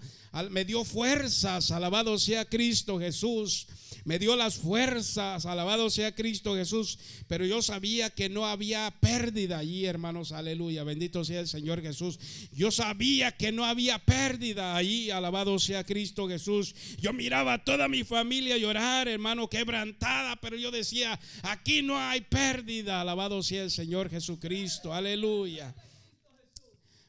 me 0.51 0.65
dio 0.65 0.85
fuerzas, 0.85 1.73
alabado 1.73 2.19
sea 2.19 2.45
Cristo 2.45 3.01
Jesús 3.01 3.67
me 4.07 4.21
dio 4.21 4.37
las 4.37 4.55
fuerzas, 4.55 5.47
alabado 5.47 5.91
sea 5.91 6.15
Cristo 6.15 6.55
Jesús, 6.55 6.97
pero 7.27 7.45
yo 7.45 7.61
sabía 7.61 8.09
que 8.09 8.29
no 8.29 8.47
había 8.47 8.89
pérdida 9.01 9.59
allí, 9.59 9.85
hermanos, 9.85 10.31
aleluya, 10.31 10.85
bendito 10.85 11.25
sea 11.25 11.41
el 11.41 11.49
Señor 11.49 11.83
Jesús. 11.83 12.21
Yo 12.53 12.71
sabía 12.71 13.33
que 13.33 13.51
no 13.51 13.65
había 13.65 13.99
pérdida 13.99 14.77
allí, 14.77 15.11
alabado 15.11 15.59
sea 15.59 15.83
Cristo 15.83 16.29
Jesús. 16.29 16.73
Yo 17.01 17.13
miraba 17.13 17.55
a 17.55 17.65
toda 17.65 17.89
mi 17.89 18.05
familia 18.05 18.57
llorar, 18.57 19.09
hermano, 19.09 19.51
quebrantada, 19.51 20.37
pero 20.37 20.57
yo 20.57 20.71
decía, 20.71 21.19
aquí 21.43 21.83
no 21.83 21.99
hay 21.99 22.21
pérdida, 22.21 23.01
alabado 23.01 23.43
sea 23.43 23.65
el 23.65 23.73
Señor 23.73 24.09
Jesucristo, 24.09 24.95
aleluya. 24.95 25.75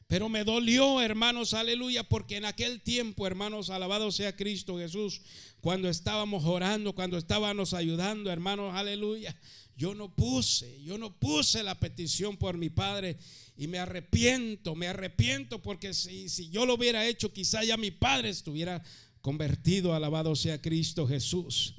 Pero 0.08 0.30
me 0.30 0.42
dolió, 0.42 1.02
hermanos, 1.02 1.52
aleluya, 1.52 2.02
porque 2.02 2.38
en 2.38 2.46
aquel 2.46 2.80
tiempo, 2.80 3.26
hermanos, 3.26 3.68
alabado 3.68 4.10
sea 4.10 4.34
Cristo 4.34 4.78
Jesús, 4.78 5.20
cuando 5.60 5.90
estábamos 5.90 6.44
orando, 6.46 6.94
cuando 6.94 7.18
estábamos 7.18 7.74
ayudando, 7.74 8.30
hermanos, 8.30 8.74
aleluya, 8.74 9.36
yo 9.76 9.94
no 9.94 10.08
puse, 10.08 10.82
yo 10.82 10.96
no 10.96 11.14
puse 11.18 11.62
la 11.62 11.78
petición 11.78 12.38
por 12.38 12.56
mi 12.56 12.70
padre 12.70 13.18
y 13.58 13.66
me 13.66 13.78
arrepiento, 13.78 14.74
me 14.74 14.88
arrepiento 14.88 15.60
porque 15.60 15.92
si, 15.92 16.30
si 16.30 16.48
yo 16.48 16.64
lo 16.64 16.74
hubiera 16.74 17.06
hecho, 17.06 17.30
quizá 17.30 17.62
ya 17.62 17.76
mi 17.76 17.90
padre 17.90 18.30
estuviera 18.30 18.82
convertido, 19.20 19.92
alabado 19.92 20.34
sea 20.36 20.62
Cristo 20.62 21.06
Jesús. 21.06 21.74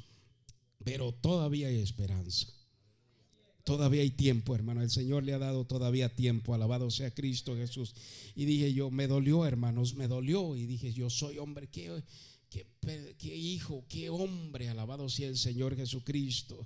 Pero 0.83 1.13
todavía 1.13 1.67
hay 1.67 1.81
esperanza. 1.81 2.47
Todavía 3.69 4.01
hay 4.01 4.09
tiempo, 4.09 4.55
hermano. 4.55 4.81
El 4.81 4.89
Señor 4.89 5.21
le 5.21 5.31
ha 5.31 5.37
dado 5.37 5.63
todavía 5.63 6.09
tiempo. 6.09 6.55
Alabado 6.55 6.89
sea 6.89 7.13
Cristo 7.13 7.55
Jesús. 7.55 7.93
Y 8.33 8.45
dije 8.45 8.73
yo, 8.73 8.89
me 8.89 9.05
dolió, 9.05 9.45
hermanos, 9.45 9.93
me 9.93 10.07
dolió. 10.07 10.55
Y 10.55 10.65
dije, 10.65 10.91
yo 10.91 11.11
soy 11.11 11.37
hombre, 11.37 11.67
qué, 11.67 12.01
qué 12.49 13.35
hijo, 13.35 13.85
qué 13.87 14.09
hombre. 14.09 14.69
Alabado 14.69 15.07
sea 15.07 15.27
el 15.27 15.37
Señor 15.37 15.75
Jesucristo 15.75 16.65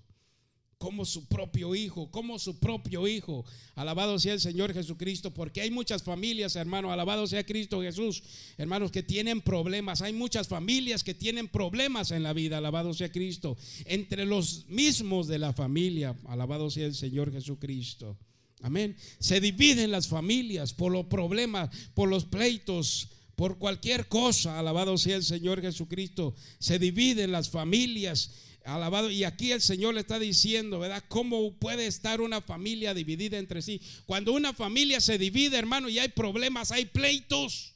como 0.83 1.05
su 1.05 1.23
propio 1.27 1.75
hijo, 1.75 2.11
como 2.11 2.37
su 2.37 2.59
propio 2.59 3.07
hijo. 3.07 3.45
Alabado 3.73 4.19
sea 4.19 4.33
el 4.33 4.41
Señor 4.41 4.73
Jesucristo, 4.73 5.33
porque 5.33 5.61
hay 5.61 5.71
muchas 5.71 6.03
familias, 6.03 6.57
hermano, 6.57 6.91
alabado 6.91 7.25
sea 7.25 7.45
Cristo 7.45 7.81
Jesús, 7.81 8.21
hermanos, 8.57 8.91
que 8.91 9.01
tienen 9.01 9.39
problemas. 9.39 10.01
Hay 10.01 10.11
muchas 10.11 10.49
familias 10.49 11.01
que 11.01 11.13
tienen 11.13 11.47
problemas 11.47 12.11
en 12.11 12.21
la 12.21 12.33
vida, 12.33 12.57
alabado 12.57 12.93
sea 12.93 13.09
Cristo. 13.09 13.55
Entre 13.85 14.25
los 14.25 14.65
mismos 14.67 15.29
de 15.29 15.39
la 15.39 15.53
familia, 15.53 16.17
alabado 16.27 16.69
sea 16.69 16.85
el 16.85 16.95
Señor 16.95 17.31
Jesucristo. 17.31 18.17
Amén. 18.59 18.97
Se 19.19 19.39
dividen 19.39 19.89
las 19.89 20.09
familias 20.09 20.73
por 20.73 20.91
los 20.91 21.05
problemas, 21.05 21.69
por 21.93 22.09
los 22.09 22.25
pleitos, 22.25 23.07
por 23.37 23.57
cualquier 23.57 24.09
cosa, 24.09 24.59
alabado 24.59 24.97
sea 24.97 25.15
el 25.15 25.23
Señor 25.23 25.61
Jesucristo. 25.61 26.35
Se 26.59 26.77
dividen 26.77 27.31
las 27.31 27.49
familias 27.49 28.31
Alabado. 28.65 29.09
Y 29.09 29.23
aquí 29.23 29.51
el 29.51 29.61
Señor 29.61 29.93
le 29.93 30.01
está 30.01 30.19
diciendo, 30.19 30.79
¿verdad? 30.79 31.03
¿Cómo 31.07 31.53
puede 31.53 31.87
estar 31.87 32.21
una 32.21 32.41
familia 32.41 32.93
dividida 32.93 33.37
entre 33.37 33.61
sí? 33.61 33.81
Cuando 34.05 34.33
una 34.33 34.53
familia 34.53 35.01
se 35.01 35.17
divide, 35.17 35.57
hermano, 35.57 35.89
y 35.89 35.99
hay 35.99 36.09
problemas, 36.09 36.71
hay 36.71 36.85
pleitos. 36.85 37.73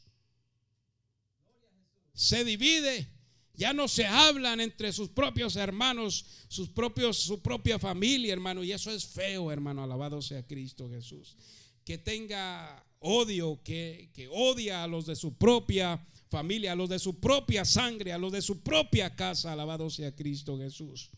Se 2.13 2.43
divide. 2.43 3.07
Ya 3.53 3.73
no 3.73 3.87
se 3.87 4.05
hablan 4.05 4.61
entre 4.61 4.93
sus 4.93 5.09
propios 5.09 5.55
hermanos, 5.55 6.25
sus 6.47 6.69
propios, 6.69 7.17
su 7.17 7.41
propia 7.41 7.79
familia, 7.79 8.31
hermano. 8.33 8.63
Y 8.63 8.71
eso 8.71 8.91
es 8.91 9.05
feo, 9.05 9.51
hermano. 9.51 9.83
Alabado 9.83 10.21
sea 10.21 10.45
Cristo 10.45 10.89
Jesús. 10.89 11.35
Que 11.83 11.97
tenga 11.97 12.85
odio, 12.99 13.59
que, 13.63 14.11
que 14.13 14.27
odia 14.27 14.83
a 14.83 14.87
los 14.87 15.05
de 15.05 15.15
su 15.15 15.33
propia 15.33 16.05
familia, 16.29 16.73
a 16.73 16.75
los 16.75 16.89
de 16.89 16.99
su 16.99 17.19
propia 17.19 17.65
sangre, 17.65 18.13
a 18.13 18.17
los 18.17 18.31
de 18.31 18.41
su 18.41 18.61
propia 18.61 19.15
casa. 19.15 19.53
Alabado 19.53 19.89
sea 19.89 20.15
Cristo 20.15 20.57
Jesús. 20.57 21.09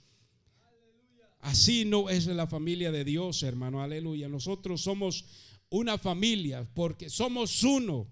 Así 1.41 1.85
no 1.85 2.09
es 2.09 2.27
la 2.27 2.47
familia 2.47 2.91
de 2.91 3.03
Dios, 3.03 3.43
hermano. 3.43 3.81
Aleluya. 3.81 4.27
Nosotros 4.27 4.81
somos 4.81 5.25
una 5.69 5.97
familia 5.97 6.67
porque 6.73 7.09
somos 7.09 7.63
uno. 7.63 8.07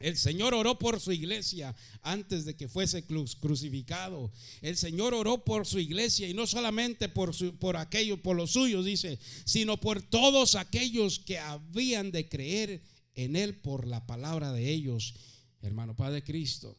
El 0.00 0.16
Señor 0.16 0.54
oró 0.54 0.78
por 0.78 1.00
su 1.00 1.10
iglesia 1.10 1.74
antes 2.02 2.44
de 2.44 2.56
que 2.56 2.68
fuese 2.68 3.04
crucificado. 3.04 4.30
El 4.60 4.76
Señor 4.76 5.12
oró 5.12 5.44
por 5.44 5.66
su 5.66 5.80
iglesia 5.80 6.28
y 6.28 6.34
no 6.34 6.46
solamente 6.46 7.08
por, 7.08 7.34
por 7.58 7.76
aquellos, 7.76 8.20
por 8.20 8.36
los 8.36 8.52
suyos, 8.52 8.84
dice, 8.84 9.18
sino 9.44 9.80
por 9.80 10.00
todos 10.02 10.54
aquellos 10.54 11.18
que 11.18 11.38
habían 11.38 12.12
de 12.12 12.28
creer 12.28 12.80
en 13.16 13.34
Él 13.34 13.56
por 13.56 13.88
la 13.88 14.06
palabra 14.06 14.52
de 14.52 14.70
ellos 14.70 15.14
hermano 15.62 15.94
Padre 15.94 16.22
Cristo. 16.22 16.76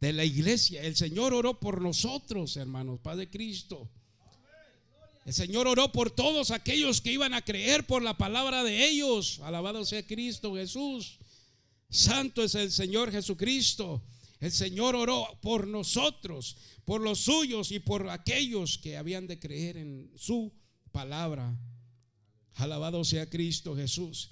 De 0.00 0.12
la 0.12 0.24
iglesia. 0.24 0.82
El 0.82 0.96
Señor 0.96 1.32
oró 1.32 1.60
por 1.60 1.80
nosotros, 1.80 2.56
hermanos, 2.56 3.00
Padre 3.00 3.30
Cristo. 3.30 3.88
El 5.24 5.32
Señor 5.32 5.68
oró 5.68 5.92
por 5.92 6.10
todos 6.10 6.50
aquellos 6.50 7.00
que 7.00 7.12
iban 7.12 7.34
a 7.34 7.42
creer 7.42 7.86
por 7.86 8.02
la 8.02 8.16
palabra 8.16 8.64
de 8.64 8.88
ellos. 8.88 9.38
Alabado 9.40 9.84
sea 9.84 10.04
Cristo 10.04 10.54
Jesús. 10.56 11.18
Santo 11.88 12.42
es 12.42 12.54
el 12.56 12.72
Señor 12.72 13.12
Jesucristo. 13.12 14.02
El 14.40 14.50
Señor 14.50 14.96
oró 14.96 15.38
por 15.40 15.68
nosotros, 15.68 16.56
por 16.84 17.00
los 17.00 17.20
suyos 17.20 17.70
y 17.70 17.78
por 17.78 18.10
aquellos 18.10 18.78
que 18.78 18.96
habían 18.96 19.28
de 19.28 19.38
creer 19.38 19.76
en 19.76 20.10
su 20.16 20.52
palabra. 20.90 21.56
Alabado 22.54 23.04
sea 23.04 23.30
Cristo 23.30 23.76
Jesús. 23.76 24.30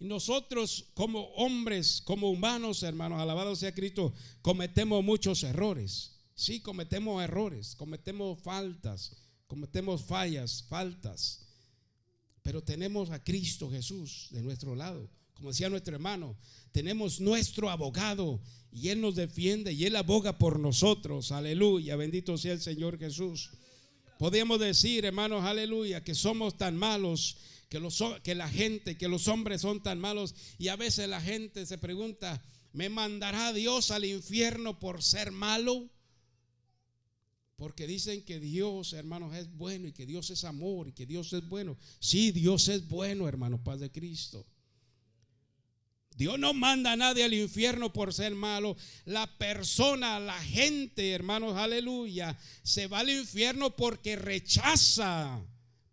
Y 0.00 0.06
nosotros 0.06 0.86
como 0.94 1.26
hombres, 1.34 2.00
como 2.02 2.30
humanos, 2.30 2.82
hermanos, 2.82 3.20
alabado 3.20 3.54
sea 3.54 3.74
Cristo, 3.74 4.14
cometemos 4.40 5.04
muchos 5.04 5.42
errores. 5.44 6.16
Sí, 6.34 6.60
cometemos 6.60 7.22
errores, 7.22 7.76
cometemos 7.76 8.40
faltas, 8.40 9.14
cometemos 9.46 10.02
fallas, 10.02 10.64
faltas. 10.68 11.46
Pero 12.42 12.62
tenemos 12.62 13.10
a 13.10 13.22
Cristo 13.22 13.70
Jesús 13.70 14.28
de 14.30 14.40
nuestro 14.40 14.74
lado. 14.74 15.10
Como 15.34 15.50
decía 15.50 15.68
nuestro 15.68 15.94
hermano, 15.94 16.34
tenemos 16.72 17.20
nuestro 17.20 17.68
abogado 17.68 18.40
y 18.72 18.88
Él 18.88 19.02
nos 19.02 19.16
defiende 19.16 19.72
y 19.72 19.84
Él 19.84 19.96
aboga 19.96 20.38
por 20.38 20.58
nosotros. 20.58 21.30
Aleluya, 21.30 21.96
bendito 21.96 22.38
sea 22.38 22.52
el 22.54 22.62
Señor 22.62 22.98
Jesús. 22.98 23.50
Podemos 24.18 24.60
decir, 24.60 25.04
hermanos, 25.04 25.44
aleluya, 25.44 26.04
que 26.04 26.14
somos 26.14 26.56
tan 26.56 26.76
malos, 26.76 27.36
que, 27.70 27.78
los, 27.78 28.02
que 28.22 28.34
la 28.34 28.48
gente, 28.48 28.98
que 28.98 29.08
los 29.08 29.28
hombres 29.28 29.62
son 29.62 29.82
tan 29.82 29.98
malos. 29.98 30.34
Y 30.58 30.68
a 30.68 30.76
veces 30.76 31.08
la 31.08 31.20
gente 31.20 31.64
se 31.64 31.78
pregunta, 31.78 32.42
¿me 32.72 32.90
mandará 32.90 33.52
Dios 33.52 33.92
al 33.92 34.04
infierno 34.04 34.78
por 34.78 35.02
ser 35.02 35.30
malo? 35.30 35.88
Porque 37.56 37.86
dicen 37.86 38.24
que 38.24 38.40
Dios, 38.40 38.92
hermanos, 38.92 39.34
es 39.36 39.54
bueno 39.56 39.86
y 39.86 39.92
que 39.92 40.04
Dios 40.04 40.30
es 40.30 40.44
amor 40.44 40.88
y 40.88 40.92
que 40.92 41.06
Dios 41.06 41.32
es 41.32 41.48
bueno. 41.48 41.78
Sí, 42.00 42.32
Dios 42.32 42.68
es 42.68 42.88
bueno, 42.88 43.28
hermano, 43.28 43.62
Paz 43.62 43.80
de 43.80 43.90
Cristo. 43.90 44.44
Dios 46.16 46.38
no 46.38 46.52
manda 46.52 46.92
a 46.92 46.96
nadie 46.96 47.22
al 47.22 47.34
infierno 47.34 47.92
por 47.92 48.12
ser 48.12 48.34
malo. 48.34 48.76
La 49.04 49.38
persona, 49.38 50.18
la 50.18 50.42
gente, 50.42 51.12
hermanos, 51.12 51.56
aleluya, 51.56 52.36
se 52.64 52.88
va 52.88 52.98
al 52.98 53.10
infierno 53.10 53.76
porque 53.76 54.16
rechaza, 54.16 55.40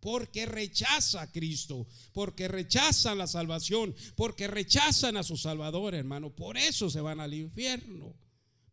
porque 0.07 0.45
rechaza 0.45 1.21
a 1.21 1.29
Cristo, 1.33 1.85
porque 2.13 2.47
rechazan 2.47 3.17
la 3.17 3.27
salvación, 3.27 3.93
porque 4.15 4.47
rechazan 4.47 5.17
a 5.17 5.23
su 5.23 5.35
Salvador, 5.35 5.93
hermano. 5.95 6.33
Por 6.33 6.57
eso 6.57 6.89
se 6.89 7.01
van 7.01 7.19
al 7.19 7.33
infierno. 7.33 8.15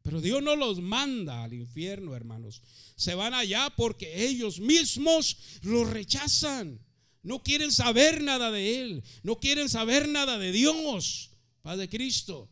Pero 0.05 0.21
Dios 0.21 0.41
no 0.45 0.55
los 0.55 0.81
manda 0.81 1.43
al 1.43 1.53
infierno, 1.53 2.15
hermanos. 2.15 2.63
Se 2.95 3.17
van 3.17 3.35
allá 3.35 3.69
porque 3.77 4.29
ellos 4.29 4.61
mismos 4.61 5.37
lo 5.63 5.85
rechazan. 5.85 6.79
No 7.25 7.43
quieren 7.43 7.73
saber 7.73 8.23
nada 8.23 8.53
de 8.53 8.81
Él. 8.81 9.03
No 9.25 9.41
quieren 9.41 9.69
saber 9.69 10.07
nada 10.07 10.39
de 10.39 10.53
Dios. 10.53 11.33
Padre 11.63 11.89
Cristo. 11.89 12.49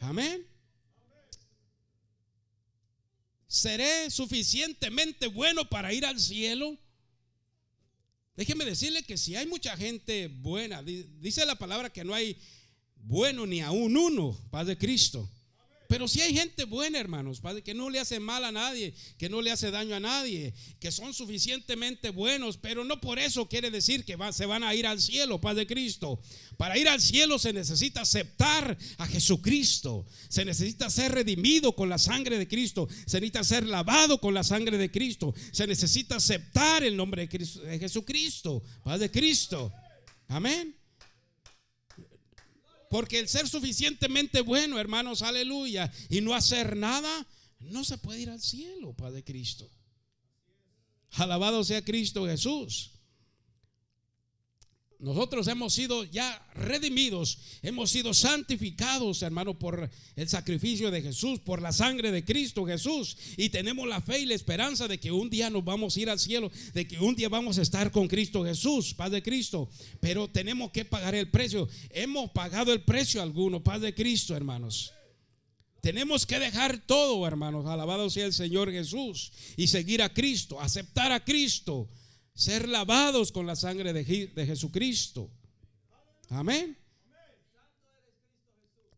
Amén. 0.00 0.46
¿Seré 3.46 4.10
suficientemente 4.10 5.26
bueno 5.26 5.68
para 5.68 5.92
ir 5.92 6.06
al 6.06 6.18
cielo? 6.18 6.78
Déjeme 8.36 8.64
decirle 8.64 9.02
que 9.02 9.16
si 9.16 9.34
hay 9.34 9.46
mucha 9.46 9.76
gente 9.76 10.28
buena, 10.28 10.82
dice 10.82 11.46
la 11.46 11.54
palabra 11.54 11.90
que 11.90 12.04
no 12.04 12.14
hay 12.14 12.36
bueno 12.96 13.46
ni 13.46 13.60
aún 13.60 13.96
uno, 13.96 14.38
Padre 14.50 14.76
Cristo. 14.76 15.28
Pero 15.88 16.08
si 16.08 16.20
hay 16.20 16.34
gente 16.34 16.64
buena, 16.64 16.98
hermanos, 16.98 17.40
Padre, 17.40 17.62
que 17.62 17.74
no 17.74 17.90
le 17.90 17.98
hace 17.98 18.20
mal 18.20 18.44
a 18.44 18.52
nadie, 18.52 18.94
que 19.18 19.28
no 19.28 19.40
le 19.40 19.50
hace 19.50 19.70
daño 19.70 19.94
a 19.94 20.00
nadie, 20.00 20.54
que 20.80 20.90
son 20.90 21.14
suficientemente 21.14 22.10
buenos, 22.10 22.56
pero 22.56 22.84
no 22.84 23.00
por 23.00 23.18
eso 23.18 23.48
quiere 23.48 23.70
decir 23.70 24.04
que 24.04 24.16
se 24.32 24.46
van 24.46 24.64
a 24.64 24.74
ir 24.74 24.86
al 24.86 25.00
cielo, 25.00 25.40
Padre 25.40 25.66
Cristo. 25.66 26.20
Para 26.56 26.78
ir 26.78 26.88
al 26.88 27.00
cielo 27.00 27.38
se 27.38 27.52
necesita 27.52 28.02
aceptar 28.02 28.76
a 28.98 29.06
Jesucristo, 29.06 30.06
se 30.28 30.44
necesita 30.44 30.90
ser 30.90 31.12
redimido 31.12 31.74
con 31.74 31.88
la 31.88 31.98
sangre 31.98 32.38
de 32.38 32.48
Cristo, 32.48 32.88
se 33.06 33.20
necesita 33.20 33.44
ser 33.44 33.66
lavado 33.66 34.20
con 34.20 34.34
la 34.34 34.44
sangre 34.44 34.78
de 34.78 34.90
Cristo, 34.90 35.34
se 35.52 35.66
necesita 35.66 36.16
aceptar 36.16 36.84
el 36.84 36.96
nombre 36.96 37.26
de, 37.26 37.38
de 37.38 37.78
Jesucristo, 37.78 38.62
Padre 38.82 39.10
Cristo. 39.10 39.72
Amén. 40.28 40.75
Porque 42.90 43.18
el 43.18 43.28
ser 43.28 43.48
suficientemente 43.48 44.40
bueno, 44.40 44.78
hermanos, 44.78 45.22
aleluya, 45.22 45.92
y 46.08 46.20
no 46.20 46.34
hacer 46.34 46.76
nada, 46.76 47.26
no 47.60 47.84
se 47.84 47.98
puede 47.98 48.20
ir 48.20 48.30
al 48.30 48.40
cielo, 48.40 48.94
Padre 48.94 49.24
Cristo. 49.24 49.70
Alabado 51.12 51.64
sea 51.64 51.82
Cristo 51.82 52.26
Jesús. 52.26 52.95
Nosotros 54.98 55.46
hemos 55.48 55.74
sido 55.74 56.04
ya 56.04 56.42
redimidos, 56.54 57.38
hemos 57.62 57.90
sido 57.90 58.14
santificados, 58.14 59.20
hermano, 59.20 59.58
por 59.58 59.90
el 60.16 60.28
sacrificio 60.28 60.90
de 60.90 61.02
Jesús, 61.02 61.38
por 61.40 61.60
la 61.60 61.72
sangre 61.72 62.10
de 62.10 62.24
Cristo 62.24 62.64
Jesús. 62.64 63.16
Y 63.36 63.50
tenemos 63.50 63.86
la 63.86 64.00
fe 64.00 64.20
y 64.20 64.26
la 64.26 64.34
esperanza 64.34 64.88
de 64.88 64.98
que 64.98 65.12
un 65.12 65.28
día 65.28 65.50
nos 65.50 65.64
vamos 65.64 65.96
a 65.96 66.00
ir 66.00 66.08
al 66.08 66.18
cielo, 66.18 66.50
de 66.72 66.88
que 66.88 66.98
un 66.98 67.14
día 67.14 67.28
vamos 67.28 67.58
a 67.58 67.62
estar 67.62 67.90
con 67.90 68.08
Cristo 68.08 68.42
Jesús, 68.42 68.94
Padre 68.94 69.22
Cristo. 69.22 69.68
Pero 70.00 70.28
tenemos 70.28 70.70
que 70.70 70.86
pagar 70.86 71.14
el 71.14 71.30
precio. 71.30 71.68
Hemos 71.90 72.30
pagado 72.30 72.72
el 72.72 72.80
precio 72.80 73.20
alguno, 73.20 73.62
Padre 73.62 73.94
Cristo, 73.94 74.34
hermanos. 74.34 74.94
Tenemos 75.82 76.24
que 76.24 76.38
dejar 76.38 76.86
todo, 76.86 77.26
hermanos. 77.26 77.66
Alabado 77.66 78.08
sea 78.08 78.24
el 78.24 78.32
Señor 78.32 78.72
Jesús. 78.72 79.30
Y 79.58 79.66
seguir 79.66 80.00
a 80.00 80.14
Cristo, 80.14 80.58
aceptar 80.58 81.12
a 81.12 81.22
Cristo 81.22 81.86
ser 82.36 82.68
lavados 82.68 83.32
con 83.32 83.46
la 83.46 83.56
sangre 83.56 83.92
de, 83.92 84.46
Jesucristo. 84.46 85.28
Amén. 86.28 86.76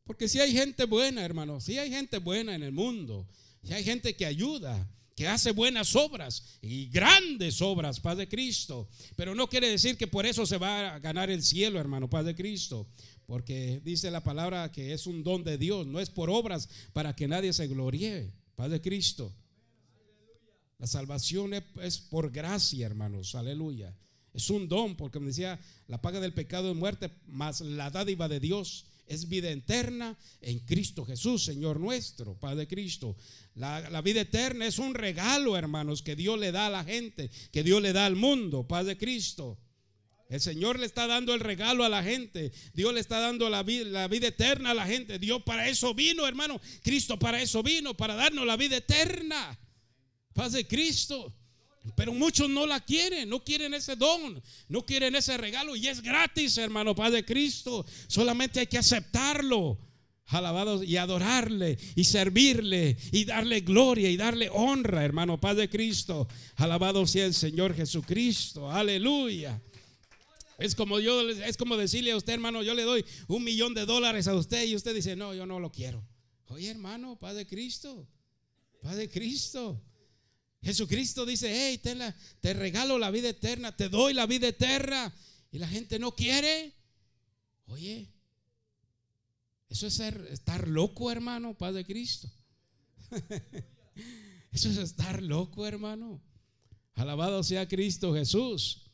Porque 0.05 0.29
si 0.29 0.41
hay 0.41 0.53
gente 0.53 0.85
buena, 0.85 1.25
hermanos, 1.25 1.65
si 1.65 1.79
hay 1.79 1.91
gente 1.91 2.19
buena 2.19 2.55
en 2.55 2.63
el 2.63 2.73
mundo, 2.73 3.29
si 3.63 3.73
hay 3.73 3.85
gente 3.85 4.17
que 4.17 4.27
ayuda, 4.27 4.91
que 5.15 5.29
hace 5.29 5.53
buenas 5.53 5.95
obras 5.95 6.59
y 6.61 6.89
grandes 6.89 7.63
obras, 7.63 8.01
Padre 8.01 8.29
Cristo. 8.29 8.89
Pero 9.15 9.35
no 9.35 9.49
quiere 9.49 9.69
decir 9.69 9.97
que 9.97 10.07
por 10.07 10.27
eso 10.27 10.45
se 10.45 10.59
va 10.59 10.95
a 10.95 10.99
ganar 10.99 11.31
el 11.31 11.43
cielo, 11.43 11.79
hermano, 11.79 12.11
Padre 12.11 12.35
Cristo. 12.35 12.89
Porque 13.27 13.81
dice 13.85 14.11
la 14.11 14.25
palabra 14.25 14.73
que 14.73 14.93
es 14.93 15.07
un 15.07 15.23
don 15.23 15.45
de 15.45 15.59
Dios, 15.59 15.87
no 15.87 16.01
es 16.01 16.11
por 16.11 16.29
obras 16.31 16.69
para 16.93 17.15
que 17.15 17.29
nadie 17.29 17.53
se 17.53 17.69
gloríe, 17.69 18.33
Padre 18.57 18.81
Cristo. 18.81 19.33
La 20.79 20.87
salvación 20.87 21.55
es, 21.55 21.99
por 21.99 22.31
gracia, 22.31 22.87
hermanos. 22.87 23.35
Aleluya. 23.35 23.97
Es 24.33 24.49
un 24.49 24.69
don, 24.69 24.97
porque 24.97 25.19
me 25.19 25.27
decía, 25.27 25.59
la 25.89 26.01
paga 26.01 26.21
del 26.21 26.33
pecado 26.33 26.71
es 26.71 26.77
muerte, 26.77 27.11
más 27.27 27.61
la 27.61 27.91
dádiva 27.91 28.29
de 28.29 28.39
Dios 28.39 28.87
es 29.09 29.29
vida 29.29 29.51
eterna 29.51 30.17
en 30.43 30.61
Cristo 30.61 31.05
Jesús, 31.05 31.43
Señor 31.43 31.81
nuestro, 31.81 32.39
Padre 32.39 32.69
Cristo. 32.69 33.17
La, 33.55 34.03
vida 34.03 34.21
eterna 34.21 34.67
es 34.67 34.79
un 34.79 34.95
regalo, 34.95 35.57
hermanos, 35.57 36.03
que 36.03 36.15
Dios 36.15 36.39
le 36.39 36.53
da 36.53 36.67
a 36.67 36.71
la 36.71 36.85
gente, 36.85 37.31
que 37.51 37.65
Dios 37.65 37.83
le 37.83 37.93
da 37.93 38.07
al 38.07 38.15
mundo, 38.15 38.69
Padre 38.69 38.97
Cristo. 38.97 39.59
El 40.29 40.41
Señor 40.41 40.79
le 40.79 40.85
está 40.85 41.07
dando 41.07 41.35
el 41.35 41.41
regalo 41.41 41.85
a 41.85 41.89
la 41.89 42.03
gente. 42.05 42.53
Dios 42.75 42.93
le 42.93 43.01
está 43.01 43.19
dando 43.19 43.49
la 43.49 43.63
vida, 43.63 43.87
la 43.87 44.09
vida 44.09 44.29
eterna 44.29 44.73
a 44.73 44.75
la 44.75 44.87
gente. 44.87 45.19
Dios 45.19 45.43
para 45.43 45.69
eso 45.69 45.95
vino, 45.95 46.29
hermano. 46.29 46.61
Cristo 46.83 47.19
para 47.19 47.41
eso 47.41 47.63
vino, 47.63 47.97
para 47.97 48.15
darnos 48.15 48.47
la 48.47 48.59
vida 48.59 48.77
eterna 48.77 49.59
paz 50.33 50.53
de 50.53 50.67
Cristo. 50.67 51.35
Pero 51.95 52.13
muchos 52.13 52.49
no 52.49 52.67
la 52.67 52.81
quieren, 52.81 53.29
no 53.29 53.43
quieren 53.43 53.75
ese 53.75 53.97
don, 53.97 54.43
no 54.69 54.85
quieren 54.85 55.15
ese 55.15 55.37
regalo 55.37 55.75
y 55.75 55.89
es 55.89 56.03
gratis, 56.03 56.59
hermano, 56.59 56.95
paz 56.95 57.13
de 57.13 57.25
Cristo. 57.25 57.85
Solamente 58.07 58.61
hay 58.61 58.67
que 58.67 58.79
aceptarlo, 58.79 59.79
alabado 60.27 60.83
y 60.83 60.97
adorarle 60.97 61.79
y 61.95 62.05
servirle 62.05 62.97
y 63.13 63.25
darle 63.25 63.61
gloria 63.61 64.11
y 64.11 64.17
darle 64.17 64.51
honra, 64.53 65.05
hermano, 65.05 65.41
paz 65.41 65.57
de 65.57 65.71
Cristo. 65.71 66.29
Alabado 66.57 67.07
sea 67.07 67.27
el 67.27 67.35
Señor 67.35 67.75
Jesucristo, 67.75 68.71
aleluya. 68.71 69.61
Es 70.59 70.75
como 70.75 70.99
yo, 70.99 71.29
es 71.31 71.57
como 71.57 71.77
decirle 71.77 72.11
a 72.11 72.17
usted, 72.17 72.33
hermano, 72.33 72.63
yo 72.63 72.75
le 72.75 72.83
doy 72.83 73.05
un 73.29 73.45
millón 73.45 73.75
de 73.75 73.87
dólares 73.87 74.27
a 74.27 74.35
usted 74.35 74.67
y 74.67 74.75
usted 74.75 74.95
dice, 74.95 75.15
no, 75.15 75.33
yo 75.33 75.47
no 75.47 75.61
lo 75.61 75.71
quiero. 75.71 76.05
Oye, 76.49 76.69
hermano, 76.69 77.17
paz 77.19 77.37
de 77.37 77.47
Cristo, 77.47 78.09
paz 78.83 78.97
de 78.97 79.09
Cristo. 79.09 79.81
Jesucristo 80.63 81.25
dice, 81.25 81.51
hey, 81.53 81.81
te, 82.41 82.53
regalo 82.55 82.99
la 82.99 83.11
vida 83.11 83.29
eterna, 83.29 83.77
te 83.77 83.89
doy 83.89 84.13
la 84.13 84.27
vida 84.27 84.49
eterna. 84.49 85.15
Y 85.51 85.59
la 85.59 85.69
gente 85.69 85.99
no 85.99 86.15
quiere. 86.15 86.75
Oye, 87.67 88.13
eso 89.69 89.87
es 89.87 90.01
estar 90.01 90.69
loco, 90.69 91.11
hermano, 91.11 91.57
Padre 91.57 91.85
Cristo. 91.85 92.31
Eso 94.51 94.71
es 94.71 94.79
estar 94.79 95.23
loco, 95.23 95.67
hermano. 95.67 96.23
Alabado 96.95 97.43
sea 97.43 97.69
Cristo 97.69 98.15
Jesús. 98.15 98.89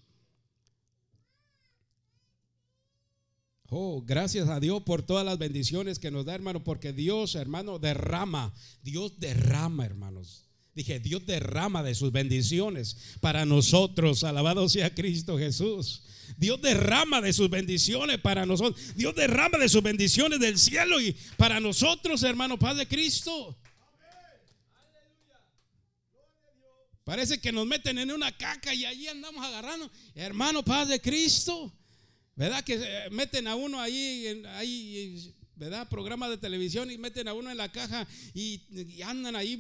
Oh, 3.69 4.03
gracias 4.03 4.49
a 4.49 4.61
Dios 4.61 4.83
por 4.83 5.03
todas 5.03 5.25
las 5.25 5.39
bendiciones 5.39 5.99
que 5.99 6.11
nos 6.11 6.27
da, 6.27 6.35
hermano, 6.35 6.63
porque 6.63 6.93
Dios, 6.93 7.35
hermano, 7.35 7.79
derrama. 7.79 8.53
Dios 8.83 9.19
derrama, 9.19 9.87
hermanos. 9.87 10.45
Dije, 10.75 10.99
Dios 10.99 11.25
derrama 11.25 11.83
de 11.83 11.95
sus 11.95 12.11
bendiciones 12.11 12.97
para 13.21 13.45
nosotros. 13.45 14.25
Alabado 14.25 14.69
sea 14.69 14.93
Cristo 14.93 15.39
Jesús. 15.39 16.03
Dios 16.37 16.61
derrama 16.61 17.21
de 17.21 17.33
sus 17.33 17.49
bendiciones 17.49 18.19
para 18.19 18.45
nosotros. 18.45 18.95
Dios 18.97 19.15
derrama 19.15 19.59
de 19.59 19.69
sus 19.69 19.83
bendiciones 19.83 20.41
del 20.41 20.59
cielo 20.59 21.01
y 21.01 21.15
para 21.37 21.61
nosotros, 21.61 22.23
hermano 22.25 22.59
Padre 22.59 22.89
Cristo. 22.89 23.57
Parece 27.05 27.39
que 27.39 27.53
nos 27.53 27.67
meten 27.67 27.99
en 27.99 28.11
una 28.11 28.37
caca 28.37 28.75
y 28.75 28.85
allí 28.85 29.07
andamos 29.07 29.45
agarrando. 29.45 29.91
Hermano 30.15 30.65
Padre 30.65 31.01
Cristo. 31.01 31.73
¿Verdad 32.35 32.65
que 32.65 33.09
meten 33.13 33.47
a 33.47 33.55
uno 33.55 33.81
ahí, 33.81 34.43
ahí 34.57 35.33
¿verdad? 35.57 35.89
Programas 35.89 36.31
de 36.31 36.39
televisión 36.39 36.91
y 36.91 36.99
meten 36.99 37.29
a 37.29 37.35
uno 37.35 37.51
en 37.51 37.57
la 37.57 37.71
caja 37.71 38.07
y, 38.33 38.63
andan 39.03 39.37
ahí 39.37 39.57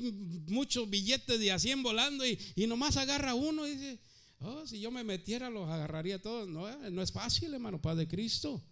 muchos 0.48 0.88
billetes 0.88 1.38
de 1.38 1.52
a 1.52 1.59
100 1.59 1.83
volando 1.83 2.24
y, 2.26 2.38
nomás 2.66 2.96
agarra 2.96 3.35
uno 3.35 3.66
y 3.66 3.72
dice, 3.72 4.00
Oh, 4.40 4.66
si 4.66 4.78
yo 4.78 4.90
me 4.90 5.04
metiera, 5.04 5.48
los 5.48 5.68
agarraría 5.70 6.20
todos. 6.20 6.46
No, 6.48 6.90
no 6.90 7.02
es 7.02 7.12
fácil, 7.12 7.54
hermano, 7.54 7.80
Padre 7.80 8.07
Cristo. 8.07 8.62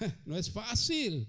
No 0.26 0.36
es 0.36 0.50
fácil. 0.50 1.26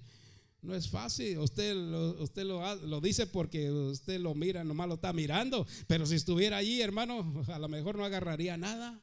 No 0.62 0.75
es 0.75 0.89
fácil. 0.89 1.38
Usted, 1.39 1.75
lo, 1.75 2.21
usted 2.21 2.43
lo, 2.43 2.75
lo, 2.75 2.99
dice 2.99 3.27
porque 3.27 3.71
usted 3.71 4.19
lo 4.19 4.36
mira, 4.36 4.63
nomás 4.63 4.88
lo 4.88 4.95
está 4.95 5.13
mirando. 5.13 5.65
Pero 5.88 6.06
si 6.06 6.15
estuviera 6.15 6.58
allí, 6.58 6.82
hermano, 6.82 7.43
a 7.47 7.60
lo 7.60 7.67
mejor 7.69 7.97
no 7.97 8.03
agarraría 8.03 8.58
nada. 8.58 9.01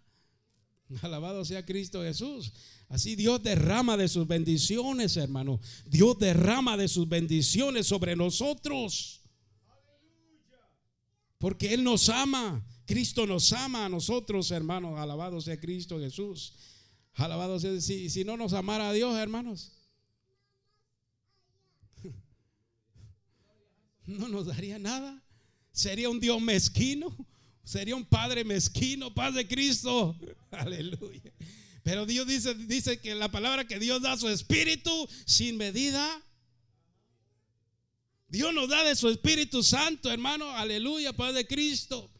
Alabado 1.02 1.44
sea 1.44 1.64
Cristo 1.64 2.02
Jesús. 2.02 2.52
Así 2.94 3.16
Dios 3.16 3.42
derrama 3.42 3.96
de 3.96 4.06
sus 4.06 4.24
bendiciones, 4.24 5.16
hermano. 5.16 5.60
Dios 5.84 6.16
derrama 6.16 6.76
de 6.76 6.86
sus 6.86 7.08
bendiciones 7.08 7.88
sobre 7.88 8.14
nosotros. 8.14 9.20
Porque 11.38 11.74
Él 11.74 11.82
nos 11.82 12.08
ama. 12.08 12.64
Cristo 12.86 13.26
nos 13.26 13.52
ama 13.52 13.84
a 13.84 13.88
nosotros, 13.88 14.52
hermanos. 14.52 14.96
Alabado 14.96 15.40
sea 15.40 15.58
Cristo 15.58 15.98
Jesús. 15.98 16.54
Alabado 17.14 17.58
sea. 17.58 17.80
Si, 17.80 18.08
si 18.10 18.22
no 18.22 18.36
nos 18.36 18.52
amara 18.52 18.90
a 18.90 18.92
Dios, 18.92 19.18
hermanos, 19.18 19.72
no 24.06 24.28
nos 24.28 24.46
daría 24.46 24.78
nada. 24.78 25.20
Sería 25.72 26.08
un 26.08 26.20
Dios 26.20 26.40
mezquino. 26.40 27.12
Sería 27.64 27.96
un 27.96 28.04
Padre 28.04 28.44
mezquino, 28.44 29.12
paz 29.12 29.34
de 29.34 29.48
Cristo. 29.48 30.14
Aleluya. 30.52 31.32
Pero 31.84 32.06
Dios 32.06 32.26
dice, 32.26 32.54
dice 32.54 32.98
que 32.98 33.14
la 33.14 33.30
palabra 33.30 33.66
que 33.66 33.78
Dios 33.78 34.00
da 34.00 34.16
su 34.16 34.28
espíritu 34.30 35.06
sin 35.26 35.58
medida. 35.58 36.22
Dios 38.26 38.54
nos 38.54 38.70
da 38.70 38.82
de 38.82 38.96
su 38.96 39.08
Espíritu 39.10 39.62
Santo, 39.62 40.10
hermano. 40.10 40.50
Aleluya, 40.50 41.12
Padre 41.12 41.34
de 41.34 41.46
Cristo. 41.46 42.10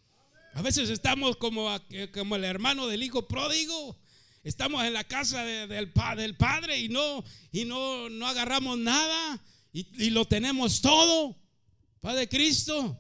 A 0.53 0.61
veces 0.61 0.91
estamos 0.91 1.37
como, 1.39 1.69
como 2.13 2.37
el 2.37 2.45
hermano 2.45 2.87
del 2.87 3.03
hijo 3.03 3.27
pródigo. 3.27 3.99
Estamos 4.45 4.85
en 4.85 4.93
la 4.93 5.03
casa 5.05 5.43
del, 5.43 5.91
Padre 5.91 6.79
y 6.79 6.91
no, 6.91 7.25
y 7.51 7.65
no, 7.65 8.11
no 8.11 8.27
agarramos 8.27 8.77
nada 8.79 9.43
y, 9.73 9.87
y 10.05 10.11
lo 10.11 10.27
tenemos 10.27 10.83
todo. 10.83 11.37
Padre 12.01 12.29
Cristo, 12.29 12.97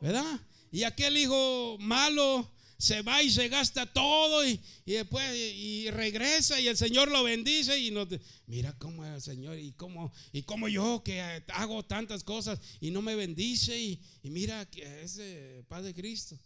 ¿verdad? 0.00 0.40
Y 0.72 0.84
aquel 0.84 1.18
hijo 1.18 1.76
malo 1.78 2.50
se 2.78 3.02
va 3.02 3.22
y 3.24 3.30
se 3.30 3.48
gasta 3.48 3.92
todo 3.92 4.46
y, 4.46 4.60
después 4.86 5.34
y 5.34 5.90
regresa 5.90 6.60
y 6.60 6.68
el 6.68 6.76
Señor 6.76 7.10
lo 7.10 7.24
bendice 7.24 7.76
y 7.76 7.90
nos 7.90 8.06
mira 8.46 8.72
cómo 8.78 9.04
el 9.04 9.20
Señor 9.20 9.58
y 9.58 9.72
cómo 9.72 10.12
y 10.32 10.44
cómo 10.44 10.68
yo 10.68 11.02
que 11.04 11.20
hago 11.48 11.84
tantas 11.84 12.22
cosas 12.22 12.60
y 12.80 12.92
no 12.92 13.02
me 13.02 13.16
bendice 13.16 13.76
y, 13.76 14.00
mira 14.22 14.64
que 14.70 15.02
es 15.02 15.20
Padre 15.66 15.92
Cristo. 15.92 16.38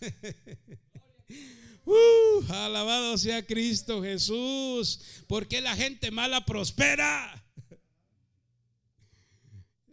uh, 1.84 2.44
alabado 2.48 3.16
sea 3.16 3.46
Cristo 3.46 4.02
Jesús, 4.02 5.00
porque 5.28 5.60
la 5.60 5.76
gente 5.76 6.10
mala 6.10 6.44
prospera. 6.44 7.38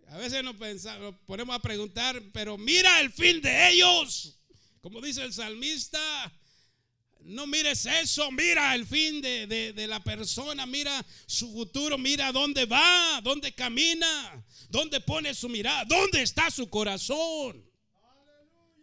A 0.08 0.18
veces 0.18 0.44
nos, 0.44 0.56
pensamos, 0.56 1.14
ponemos 1.28 1.56
a 1.56 1.60
preguntar, 1.60 2.20
pero 2.34 2.58
mira 2.58 3.00
el 3.00 3.12
fin 3.12 3.40
de 3.42 3.70
ellos. 3.70 4.39
Como 4.82 5.02
dice 5.02 5.24
el 5.24 5.34
salmista, 5.34 6.00
no 7.22 7.46
mires 7.46 7.86
eso, 7.86 8.32
mira 8.32 8.74
el 8.76 8.86
fin 8.86 9.22
de, 9.22 9.86
la 9.88 10.02
persona, 10.02 10.66
mira 10.66 11.06
su 11.26 11.52
futuro, 11.52 11.98
mira 11.98 12.32
dónde 12.32 12.66
va, 12.66 13.20
dónde 13.22 13.54
camina, 13.54 14.46
dónde 14.70 15.02
pone 15.02 15.34
su 15.34 15.50
mirada, 15.50 15.86
dónde 15.86 16.22
está 16.22 16.50
su 16.50 16.70
corazón. 16.70 17.64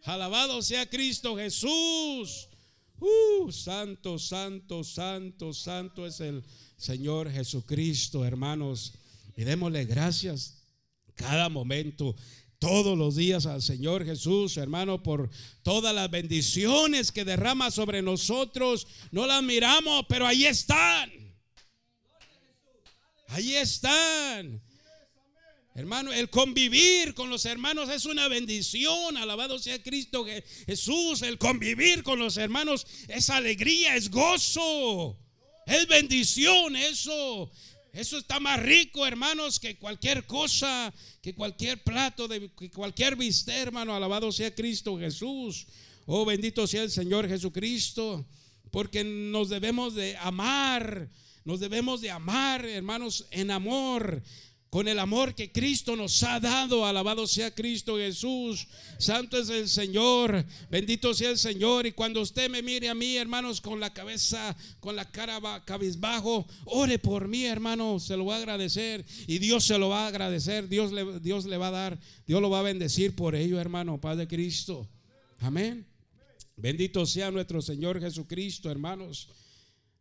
Alabado 0.03 0.61
sea 0.61 0.87
Cristo 0.89 1.35
Jesús. 1.35 2.47
Uh, 2.99 3.51
santo, 3.51 4.17
santo, 4.17 4.83
santo, 4.83 5.53
santo 5.53 6.05
es 6.05 6.19
el 6.19 6.43
Señor 6.77 7.31
Jesucristo, 7.31 8.23
hermanos. 8.23 8.93
Y 9.35 9.43
démosle 9.43 9.85
gracias 9.85 10.63
cada 11.15 11.49
momento, 11.49 12.15
todos 12.59 12.97
los 12.97 13.15
días 13.15 13.45
al 13.45 13.61
Señor 13.61 14.05
Jesús, 14.05 14.57
hermano, 14.57 15.03
por 15.03 15.29
todas 15.63 15.93
las 15.93 16.09
bendiciones 16.09 17.11
que 17.11 17.25
derrama 17.25 17.71
sobre 17.71 18.01
nosotros. 18.01 18.87
No 19.11 19.27
las 19.27 19.43
miramos, 19.43 20.05
pero 20.09 20.25
ahí 20.25 20.45
están. 20.45 21.11
Ahí 23.27 23.55
están. 23.55 24.61
Hermano, 25.75 26.11
el 26.11 26.31
convivir 26.31 27.13
con 27.13 27.29
los 27.29 27.45
hermanos 27.45 27.89
es 27.89 28.05
una 28.05 28.27
bendición. 28.27 29.15
Alabado 29.15 29.59
sea 29.59 29.81
Cristo 29.83 30.25
Jesús. 30.65 31.21
El 31.21 31.37
convivir 31.37 32.01
con 32.01 32.17
los 32.17 32.37
hermanos 32.37 32.87
es 33.07 33.29
alegría, 33.29 33.95
es 33.95 34.09
gozo. 34.09 35.19
Es 35.67 35.87
bendición 35.87 36.75
eso. 36.75 37.51
Eso 37.97 38.19
está 38.19 38.39
más 38.39 38.61
rico, 38.61 39.07
hermanos, 39.07 39.59
que 39.59 39.75
cualquier 39.75 40.27
cosa, 40.27 40.93
que 41.19 41.33
cualquier 41.33 41.83
plato, 41.83 42.27
de, 42.27 42.51
que 42.51 42.69
cualquier 42.69 43.15
viste, 43.15 43.51
hermano. 43.51 43.95
Alabado 43.95 44.31
sea 44.31 44.53
Cristo 44.53 44.99
Jesús. 44.99 45.65
Oh, 46.05 46.23
bendito 46.23 46.67
sea 46.67 46.83
el 46.83 46.91
Señor 46.91 47.27
Jesucristo. 47.27 48.23
Porque 48.69 49.03
nos 49.03 49.49
debemos 49.49 49.95
de 49.95 50.15
amar. 50.17 51.09
Nos 51.43 51.59
debemos 51.59 51.99
de 51.99 52.11
amar, 52.11 52.63
hermanos, 52.67 53.25
en 53.31 53.49
amor 53.49 54.21
con 54.69 54.87
el 54.87 54.99
amor 54.99 55.33
que 55.33 55.51
Cristo 55.51 55.95
nos 55.95 56.21
ha 56.23 56.39
dado. 56.39 56.85
Alabado 56.85 57.25
sea 57.27 57.53
Cristo 57.53 57.97
Jesús. 57.97 58.67
Santo 58.97 59.37
es 59.37 59.49
el 59.49 59.69
Señor. 59.69 60.45
Bendito 60.69 61.13
sea 61.13 61.29
el 61.29 61.37
Señor. 61.37 61.85
Y 61.85 61.93
cuando 61.93 62.21
usted 62.21 62.49
me 62.49 62.61
mire 62.61 62.89
a 62.89 62.95
mí, 62.95 63.15
hermanos, 63.15 63.61
con 63.61 63.79
la 63.79 63.93
cabeza, 63.93 64.55
con 64.79 64.95
la 64.95 65.09
cara 65.09 65.63
cabizbajo, 65.65 66.47
ore 66.65 66.99
por 66.99 67.27
mí, 67.27 67.45
hermano. 67.45 67.99
Se 67.99 68.17
lo 68.17 68.25
va 68.25 68.35
a 68.35 68.39
agradecer. 68.39 69.05
Y 69.25 69.39
Dios 69.39 69.63
se 69.63 69.77
lo 69.77 69.89
va 69.89 70.05
a 70.05 70.07
agradecer. 70.07 70.67
Dios 70.67 70.91
le, 70.91 71.19
Dios 71.19 71.45
le 71.45 71.57
va 71.57 71.69
a 71.69 71.71
dar. 71.71 71.99
Dios 72.25 72.41
lo 72.41 72.49
va 72.49 72.59
a 72.59 72.63
bendecir 72.63 73.15
por 73.15 73.35
ello, 73.35 73.59
hermano. 73.59 74.01
Padre 74.01 74.27
Cristo. 74.27 74.89
Amén. 75.39 75.87
Bendito 76.57 77.05
sea 77.05 77.31
nuestro 77.31 77.61
Señor 77.61 77.99
Jesucristo, 78.01 78.69
hermanos. 78.69 79.29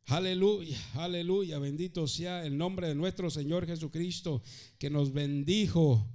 Aleluya, 0.07 0.79
aleluya, 0.95 1.59
bendito 1.59 2.07
sea 2.07 2.47
el 2.47 2.57
nombre 2.57 2.87
de 2.87 2.95
nuestro 2.95 3.29
Señor 3.29 3.67
Jesucristo 3.67 4.41
que 4.79 4.89
nos 4.89 5.13
bendijo 5.13 6.07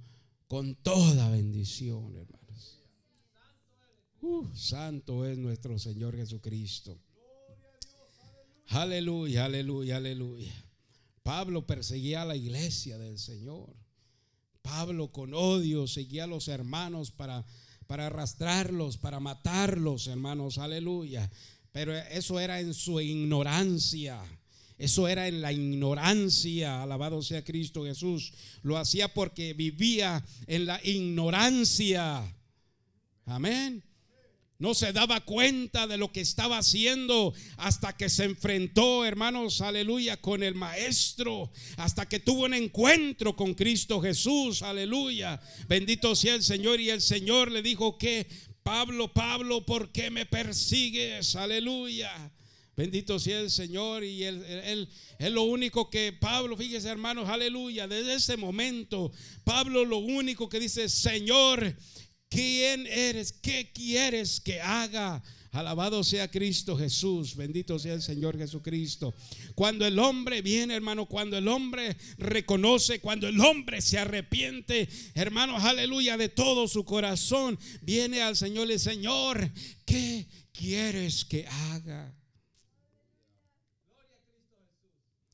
con 0.48 0.74
toda 0.76 1.28
bendición, 1.28 2.16
hermanos. 2.16 2.78
Uh, 4.22 4.46
santo 4.54 5.26
es 5.26 5.36
nuestro 5.36 5.78
Señor 5.78 6.16
Jesucristo. 6.16 6.98
Aleluya, 8.68 9.44
aleluya, 9.44 9.98
aleluya. 9.98 10.54
Pablo 11.22 11.66
perseguía 11.66 12.22
a 12.22 12.24
la 12.24 12.36
iglesia 12.36 12.96
del 12.96 13.18
Señor. 13.18 13.74
Pablo 14.62 15.12
con 15.12 15.34
odio 15.34 15.86
seguía 15.86 16.24
a 16.24 16.28
los 16.28 16.48
hermanos 16.48 17.10
para, 17.10 17.44
para 17.86 18.06
arrastrarlos, 18.06 18.96
para 18.96 19.20
matarlos, 19.20 20.06
hermanos. 20.06 20.56
Aleluya. 20.56 21.30
Pero 21.72 21.96
eso 21.96 22.38
era 22.38 22.60
en 22.60 22.74
su 22.74 23.00
ignorancia. 23.00 24.22
Eso 24.78 25.08
era 25.08 25.28
en 25.28 25.40
la 25.40 25.52
ignorancia, 25.52 26.82
alabado 26.82 27.22
sea 27.22 27.44
Cristo 27.44 27.84
Jesús. 27.84 28.32
Lo 28.62 28.76
hacía 28.76 29.08
porque 29.08 29.54
vivía 29.54 30.24
en 30.46 30.66
la 30.66 30.80
ignorancia. 30.84 32.22
Amén. 33.24 33.82
No 34.58 34.74
se 34.74 34.92
daba 34.92 35.20
cuenta 35.24 35.88
de 35.88 35.96
lo 35.96 36.12
que 36.12 36.20
estaba 36.20 36.58
haciendo 36.58 37.34
hasta 37.56 37.96
que 37.96 38.08
se 38.08 38.24
enfrentó, 38.24 39.04
hermanos, 39.04 39.60
aleluya, 39.60 40.20
con 40.20 40.44
el 40.44 40.54
Maestro, 40.54 41.50
hasta 41.76 42.08
que 42.08 42.20
tuvo 42.20 42.44
un 42.44 42.54
encuentro 42.54 43.34
con 43.34 43.54
Cristo 43.54 44.00
Jesús, 44.00 44.62
aleluya. 44.62 45.40
Bendito 45.68 46.14
sea 46.14 46.36
el 46.36 46.44
Señor 46.44 46.80
y 46.80 46.90
el 46.90 47.00
Señor 47.00 47.50
le 47.50 47.60
dijo 47.60 47.98
que 47.98 48.28
Pablo, 48.62 49.12
Pablo, 49.12 49.66
¿por 49.66 49.90
qué 49.90 50.10
me 50.10 50.26
persigues? 50.26 51.34
Aleluya. 51.36 52.30
Bendito 52.76 53.18
sea 53.18 53.40
el 53.40 53.50
Señor 53.50 54.02
y 54.02 54.24
él, 54.24 54.88
es 55.18 55.30
lo 55.30 55.42
único 55.42 55.90
que 55.90 56.12
Pablo, 56.12 56.56
fíjese 56.56 56.88
hermanos, 56.88 57.28
aleluya, 57.28 57.86
desde 57.86 58.14
ese 58.14 58.36
momento, 58.38 59.12
Pablo 59.44 59.84
lo 59.84 59.98
único 59.98 60.48
que 60.48 60.58
dice, 60.58 60.88
Señor, 60.88 61.76
¿quién 62.30 62.86
eres? 62.86 63.32
¿Qué 63.32 63.70
quieres 63.72 64.40
que 64.40 64.60
haga? 64.60 65.22
Alabado 65.52 66.02
sea 66.02 66.30
Cristo 66.30 66.78
Jesús, 66.78 67.36
bendito 67.36 67.78
sea 67.78 67.92
el 67.92 68.00
Señor 68.00 68.38
Jesucristo. 68.38 69.14
Cuando 69.54 69.84
el 69.86 69.98
hombre 69.98 70.40
viene, 70.40 70.74
hermano, 70.74 71.04
cuando 71.04 71.36
el 71.36 71.46
hombre 71.46 71.94
reconoce, 72.16 73.00
cuando 73.00 73.28
el 73.28 73.38
hombre 73.38 73.82
se 73.82 73.98
arrepiente, 73.98 74.88
hermanos, 75.12 75.62
aleluya, 75.62 76.16
de 76.16 76.30
todo 76.30 76.66
su 76.68 76.86
corazón, 76.86 77.58
viene 77.82 78.22
al 78.22 78.34
Señor 78.34 78.70
y 78.70 78.78
Señor, 78.78 79.50
¿qué 79.84 80.26
quieres 80.54 81.26
que 81.26 81.46
haga? 81.46 82.14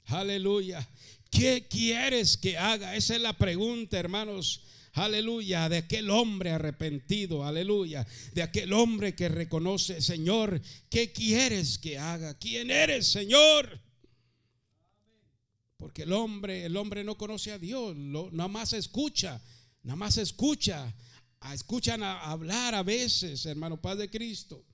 Aleluya. 0.06 0.88
¿Qué 1.30 1.68
quieres 1.68 2.36
que 2.36 2.58
haga? 2.58 2.96
Esa 2.96 3.14
es 3.14 3.20
la 3.20 3.34
pregunta, 3.34 3.98
hermanos. 4.00 4.62
Aleluya, 4.98 5.68
de 5.68 5.76
aquel 5.76 6.10
hombre 6.10 6.50
arrepentido, 6.50 7.44
aleluya, 7.44 8.04
de 8.34 8.42
aquel 8.42 8.72
hombre 8.72 9.14
que 9.14 9.28
reconoce, 9.28 10.00
Señor, 10.00 10.60
¿qué 10.90 11.12
quieres 11.12 11.78
que 11.78 11.98
haga? 11.98 12.36
¿Quién 12.36 12.72
eres, 12.72 13.06
Señor? 13.06 13.80
Porque 15.76 16.02
el 16.02 16.12
hombre, 16.12 16.64
el 16.64 16.76
hombre 16.76 17.04
no 17.04 17.16
conoce 17.16 17.52
a 17.52 17.58
Dios, 17.60 17.96
nada 17.96 18.48
más 18.48 18.72
escucha, 18.72 19.40
nada 19.84 19.94
más 19.94 20.16
escucha, 20.16 20.92
escuchan 21.54 22.02
a 22.02 22.18
hablar 22.22 22.74
a 22.74 22.82
veces, 22.82 23.46
hermano 23.46 23.80
Padre 23.80 24.10
Cristo. 24.10 24.64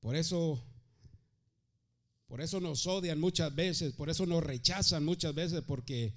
Por 0.00 0.16
eso 0.16 0.60
por 2.26 2.40
eso 2.40 2.60
nos 2.60 2.86
odian 2.86 3.20
muchas 3.20 3.54
veces, 3.54 3.92
por 3.92 4.10
eso 4.10 4.26
nos 4.26 4.42
rechazan 4.42 5.04
muchas 5.04 5.34
veces, 5.34 5.62
porque 5.66 6.14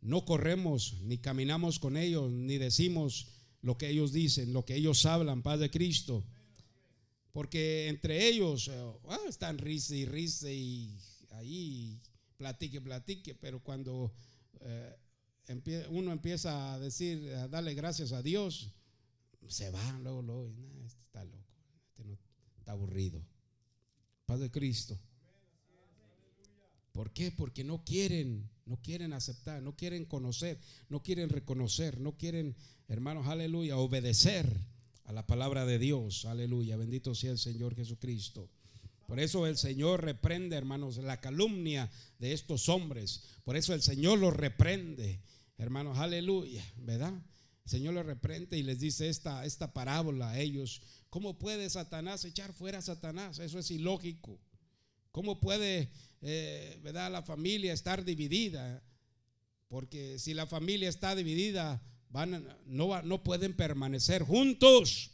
no 0.00 0.24
corremos 0.24 0.94
ni 1.02 1.18
caminamos 1.18 1.78
con 1.78 1.96
ellos, 1.96 2.30
ni 2.30 2.58
decimos 2.58 3.28
lo 3.62 3.76
que 3.76 3.88
ellos 3.90 4.12
dicen, 4.12 4.52
lo 4.52 4.64
que 4.64 4.76
ellos 4.76 5.04
hablan, 5.06 5.42
paz 5.42 5.60
de 5.60 5.70
Cristo. 5.70 6.24
Porque 7.32 7.88
entre 7.88 8.26
ellos 8.26 8.68
eh, 8.68 8.92
ah, 9.08 9.18
están 9.28 9.58
risa 9.58 9.94
y 9.94 10.04
risa 10.04 10.50
y 10.50 10.98
ahí 11.32 12.00
platique, 12.36 12.80
platique, 12.80 13.34
pero 13.34 13.62
cuando 13.62 14.12
eh, 14.60 14.96
uno 15.90 16.12
empieza 16.12 16.74
a 16.74 16.78
decir, 16.78 17.32
a 17.34 17.48
darle 17.48 17.74
gracias 17.74 18.12
a 18.12 18.22
Dios, 18.22 18.72
se 19.48 19.70
van 19.70 20.02
luego, 20.02 20.22
luego, 20.22 20.52
este 20.86 21.02
está 21.02 21.24
loco, 21.24 21.54
este 21.88 22.04
no, 22.04 22.18
está 22.58 22.72
aburrido. 22.72 23.22
Paz 24.26 24.40
de 24.40 24.50
Cristo. 24.50 24.98
¿Por 26.92 27.12
qué? 27.12 27.30
Porque 27.30 27.64
no 27.64 27.84
quieren, 27.84 28.50
no 28.66 28.80
quieren 28.82 29.12
aceptar, 29.12 29.62
no 29.62 29.76
quieren 29.76 30.04
conocer, 30.04 30.58
no 30.88 31.02
quieren 31.02 31.28
reconocer, 31.28 32.00
no 32.00 32.16
quieren, 32.16 32.56
hermanos, 32.88 33.26
aleluya, 33.26 33.76
obedecer 33.76 34.48
a 35.04 35.12
la 35.12 35.26
palabra 35.26 35.66
de 35.66 35.78
Dios. 35.78 36.24
Aleluya, 36.24 36.76
bendito 36.76 37.14
sea 37.14 37.32
el 37.32 37.38
Señor 37.38 37.74
Jesucristo. 37.74 38.48
Por 39.06 39.18
eso 39.18 39.46
el 39.48 39.56
Señor 39.56 40.04
reprende, 40.04 40.56
hermanos, 40.56 40.98
la 40.98 41.20
calumnia 41.20 41.90
de 42.20 42.32
estos 42.32 42.68
hombres. 42.68 43.24
Por 43.42 43.56
eso 43.56 43.74
el 43.74 43.82
Señor 43.82 44.20
los 44.20 44.34
reprende, 44.34 45.20
hermanos, 45.58 45.98
aleluya, 45.98 46.64
¿verdad? 46.76 47.12
El 47.64 47.70
Señor 47.70 47.94
los 47.94 48.06
reprende 48.06 48.56
y 48.56 48.62
les 48.62 48.78
dice 48.78 49.08
esta, 49.08 49.44
esta 49.44 49.72
parábola 49.72 50.30
a 50.30 50.38
ellos. 50.38 50.80
¿Cómo 51.08 51.38
puede 51.38 51.68
Satanás 51.70 52.24
echar 52.24 52.52
fuera 52.52 52.78
a 52.78 52.82
Satanás? 52.82 53.40
Eso 53.40 53.58
es 53.58 53.72
ilógico. 53.72 54.38
¿Cómo 55.10 55.40
puede 55.40 55.90
eh, 56.22 56.78
¿verdad? 56.82 57.10
la 57.10 57.22
familia 57.22 57.72
estar 57.72 58.04
dividida? 58.04 58.82
Porque 59.68 60.18
si 60.18 60.34
la 60.34 60.46
familia 60.46 60.88
está 60.88 61.14
dividida, 61.14 61.82
van, 62.08 62.46
no, 62.66 63.02
no 63.02 63.22
pueden 63.22 63.54
permanecer 63.54 64.22
juntos. 64.22 65.12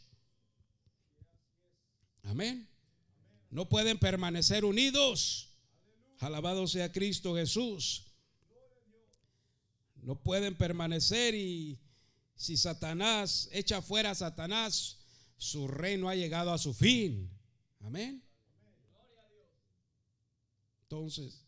Amén. 2.23 2.67
No 3.49 3.69
pueden 3.69 3.97
permanecer 3.97 4.65
unidos. 4.65 5.49
Alabado 6.19 6.67
sea 6.67 6.91
Cristo 6.91 7.35
Jesús. 7.35 8.07
No 10.01 10.21
pueden 10.21 10.55
permanecer 10.55 11.35
y 11.35 11.79
si 12.35 12.55
Satanás 12.57 13.49
echa 13.51 13.81
fuera 13.81 14.11
a 14.11 14.15
Satanás, 14.15 14.97
su 15.37 15.67
reino 15.67 16.09
ha 16.09 16.15
llegado 16.15 16.51
a 16.51 16.57
su 16.57 16.73
fin. 16.73 17.29
Amén. 17.81 18.23
Entonces, 20.89 21.43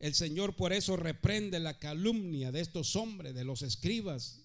el 0.00 0.14
Señor 0.14 0.54
por 0.54 0.74
eso 0.74 0.94
reprende 0.98 1.58
la 1.60 1.78
calumnia 1.78 2.52
de 2.52 2.60
estos 2.60 2.94
hombres, 2.94 3.34
de 3.34 3.42
los 3.42 3.62
escribas. 3.62 4.44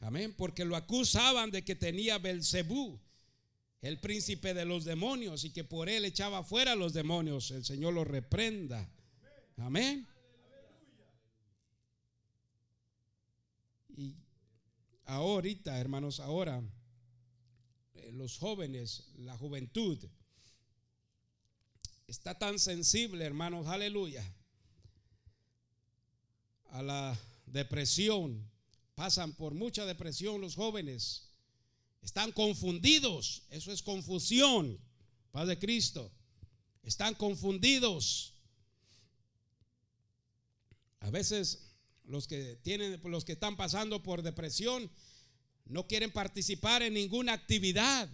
Amén, 0.00 0.34
porque 0.34 0.64
lo 0.64 0.76
acusaban 0.76 1.50
de 1.50 1.62
que 1.62 1.76
tenía 1.76 2.16
Belcebú, 2.16 2.98
el 3.82 4.00
príncipe 4.00 4.54
de 4.54 4.64
los 4.64 4.84
demonios, 4.84 5.44
y 5.44 5.50
que 5.50 5.62
por 5.62 5.90
él 5.90 6.06
echaba 6.06 6.42
fuera 6.42 6.72
a 6.72 6.76
los 6.76 6.94
demonios. 6.94 7.50
El 7.50 7.66
Señor 7.66 7.92
lo 7.92 8.04
reprenda. 8.04 8.88
Amén. 9.58 10.08
Y 13.94 14.16
ahorita, 15.04 15.78
hermanos, 15.78 16.18
ahora 16.18 16.62
eh, 17.92 18.10
los 18.12 18.38
jóvenes, 18.38 19.12
la 19.18 19.36
juventud, 19.36 19.98
está 22.12 22.38
tan 22.38 22.58
sensible, 22.58 23.24
hermanos, 23.24 23.68
aleluya, 23.68 24.22
a 26.68 26.82
la 26.82 27.18
depresión. 27.46 28.50
Pasan 28.94 29.32
por 29.32 29.54
mucha 29.54 29.86
depresión 29.86 30.42
los 30.42 30.54
jóvenes. 30.54 31.30
Están 32.02 32.30
confundidos. 32.32 33.44
Eso 33.48 33.72
es 33.72 33.82
confusión. 33.82 34.78
Padre 35.30 35.58
Cristo. 35.58 36.12
Están 36.82 37.14
confundidos. 37.14 38.34
A 41.00 41.08
veces 41.08 41.72
los 42.04 42.28
que 42.28 42.56
tienen, 42.56 43.00
los 43.04 43.24
que 43.24 43.32
están 43.32 43.56
pasando 43.56 44.02
por 44.02 44.20
depresión, 44.20 44.90
no 45.64 45.86
quieren 45.86 46.12
participar 46.12 46.82
en 46.82 46.92
ninguna 46.92 47.32
actividad. 47.32 48.10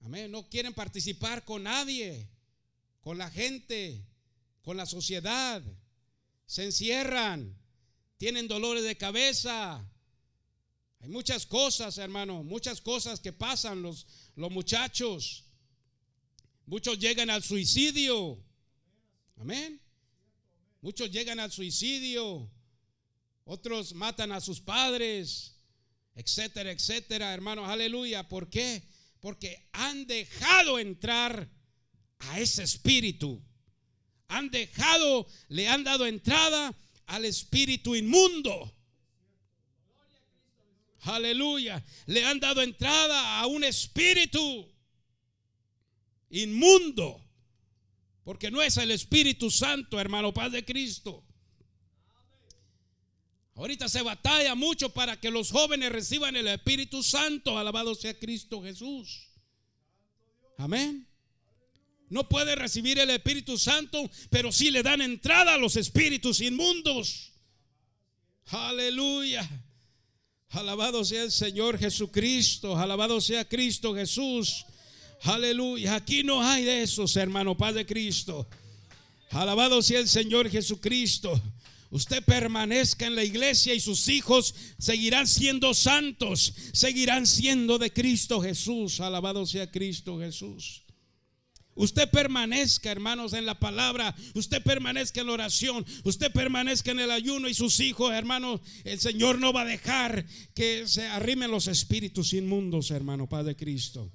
Amén. 0.00 0.32
No 0.32 0.48
quieren 0.48 0.74
participar 0.74 1.44
con 1.44 1.62
nadie 1.62 2.28
con 3.00 3.18
la 3.18 3.30
gente, 3.30 4.04
con 4.62 4.76
la 4.76 4.86
sociedad. 4.86 5.62
Se 6.46 6.64
encierran, 6.64 7.56
tienen 8.18 8.48
dolores 8.48 8.84
de 8.84 8.96
cabeza. 8.96 9.86
Hay 11.00 11.08
muchas 11.08 11.46
cosas, 11.46 11.96
hermano, 11.98 12.42
muchas 12.42 12.80
cosas 12.80 13.20
que 13.20 13.32
pasan 13.32 13.82
los, 13.82 14.06
los 14.36 14.50
muchachos. 14.50 15.44
Muchos 16.66 16.98
llegan 16.98 17.30
al 17.30 17.42
suicidio. 17.42 18.38
Amén. 19.36 19.80
Muchos 20.82 21.10
llegan 21.10 21.40
al 21.40 21.50
suicidio. 21.50 22.50
Otros 23.44 23.94
matan 23.94 24.32
a 24.32 24.40
sus 24.40 24.60
padres, 24.60 25.56
etcétera, 26.14 26.70
etcétera, 26.70 27.32
hermanos. 27.32 27.68
Aleluya. 27.68 28.28
¿Por 28.28 28.48
qué? 28.50 28.82
Porque 29.20 29.68
han 29.72 30.06
dejado 30.06 30.78
entrar 30.78 31.48
a 32.20 32.40
ese 32.40 32.62
espíritu. 32.62 33.42
Han 34.28 34.50
dejado, 34.50 35.26
le 35.48 35.68
han 35.68 35.84
dado 35.84 36.06
entrada 36.06 36.74
al 37.06 37.24
espíritu 37.24 37.96
inmundo. 37.96 38.72
Aleluya. 41.02 41.82
Le 42.06 42.24
han 42.24 42.38
dado 42.38 42.62
entrada 42.62 43.40
a 43.40 43.46
un 43.46 43.64
espíritu 43.64 44.70
inmundo. 46.30 47.26
Porque 48.22 48.50
no 48.50 48.62
es 48.62 48.76
el 48.76 48.90
Espíritu 48.90 49.50
Santo, 49.50 49.98
hermano 49.98 50.32
Padre 50.32 50.64
Cristo. 50.64 51.24
Ahorita 53.56 53.88
se 53.88 54.02
batalla 54.02 54.54
mucho 54.54 54.90
para 54.90 55.18
que 55.18 55.30
los 55.30 55.50
jóvenes 55.50 55.90
reciban 55.90 56.36
el 56.36 56.46
Espíritu 56.46 57.02
Santo. 57.02 57.58
Alabado 57.58 57.94
sea 57.94 58.16
Cristo 58.16 58.62
Jesús. 58.62 59.30
Amén 60.58 61.09
no 62.10 62.28
puede 62.28 62.56
recibir 62.56 62.98
el 62.98 63.08
Espíritu 63.10 63.56
Santo, 63.56 64.10
pero 64.28 64.50
sí 64.52 64.70
le 64.70 64.82
dan 64.82 65.00
entrada 65.00 65.54
a 65.54 65.58
los 65.58 65.76
espíritus 65.76 66.40
inmundos. 66.40 67.32
Aleluya. 68.46 69.48
Alabado 70.50 71.04
sea 71.04 71.22
el 71.22 71.30
Señor 71.30 71.78
Jesucristo. 71.78 72.76
Alabado 72.76 73.20
sea 73.20 73.48
Cristo 73.48 73.94
Jesús. 73.94 74.66
Aleluya. 75.22 75.94
Aquí 75.94 76.24
no 76.24 76.42
hay 76.42 76.64
de 76.64 76.82
esos, 76.82 77.14
hermano 77.14 77.56
Padre 77.56 77.86
Cristo. 77.86 78.48
Alabado 79.30 79.80
sea 79.80 80.00
el 80.00 80.08
Señor 80.08 80.50
Jesucristo. 80.50 81.40
Usted 81.90 82.24
permanezca 82.24 83.06
en 83.06 83.14
la 83.14 83.22
iglesia 83.22 83.72
y 83.72 83.78
sus 83.80 84.08
hijos 84.08 84.52
seguirán 84.78 85.28
siendo 85.28 85.74
santos, 85.74 86.54
seguirán 86.72 87.26
siendo 87.26 87.78
de 87.78 87.92
Cristo 87.92 88.40
Jesús. 88.40 88.98
Alabado 88.98 89.46
sea 89.46 89.70
Cristo 89.70 90.18
Jesús. 90.18 90.82
Usted 91.74 92.10
permanezca, 92.10 92.90
hermanos, 92.90 93.32
en 93.32 93.46
la 93.46 93.58
palabra. 93.58 94.14
Usted 94.34 94.62
permanezca 94.62 95.20
en 95.20 95.28
la 95.28 95.32
oración. 95.32 95.86
Usted 96.04 96.32
permanezca 96.32 96.90
en 96.90 97.00
el 97.00 97.10
ayuno 97.10 97.48
y 97.48 97.54
sus 97.54 97.80
hijos, 97.80 98.12
hermanos. 98.12 98.60
El 98.84 99.00
Señor 99.00 99.38
no 99.38 99.52
va 99.52 99.62
a 99.62 99.66
dejar 99.66 100.26
que 100.54 100.86
se 100.86 101.06
arrimen 101.06 101.50
los 101.50 101.68
espíritus 101.68 102.32
inmundos, 102.32 102.90
hermano, 102.90 103.28
Padre 103.28 103.56
Cristo. 103.56 104.12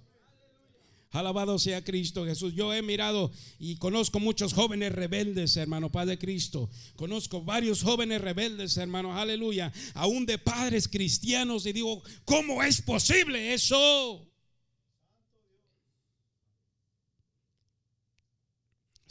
Alabado 1.12 1.58
sea 1.60 1.84
Cristo 1.84 2.26
Jesús. 2.26 2.54
Yo 2.54 2.74
he 2.74 2.82
mirado 2.82 3.32
y 3.58 3.78
conozco 3.78 4.20
muchos 4.20 4.54
jóvenes 4.54 4.92
rebeldes, 4.92 5.56
hermano 5.56 5.90
Padre 5.90 6.18
Cristo. 6.18 6.70
Conozco 6.98 7.42
varios 7.42 7.84
jóvenes 7.84 8.20
rebeldes, 8.20 8.76
hermano. 8.76 9.18
Aleluya. 9.18 9.72
Aún 9.94 10.26
de 10.26 10.38
padres 10.38 10.90
cristianos. 10.90 11.66
Y 11.66 11.74
digo, 11.74 12.04
¿cómo 12.26 12.62
es 12.62 12.82
posible 12.82 13.54
eso? 13.54 14.30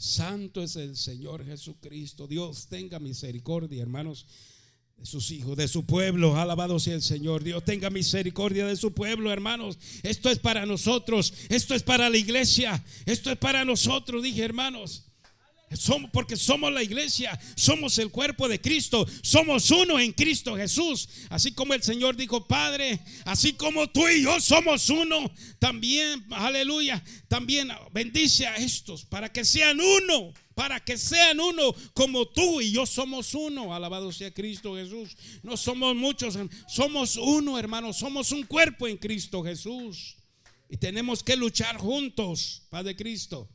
Santo 0.05 0.61
es 0.61 0.75
el 0.75 0.95
Señor 0.95 1.43
Jesucristo. 1.43 2.27
Dios 2.27 2.67
tenga 2.67 2.99
misericordia, 2.99 3.81
hermanos, 3.81 4.27
de 4.97 5.05
sus 5.05 5.31
hijos, 5.31 5.57
de 5.57 5.67
su 5.67 5.85
pueblo. 5.85 6.37
Alabado 6.37 6.79
sea 6.79 6.93
el 6.93 7.01
Señor. 7.01 7.43
Dios 7.43 7.65
tenga 7.65 7.89
misericordia 7.89 8.67
de 8.67 8.75
su 8.75 8.93
pueblo, 8.93 9.31
hermanos. 9.31 9.79
Esto 10.03 10.29
es 10.29 10.37
para 10.37 10.67
nosotros. 10.67 11.33
Esto 11.49 11.73
es 11.73 11.81
para 11.81 12.09
la 12.09 12.17
iglesia. 12.17 12.83
Esto 13.07 13.31
es 13.31 13.37
para 13.37 13.65
nosotros, 13.65 14.21
dije, 14.21 14.43
hermanos. 14.43 15.04
Somos, 15.73 16.11
porque 16.11 16.37
somos 16.37 16.71
la 16.71 16.83
iglesia, 16.83 17.37
somos 17.55 17.97
el 17.97 18.11
cuerpo 18.11 18.47
de 18.47 18.61
Cristo, 18.61 19.05
somos 19.21 19.71
uno 19.71 19.99
en 19.99 20.13
Cristo 20.13 20.55
Jesús. 20.55 21.09
Así 21.29 21.53
como 21.53 21.73
el 21.73 21.81
Señor 21.81 22.15
dijo, 22.15 22.47
Padre, 22.47 22.99
así 23.25 23.53
como 23.53 23.89
tú 23.89 24.07
y 24.07 24.23
yo 24.23 24.39
somos 24.39 24.89
uno, 24.89 25.31
también, 25.59 26.25
aleluya, 26.31 27.03
también 27.27 27.69
bendice 27.91 28.45
a 28.47 28.55
estos 28.55 29.05
para 29.05 29.31
que 29.31 29.43
sean 29.43 29.79
uno, 29.81 30.33
para 30.53 30.79
que 30.79 30.97
sean 30.97 31.39
uno 31.39 31.75
como 31.93 32.27
tú 32.27 32.61
y 32.61 32.71
yo 32.71 32.85
somos 32.85 33.33
uno. 33.33 33.73
Alabado 33.73 34.11
sea 34.11 34.33
Cristo 34.33 34.75
Jesús. 34.75 35.17
No 35.43 35.57
somos 35.57 35.95
muchos, 35.95 36.37
somos 36.67 37.17
uno, 37.17 37.57
hermanos, 37.57 37.97
somos 37.97 38.31
un 38.31 38.43
cuerpo 38.43 38.87
en 38.87 38.97
Cristo 38.97 39.43
Jesús. 39.43 40.15
Y 40.69 40.77
tenemos 40.77 41.23
que 41.23 41.35
luchar 41.35 41.77
juntos, 41.77 42.63
Padre 42.69 42.95
Cristo. 42.95 43.49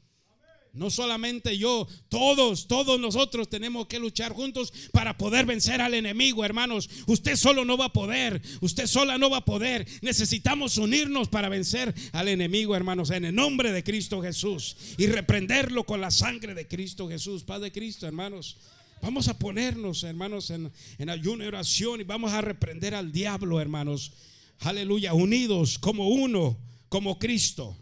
No 0.73 0.89
solamente 0.89 1.59
yo, 1.59 1.89
todos, 2.09 2.68
todos 2.68 3.01
nosotros 3.01 3.49
tenemos 3.49 3.89
que 3.89 3.99
luchar 3.99 4.33
juntos 4.33 4.73
para 4.93 5.18
poder 5.18 5.45
vencer 5.45 5.81
al 5.81 5.95
enemigo, 5.95 6.45
hermanos. 6.45 6.89
Usted 7.07 7.35
solo 7.35 7.64
no 7.64 7.77
va 7.77 7.87
a 7.87 7.93
poder, 7.93 8.41
usted 8.61 8.87
sola 8.87 9.18
no 9.18 9.31
va 9.31 9.39
a 9.39 9.45
poder. 9.45 9.87
Necesitamos 10.01 10.79
unirnos 10.79 11.29
para 11.29 11.49
vencer 11.49 11.93
al 12.12 12.29
enemigo, 12.29 12.77
hermanos, 12.77 13.11
en 13.11 13.25
el 13.25 13.35
nombre 13.35 13.73
de 13.73 13.83
Cristo 13.83 14.23
Jesús 14.23 14.77
y 14.97 15.09
reprenderlo 15.09 15.85
con 15.85 16.01
la 16.01 16.12
sangre 16.12 16.55
de 16.55 16.68
Cristo 16.68 17.09
Jesús, 17.09 17.43
Padre 17.43 17.73
Cristo, 17.73 18.07
hermanos. 18.07 18.57
Vamos 19.03 19.27
a 19.27 19.39
ponernos, 19.39 20.05
hermanos, 20.05 20.51
en, 20.51 20.71
en 20.99 21.11
ayuno 21.11 21.43
y 21.43 21.49
oración 21.49 22.01
y 22.01 22.05
vamos 22.05 22.33
a 22.33 22.43
reprender 22.43 22.95
al 22.95 23.11
diablo, 23.11 23.61
hermanos. 23.61 24.12
Aleluya, 24.61 25.14
unidos 25.14 25.79
como 25.79 26.11
uno, 26.11 26.59
como 26.89 27.18
Cristo. 27.18 27.77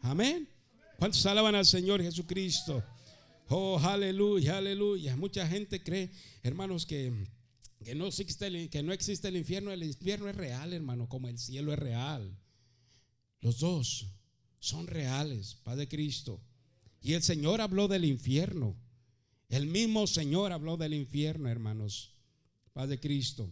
Amén. 0.00 0.48
¿Cuántos 0.98 1.24
alaban 1.26 1.54
al 1.54 1.64
Señor 1.64 2.02
Jesucristo? 2.02 2.82
Oh, 3.50 3.78
aleluya, 3.78 4.58
aleluya. 4.58 5.16
Mucha 5.16 5.46
gente 5.46 5.80
cree, 5.80 6.10
hermanos, 6.42 6.86
que, 6.86 7.12
que, 7.84 7.94
no 7.94 8.08
existe 8.08 8.48
el, 8.48 8.68
que 8.68 8.82
no 8.82 8.92
existe 8.92 9.28
el 9.28 9.36
infierno. 9.36 9.70
El 9.70 9.84
infierno 9.84 10.28
es 10.28 10.34
real, 10.34 10.72
hermano, 10.72 11.08
como 11.08 11.28
el 11.28 11.38
cielo 11.38 11.72
es 11.72 11.78
real. 11.78 12.36
Los 13.40 13.60
dos 13.60 14.08
son 14.58 14.88
reales, 14.88 15.54
Padre 15.62 15.86
Cristo. 15.86 16.40
Y 17.00 17.12
el 17.12 17.22
Señor 17.22 17.60
habló 17.60 17.86
del 17.86 18.04
infierno. 18.04 18.74
El 19.48 19.68
mismo 19.68 20.08
Señor 20.08 20.50
habló 20.50 20.76
del 20.76 20.94
infierno, 20.94 21.48
hermanos. 21.48 22.10
Padre 22.72 22.98
Cristo. 22.98 23.48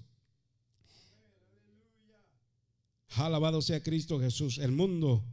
Alabado 3.10 3.62
sea 3.62 3.80
Cristo 3.84 4.18
Jesús. 4.18 4.58
El 4.58 4.72
mundo 4.72 5.24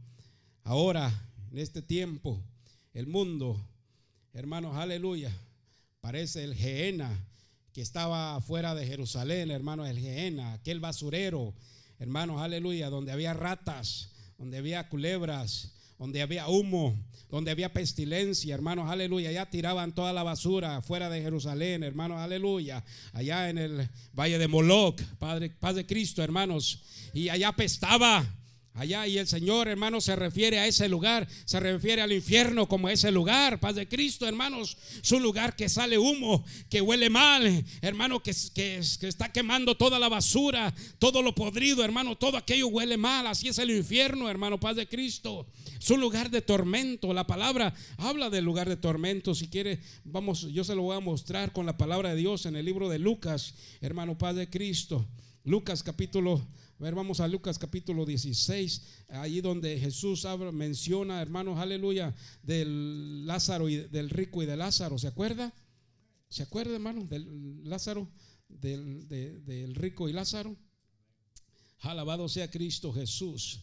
ahora 0.62 1.33
en 1.54 1.60
este 1.60 1.82
tiempo, 1.82 2.42
el 2.94 3.06
mundo, 3.06 3.56
hermanos, 4.32 4.74
aleluya, 4.74 5.30
parece 6.00 6.42
el 6.42 6.52
Geena 6.52 7.16
que 7.72 7.80
estaba 7.80 8.40
fuera 8.40 8.74
de 8.74 8.84
Jerusalén, 8.84 9.52
hermanos, 9.52 9.88
el 9.88 10.00
Geena, 10.00 10.54
aquel 10.54 10.80
basurero, 10.80 11.54
hermanos, 12.00 12.40
aleluya, 12.40 12.90
donde 12.90 13.12
había 13.12 13.34
ratas, 13.34 14.08
donde 14.36 14.58
había 14.58 14.88
culebras, 14.88 15.72
donde 15.96 16.22
había 16.22 16.48
humo, 16.48 17.00
donde 17.30 17.52
había 17.52 17.72
pestilencia, 17.72 18.52
hermanos, 18.52 18.90
aleluya. 18.90 19.28
Allá 19.28 19.48
tiraban 19.48 19.94
toda 19.94 20.12
la 20.12 20.24
basura 20.24 20.82
fuera 20.82 21.08
de 21.08 21.22
Jerusalén, 21.22 21.84
hermanos, 21.84 22.18
aleluya. 22.18 22.84
Allá 23.12 23.48
en 23.48 23.58
el 23.58 23.88
valle 24.12 24.38
de 24.38 24.48
Moloch, 24.48 25.00
Padre, 25.20 25.50
Padre 25.50 25.86
Cristo, 25.86 26.20
hermanos. 26.20 26.82
Y 27.12 27.28
allá 27.28 27.50
apestaba 27.50 28.26
Allá 28.76 29.06
y 29.06 29.18
el 29.18 29.28
Señor, 29.28 29.68
hermanos, 29.68 30.02
se 30.02 30.16
refiere 30.16 30.58
a 30.58 30.66
ese 30.66 30.88
lugar, 30.88 31.28
se 31.44 31.60
refiere 31.60 32.02
al 32.02 32.12
infierno 32.12 32.66
como 32.66 32.88
ese 32.88 33.12
lugar, 33.12 33.60
paz 33.60 33.76
de 33.76 33.86
Cristo, 33.86 34.26
hermanos, 34.26 34.76
es 35.00 35.12
un 35.12 35.22
lugar 35.22 35.54
que 35.54 35.68
sale 35.68 35.96
humo, 35.96 36.44
que 36.68 36.80
huele 36.80 37.08
mal, 37.08 37.64
hermano, 37.82 38.20
que, 38.20 38.34
que, 38.52 38.80
que, 38.98 39.06
está 39.06 39.30
quemando 39.30 39.76
toda 39.76 40.00
la 40.00 40.08
basura, 40.08 40.74
todo 40.98 41.22
lo 41.22 41.36
podrido, 41.36 41.84
hermano, 41.84 42.18
todo 42.18 42.36
aquello 42.36 42.66
huele 42.66 42.96
mal, 42.96 43.28
así 43.28 43.46
es 43.46 43.58
el 43.58 43.70
infierno, 43.70 44.28
hermano, 44.28 44.58
paz 44.58 44.74
de 44.74 44.88
Cristo. 44.88 45.46
Es 45.78 45.88
un 45.90 46.00
lugar 46.00 46.28
de 46.28 46.42
tormento, 46.42 47.14
la 47.14 47.28
palabra 47.28 47.72
habla 47.96 48.28
del 48.28 48.44
lugar 48.44 48.68
de 48.68 48.76
tormento, 48.76 49.36
si 49.36 49.46
quiere, 49.46 49.78
vamos, 50.02 50.52
yo 50.52 50.64
se 50.64 50.74
lo 50.74 50.82
voy 50.82 50.96
a 50.96 51.00
mostrar 51.00 51.52
con 51.52 51.64
la 51.64 51.76
palabra 51.76 52.08
de 52.08 52.16
Dios 52.16 52.44
en 52.44 52.56
el 52.56 52.64
libro 52.64 52.88
de 52.88 52.98
Lucas, 52.98 53.54
hermano, 53.80 54.18
paz 54.18 54.34
de 54.34 54.50
Cristo. 54.50 55.06
Lucas 55.44 55.82
capítulo 55.82 56.44
a 56.78 56.82
ver, 56.82 56.94
vamos 56.94 57.20
a 57.20 57.28
Lucas 57.28 57.56
capítulo 57.56 58.04
16, 58.04 59.04
allí 59.08 59.40
donde 59.40 59.78
Jesús 59.78 60.26
menciona, 60.52 61.22
hermanos, 61.22 61.58
aleluya, 61.58 62.12
del 62.42 63.26
Lázaro 63.26 63.68
y 63.68 63.76
del 63.76 64.10
rico 64.10 64.42
y 64.42 64.46
de 64.46 64.56
Lázaro. 64.56 64.98
¿Se 64.98 65.06
acuerda? 65.06 65.54
¿Se 66.28 66.42
acuerda, 66.42 66.74
hermano, 66.74 67.04
del 67.04 67.68
Lázaro, 67.68 68.08
del, 68.48 69.06
del 69.08 69.74
rico 69.76 70.08
y 70.08 70.12
Lázaro? 70.12 70.56
Alabado 71.78 72.28
sea 72.28 72.50
Cristo 72.50 72.92
Jesús. 72.92 73.60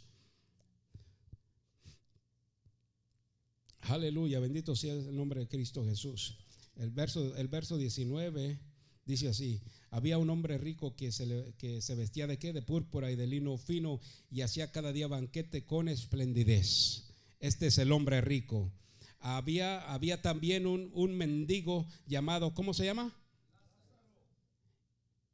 Aleluya, 3.82 4.40
bendito 4.40 4.74
sea 4.76 4.94
el 4.94 5.16
nombre 5.16 5.42
de 5.42 5.48
Cristo 5.50 5.84
Jesús. 5.84 6.38
El 6.78 6.92
verso, 6.92 7.36
el 7.36 7.50
verso 7.50 7.78
19 7.78 8.71
dice 9.12 9.28
así, 9.28 9.62
había 9.90 10.18
un 10.18 10.30
hombre 10.30 10.58
rico 10.58 10.96
que 10.96 11.12
se, 11.12 11.54
que 11.58 11.82
se 11.82 11.96
vestía 11.96 12.28
de 12.28 12.40
qué? 12.40 12.54
De 12.54 12.62
púrpura 12.62 13.12
y 13.12 13.16
de 13.18 13.28
lino 13.28 13.58
fino 13.58 14.00
y 14.32 14.42
hacía 14.42 14.72
cada 14.72 14.94
día 14.94 15.08
banquete 15.08 15.66
con 15.66 15.90
esplendidez. 15.90 17.04
Este 17.42 17.68
es 17.68 17.78
el 17.78 17.92
hombre 17.92 18.22
rico. 18.22 18.72
Había, 19.20 19.92
había 19.92 20.22
también 20.22 20.66
un, 20.66 20.90
un 20.94 21.16
mendigo 21.18 21.86
llamado, 22.08 22.54
¿cómo 22.54 22.74
se 22.74 22.86
llama? 22.86 23.14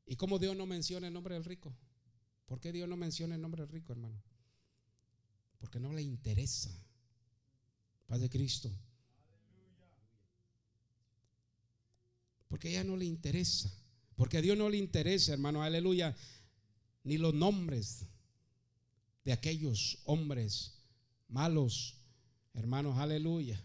¿Y 0.07 0.15
cómo 0.15 0.39
Dios 0.39 0.57
no 0.57 0.65
menciona 0.65 1.07
el 1.07 1.13
nombre 1.13 1.35
del 1.35 1.45
rico? 1.45 1.71
¿Por 2.47 2.59
qué 2.59 2.71
Dios 2.71 2.89
no 2.89 2.97
menciona 2.97 3.35
el 3.35 3.41
nombre 3.41 3.61
del 3.61 3.71
rico, 3.71 3.91
hermano? 3.93 4.19
Porque 5.59 5.79
no 5.79 5.93
le 5.93 6.01
interesa. 6.01 6.71
Paz 8.07 8.21
de 8.21 8.29
Cristo. 8.29 8.71
Porque 12.47 12.71
ya 12.71 12.83
no 12.83 12.95
le 12.95 13.05
interesa. 13.05 13.71
Porque 14.15 14.37
a 14.37 14.41
Dios 14.41 14.57
no 14.57 14.69
le 14.69 14.77
interesa, 14.77 15.33
hermano, 15.33 15.61
aleluya, 15.61 16.15
ni 17.03 17.17
los 17.17 17.33
nombres 17.33 18.05
de 19.23 19.31
aquellos 19.31 19.99
hombres 20.05 20.73
malos, 21.27 21.95
hermanos, 22.53 22.97
aleluya. 22.97 23.61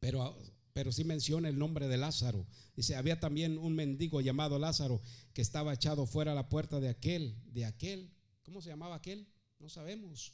Pero, 0.00 0.36
pero 0.72 0.92
sí 0.92 1.04
menciona 1.04 1.48
el 1.48 1.58
nombre 1.58 1.88
de 1.88 1.96
Lázaro. 1.96 2.46
Dice, 2.74 2.96
había 2.96 3.20
también 3.20 3.58
un 3.58 3.74
mendigo 3.74 4.20
llamado 4.20 4.58
Lázaro 4.58 5.02
que 5.34 5.42
estaba 5.42 5.74
echado 5.74 6.06
fuera 6.06 6.32
a 6.32 6.34
la 6.34 6.48
puerta 6.48 6.80
de 6.80 6.88
aquel, 6.88 7.36
de 7.52 7.64
aquel. 7.64 8.10
¿Cómo 8.42 8.62
se 8.62 8.70
llamaba 8.70 8.96
aquel? 8.96 9.26
No 9.58 9.68
sabemos. 9.68 10.32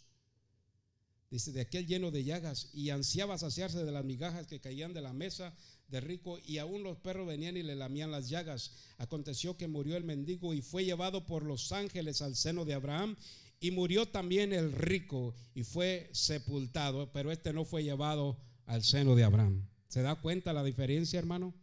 Dice, 1.30 1.52
de 1.52 1.62
aquel 1.62 1.86
lleno 1.86 2.10
de 2.10 2.24
llagas 2.24 2.68
y 2.74 2.90
ansiaba 2.90 3.38
saciarse 3.38 3.84
de 3.84 3.92
las 3.92 4.04
migajas 4.04 4.46
que 4.46 4.60
caían 4.60 4.92
de 4.92 5.00
la 5.00 5.12
mesa 5.12 5.56
de 5.92 6.00
rico 6.00 6.38
y 6.44 6.58
aún 6.58 6.82
los 6.82 6.98
perros 6.98 7.28
venían 7.28 7.56
y 7.56 7.62
le 7.62 7.76
lamían 7.76 8.10
las 8.10 8.30
llagas. 8.30 8.72
Aconteció 8.96 9.56
que 9.58 9.68
murió 9.68 9.96
el 9.96 10.04
mendigo 10.04 10.54
y 10.54 10.62
fue 10.62 10.84
llevado 10.84 11.26
por 11.26 11.44
los 11.44 11.70
ángeles 11.70 12.22
al 12.22 12.34
seno 12.34 12.64
de 12.64 12.74
Abraham 12.74 13.14
y 13.60 13.70
murió 13.70 14.06
también 14.06 14.52
el 14.54 14.72
rico 14.72 15.34
y 15.54 15.62
fue 15.62 16.08
sepultado, 16.12 17.12
pero 17.12 17.30
este 17.30 17.52
no 17.52 17.64
fue 17.64 17.84
llevado 17.84 18.38
al 18.64 18.82
seno 18.82 19.14
de 19.14 19.22
Abraham. 19.22 19.68
¿Se 19.86 20.00
da 20.00 20.14
cuenta 20.16 20.54
la 20.54 20.64
diferencia, 20.64 21.18
hermano? 21.18 21.54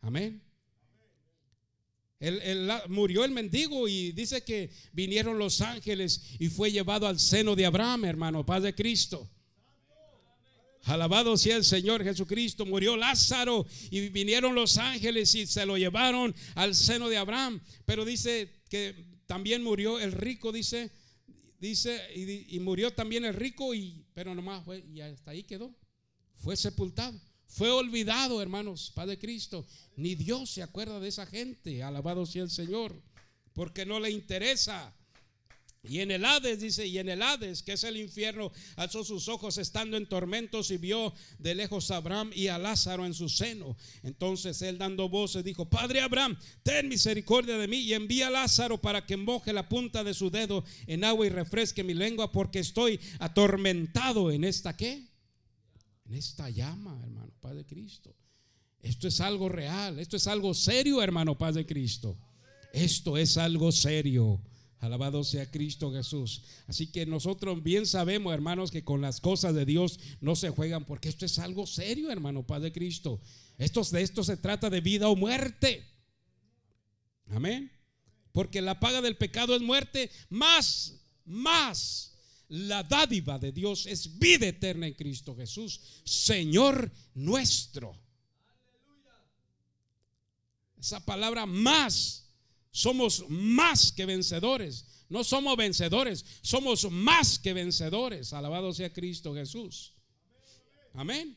Amén. 0.00 0.42
murió 2.88 3.24
el 3.24 3.30
mendigo 3.30 3.86
y 3.88 4.12
dice 4.12 4.42
que 4.42 4.70
vinieron 4.92 5.38
los 5.38 5.60
ángeles 5.60 6.34
y 6.38 6.48
fue 6.48 6.72
llevado 6.72 7.06
al 7.06 7.20
seno 7.20 7.54
de 7.54 7.66
Abraham, 7.66 8.06
hermano, 8.06 8.46
paz 8.46 8.62
de 8.62 8.74
Cristo. 8.74 9.28
Alabado 10.84 11.36
sea 11.36 11.56
el 11.56 11.64
Señor 11.64 12.02
Jesucristo. 12.02 12.64
Murió 12.64 12.96
Lázaro 12.96 13.66
y 13.90 14.08
vinieron 14.08 14.54
los 14.54 14.78
ángeles 14.78 15.34
y 15.34 15.46
se 15.46 15.66
lo 15.66 15.76
llevaron 15.76 16.34
al 16.54 16.74
seno 16.74 17.08
de 17.08 17.16
Abraham. 17.16 17.60
Pero 17.84 18.04
dice 18.04 18.62
que 18.68 18.94
también 19.26 19.62
murió 19.62 20.00
el 20.00 20.12
rico, 20.12 20.52
dice, 20.52 20.90
dice, 21.60 22.00
y, 22.14 22.58
murió 22.60 22.92
también 22.92 23.24
el 23.24 23.34
rico, 23.34 23.74
y, 23.74 24.04
pero 24.14 24.34
nomás 24.34 24.64
fue, 24.64 24.84
y 24.92 25.00
hasta 25.00 25.32
ahí 25.32 25.42
quedó. 25.42 25.74
Fue 26.36 26.56
sepultado. 26.56 27.20
Fue 27.46 27.70
olvidado, 27.70 28.40
hermanos, 28.42 28.92
Padre 28.94 29.18
Cristo. 29.18 29.66
Ni 29.96 30.14
Dios 30.14 30.50
se 30.50 30.62
acuerda 30.62 31.00
de 31.00 31.08
esa 31.08 31.26
gente. 31.26 31.82
Alabado 31.82 32.26
sea 32.26 32.42
el 32.42 32.50
Señor. 32.50 33.02
Porque 33.52 33.84
no 33.84 33.98
le 33.98 34.10
interesa. 34.10 34.94
Y 35.84 36.00
en 36.00 36.10
el 36.10 36.24
Hades, 36.24 36.60
dice, 36.60 36.86
y 36.86 36.98
en 36.98 37.08
el 37.08 37.22
Hades, 37.22 37.62
que 37.62 37.74
es 37.74 37.84
el 37.84 37.96
infierno, 37.96 38.50
alzó 38.76 39.04
sus 39.04 39.28
ojos 39.28 39.58
estando 39.58 39.96
en 39.96 40.08
tormentos 40.08 40.70
y 40.70 40.76
vio 40.76 41.14
de 41.38 41.54
lejos 41.54 41.90
a 41.90 41.96
Abraham 41.96 42.30
y 42.34 42.48
a 42.48 42.58
Lázaro 42.58 43.06
en 43.06 43.14
su 43.14 43.28
seno. 43.28 43.76
Entonces 44.02 44.60
él 44.62 44.76
dando 44.76 45.08
voces 45.08 45.44
dijo, 45.44 45.68
Padre 45.70 46.00
Abraham, 46.00 46.36
ten 46.64 46.88
misericordia 46.88 47.56
de 47.58 47.68
mí 47.68 47.78
y 47.78 47.94
envía 47.94 48.26
a 48.26 48.30
Lázaro 48.30 48.80
para 48.80 49.06
que 49.06 49.16
moje 49.16 49.52
la 49.52 49.68
punta 49.68 50.02
de 50.02 50.14
su 50.14 50.30
dedo 50.30 50.64
en 50.86 51.04
agua 51.04 51.26
y 51.26 51.30
refresque 51.30 51.84
mi 51.84 51.94
lengua 51.94 52.32
porque 52.32 52.58
estoy 52.58 52.98
atormentado 53.20 54.32
en 54.32 54.44
esta 54.44 54.76
qué? 54.76 55.06
En 56.06 56.14
esta 56.14 56.50
llama, 56.50 56.98
hermano, 57.02 57.32
Padre 57.40 57.64
Cristo. 57.64 58.16
Esto 58.80 59.06
es 59.08 59.20
algo 59.20 59.48
real, 59.48 59.98
esto 59.98 60.16
es 60.16 60.26
algo 60.26 60.54
serio, 60.54 61.02
hermano, 61.02 61.38
Padre 61.38 61.66
Cristo. 61.66 62.16
Esto 62.72 63.16
es 63.16 63.36
algo 63.36 63.70
serio. 63.72 64.40
Alabado 64.80 65.24
sea 65.24 65.50
Cristo 65.50 65.92
Jesús. 65.92 66.42
Así 66.66 66.86
que 66.86 67.04
nosotros 67.04 67.62
bien 67.62 67.86
sabemos, 67.86 68.32
hermanos, 68.32 68.70
que 68.70 68.84
con 68.84 69.00
las 69.00 69.20
cosas 69.20 69.54
de 69.54 69.64
Dios 69.64 69.98
no 70.20 70.36
se 70.36 70.50
juegan, 70.50 70.84
porque 70.84 71.08
esto 71.08 71.26
es 71.26 71.38
algo 71.38 71.66
serio, 71.66 72.10
hermano, 72.10 72.46
Padre 72.46 72.72
Cristo. 72.72 73.20
Esto, 73.58 73.82
de 73.82 74.02
esto 74.02 74.22
se 74.22 74.36
trata 74.36 74.70
de 74.70 74.80
vida 74.80 75.08
o 75.08 75.16
muerte. 75.16 75.84
Amén. 77.30 77.72
Porque 78.32 78.62
la 78.62 78.78
paga 78.78 79.02
del 79.02 79.16
pecado 79.16 79.56
es 79.56 79.62
muerte, 79.62 80.10
más, 80.30 81.00
más 81.24 82.14
la 82.48 82.82
dádiva 82.82 83.38
de 83.38 83.52
Dios 83.52 83.86
es 83.86 84.18
vida 84.18 84.46
eterna 84.46 84.86
en 84.86 84.94
Cristo 84.94 85.36
Jesús, 85.36 85.80
Señor 86.04 86.90
nuestro. 87.14 87.94
Esa 90.78 91.04
palabra 91.04 91.44
más 91.44 92.27
somos 92.70 93.24
más 93.28 93.92
que 93.92 94.06
vencedores. 94.06 94.84
No 95.08 95.24
somos 95.24 95.56
vencedores, 95.56 96.24
somos 96.42 96.90
más 96.90 97.38
que 97.38 97.54
vencedores. 97.54 98.32
Alabado 98.32 98.72
sea 98.74 98.92
Cristo 98.92 99.34
Jesús. 99.34 99.94
Amén. 100.92 101.36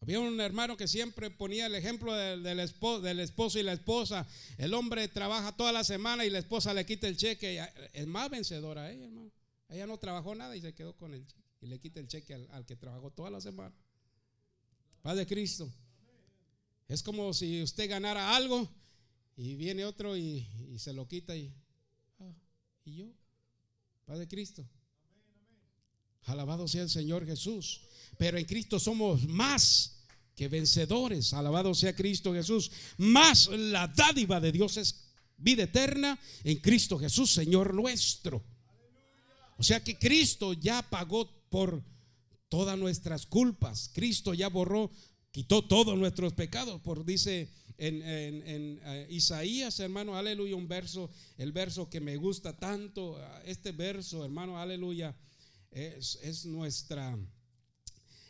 Había 0.00 0.20
un 0.20 0.38
hermano 0.38 0.76
que 0.76 0.86
siempre 0.86 1.30
ponía 1.30 1.64
el 1.64 1.74
ejemplo 1.74 2.12
del, 2.12 2.60
esposo, 2.60 3.58
y 3.58 3.62
la 3.62 3.72
esposa. 3.72 4.26
El 4.58 4.74
hombre 4.74 5.08
trabaja 5.08 5.56
toda 5.56 5.72
la 5.72 5.82
semana 5.82 6.26
y 6.26 6.30
la 6.30 6.40
esposa 6.40 6.74
le 6.74 6.84
quita 6.84 7.08
el 7.08 7.16
cheque. 7.16 7.66
Es 7.94 8.06
más 8.06 8.28
vencedora 8.28 8.92
ella, 8.92 9.06
hermano. 9.06 9.32
Ella 9.70 9.86
no 9.86 9.98
trabajó 9.98 10.34
nada 10.34 10.54
y 10.54 10.60
se 10.60 10.74
quedó 10.74 10.94
con 10.94 11.14
el 11.14 11.26
cheque. 11.26 11.42
Y 11.62 11.66
le 11.68 11.80
quita 11.80 12.00
el 12.00 12.06
cheque 12.06 12.34
al, 12.34 12.46
al 12.52 12.66
que 12.66 12.76
trabajó 12.76 13.10
toda 13.10 13.30
la 13.30 13.40
semana. 13.40 13.74
Padre 15.00 15.26
Cristo. 15.26 15.72
Es 16.88 17.02
como 17.02 17.32
si 17.32 17.62
usted 17.62 17.88
ganara 17.88 18.36
algo 18.36 18.68
y 19.36 19.54
viene 19.56 19.84
otro 19.84 20.16
y, 20.16 20.46
se 20.76 20.92
lo 20.92 21.08
quita 21.08 21.34
y, 21.36 21.54
ah, 22.20 22.32
y 22.84 22.96
yo, 22.96 23.06
Padre 24.04 24.28
Cristo. 24.28 24.68
Alabado 26.24 26.68
sea 26.68 26.82
el 26.82 26.90
Señor 26.90 27.26
Jesús. 27.26 27.82
Pero 28.16 28.38
en 28.38 28.44
Cristo 28.44 28.78
somos 28.78 29.26
más 29.26 30.04
que 30.34 30.48
vencedores. 30.48 31.32
Alabado 31.32 31.74
sea 31.74 31.94
Cristo 31.94 32.32
Jesús. 32.32 32.70
Más 32.96 33.48
la 33.48 33.88
dádiva 33.88 34.40
de 34.40 34.52
Dios 34.52 34.76
es 34.76 35.04
vida 35.36 35.64
eterna 35.64 36.18
en 36.42 36.58
Cristo 36.58 36.98
Jesús, 36.98 37.32
Señor 37.32 37.74
nuestro. 37.74 38.42
O 39.56 39.62
sea 39.62 39.82
que 39.82 39.98
Cristo 39.98 40.52
ya 40.52 40.82
pagó 40.82 41.30
por 41.48 41.82
todas 42.48 42.78
nuestras 42.78 43.26
culpas. 43.26 43.90
Cristo 43.92 44.34
ya 44.34 44.48
borró 44.48 44.90
quitó 45.34 45.62
todos 45.66 45.98
nuestros 45.98 46.32
pecados, 46.32 46.80
por 46.80 47.04
dice 47.04 47.50
en, 47.76 48.02
eh, 48.04 49.06
Isaías, 49.10 49.80
hermano, 49.80 50.16
aleluya, 50.16 50.54
un 50.54 50.68
verso, 50.68 51.10
el 51.38 51.50
verso 51.50 51.90
que 51.90 51.98
me 52.00 52.16
gusta 52.16 52.56
tanto, 52.56 53.18
este 53.44 53.72
verso, 53.72 54.24
hermano, 54.24 54.60
aleluya, 54.60 55.12
es, 55.72 56.46
nuestra, 56.46 57.18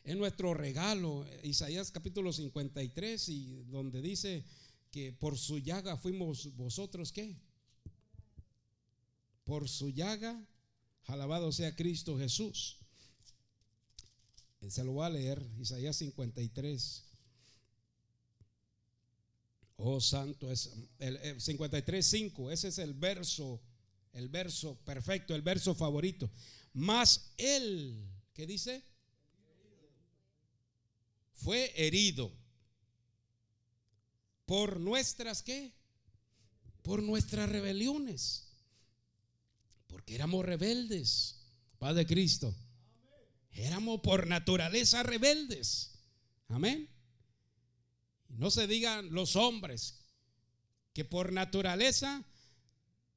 es 0.03 0.17
nuestro 0.17 0.55
regalo, 0.55 1.27
Isaías 1.43 1.91
capítulo 1.91 2.33
53, 2.33 3.29
y 3.29 3.65
donde 3.65 4.01
dice 4.01 4.43
que 4.91 5.13
por 5.13 5.37
su 5.37 5.59
llaga 5.59 5.99
fuimos 5.99 6.57
vosotros, 6.57 7.13
¿qué? 7.13 7.37
Por 9.45 9.69
su 9.69 9.91
llaga, 9.91 10.43
alabado 11.05 11.53
sea 11.53 11.77
Cristo 11.77 12.19
Jesús. 12.19 12.79
Se 14.69 14.85
lo 14.85 14.93
voy 14.93 15.07
a 15.07 15.11
leer, 15.11 15.43
Isaías 15.59 15.97
53. 15.97 17.05
Oh 19.77 20.01
santo, 20.01 20.51
es 20.51 20.73
el, 20.99 21.41
53, 21.41 22.07
5, 22.07 22.51
ese 22.51 22.69
es 22.69 22.79
el 22.79 22.95
verso, 22.95 23.61
el 24.13 24.29
verso 24.29 24.77
perfecto, 24.85 25.35
el 25.35 25.43
verso 25.43 25.75
favorito. 25.75 26.31
Más 26.73 27.33
él, 27.37 28.09
¿qué 28.33 28.47
dice? 28.47 28.83
Fue 31.35 31.73
herido. 31.77 32.33
¿Por 34.47 34.79
nuestras 34.79 35.43
qué? 35.43 35.73
Por 36.83 37.03
nuestras 37.03 37.49
rebeliones. 37.49 38.49
Porque 39.89 40.15
éramos 40.15 40.45
rebeldes, 40.45 41.41
Padre 41.79 42.07
Cristo. 42.07 42.55
Éramos 43.55 44.01
por 44.01 44.27
naturaleza 44.27 45.03
rebeldes. 45.03 45.93
Amén. 46.49 46.89
No 48.29 48.51
se 48.51 48.67
digan 48.67 49.13
los 49.13 49.37
hombres 49.37 50.01
que 50.93 51.05
por 51.05 51.33
naturaleza 51.33 52.25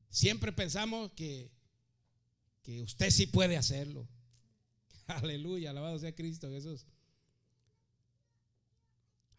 siempre 0.09 0.51
pensamos 0.51 1.11
que, 1.13 1.51
que 2.61 2.81
usted 2.81 3.09
sí 3.09 3.27
puede 3.27 3.57
hacerlo. 3.57 4.07
Aleluya, 5.07 5.71
alabado 5.71 5.97
sea 5.97 6.15
Cristo 6.15 6.49
Jesús. 6.49 6.85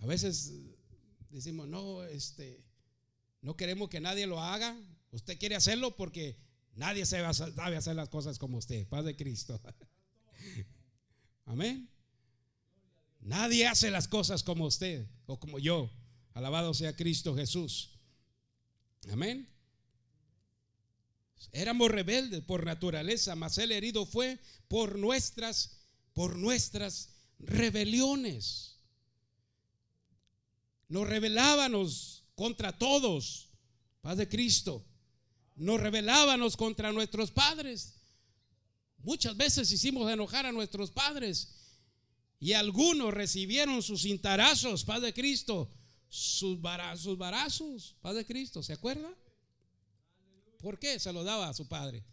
A 0.01 0.07
veces 0.07 0.53
decimos, 1.31 1.69
no, 1.69 2.05
este, 2.05 2.65
no 3.41 3.57
queremos 3.57 3.89
que 3.89 4.01
nadie 4.01 4.27
lo 4.27 4.41
haga. 4.41 4.77
Usted 5.13 5.39
quiere 5.39 5.55
hacerlo 5.55 5.97
porque 5.97 6.37
nadie 6.75 7.07
sabe 7.07 7.27
hacer 7.77 7.97
las 7.97 8.09
cosas 8.09 8.39
como 8.39 8.59
usted. 8.59 8.87
Paz 8.89 9.05
de 9.05 9.17
Cristo. 9.17 9.61
Amén. 11.49 11.89
Nadie 13.21 13.67
hace 13.67 13.91
las 13.91 14.07
cosas 14.07 14.43
como 14.43 14.67
usted 14.67 15.07
o 15.27 15.41
como 15.41 15.59
yo. 15.59 15.91
Alabado 16.35 16.75
sea 16.75 16.95
Cristo 16.95 17.35
Jesús. 17.35 17.99
Amén. 19.11 19.49
Éramos 21.53 21.91
rebeldes 21.91 22.43
por 22.43 22.65
naturaleza, 22.65 23.35
mas 23.35 23.57
el 23.59 23.73
herido 23.73 24.05
fue 24.05 24.39
por 24.69 24.99
nuestras 24.99 25.79
por 26.13 26.37
nuestras 26.37 27.15
rebeliones. 27.39 28.81
Nos 30.89 31.09
rebelábamos 31.09 32.25
contra 32.35 32.77
todos, 32.77 33.51
Padre 34.01 34.29
Cristo. 34.29 34.85
Nos 35.57 35.81
rebelábamos 35.81 36.57
contra 36.57 36.93
nuestros 36.93 37.31
padres. 37.31 37.98
Muchas 38.99 39.37
veces 39.37 39.71
hicimos 39.71 40.11
enojar 40.11 40.47
a 40.47 40.53
nuestros 40.53 40.91
padres 40.91 41.49
y 42.41 42.53
algunos 42.53 43.13
recibieron 43.15 43.83
sus 43.83 44.03
cintarazos, 44.03 44.85
Padre 44.85 45.13
Cristo, 45.13 45.71
sus, 46.09 46.59
sus 46.97 47.19
barazos, 47.19 47.97
Padre 48.01 48.25
Cristo, 48.25 48.63
¿se 48.63 48.73
acuerda? 48.73 49.09
¿Por 50.59 50.79
qué 50.79 50.99
se 50.99 51.13
lo 51.13 51.25
daba 51.25 51.49
a 51.49 51.55
su 51.55 51.67
padre? 51.69 52.05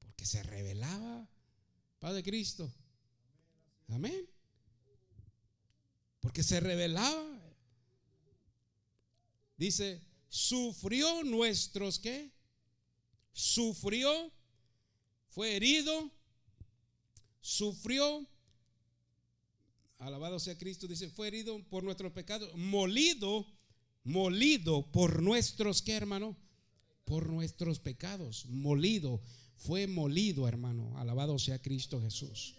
Porque 0.00 0.26
se 0.26 0.42
revelaba, 0.42 1.28
Padre 1.98 2.22
Cristo. 2.22 2.72
Amén. 3.88 4.28
Porque 6.20 6.42
se 6.42 6.60
revelaba. 6.60 7.40
Dice, 9.56 10.02
sufrió 10.28 11.22
nuestros 11.24 11.98
qué? 11.98 12.32
Sufrió, 13.32 14.32
fue 15.34 15.56
herido, 15.56 16.10
sufrió 17.40 18.26
Alabado 20.04 20.38
sea 20.38 20.58
Cristo, 20.58 20.86
dice, 20.86 21.08
fue 21.08 21.28
herido 21.28 21.62
por 21.70 21.82
nuestros 21.82 22.12
pecados, 22.12 22.54
molido, 22.56 23.46
molido 24.02 24.90
por 24.92 25.22
nuestros, 25.22 25.80
¿qué 25.80 25.94
hermano? 25.94 26.36
Por 27.06 27.30
nuestros 27.30 27.78
pecados, 27.78 28.44
molido, 28.46 29.22
fue 29.56 29.86
molido 29.86 30.46
hermano, 30.46 30.98
alabado 30.98 31.38
sea 31.38 31.62
Cristo 31.62 32.02
Jesús. 32.02 32.54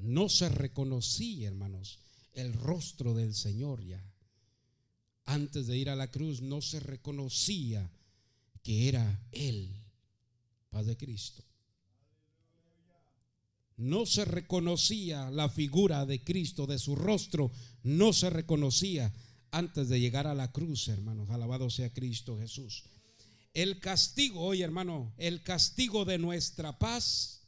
No 0.00 0.28
se 0.28 0.48
reconocía, 0.48 1.46
hermanos, 1.46 2.00
el 2.32 2.52
rostro 2.52 3.14
del 3.14 3.32
Señor 3.32 3.84
ya. 3.84 4.04
Antes 5.24 5.68
de 5.68 5.76
ir 5.76 5.88
a 5.88 5.94
la 5.94 6.10
cruz 6.10 6.40
no 6.40 6.62
se 6.62 6.80
reconocía 6.80 7.88
que 8.64 8.88
era 8.88 9.24
Él, 9.30 9.81
Padre 10.72 10.96
Cristo 10.96 11.44
no 13.82 14.06
se 14.06 14.24
reconocía 14.24 15.30
la 15.30 15.48
figura 15.48 16.06
de 16.06 16.22
Cristo, 16.22 16.66
de 16.66 16.78
su 16.78 16.94
rostro, 16.94 17.50
no 17.82 18.12
se 18.12 18.30
reconocía 18.30 19.12
antes 19.50 19.88
de 19.88 19.98
llegar 19.98 20.26
a 20.26 20.34
la 20.34 20.52
cruz, 20.52 20.88
hermanos. 20.88 21.28
Alabado 21.30 21.68
sea 21.68 21.92
Cristo 21.92 22.38
Jesús. 22.38 22.84
El 23.54 23.80
castigo, 23.80 24.40
oye 24.40 24.62
hermano, 24.62 25.12
el 25.18 25.42
castigo 25.42 26.04
de 26.04 26.18
nuestra 26.18 26.78
paz, 26.78 27.42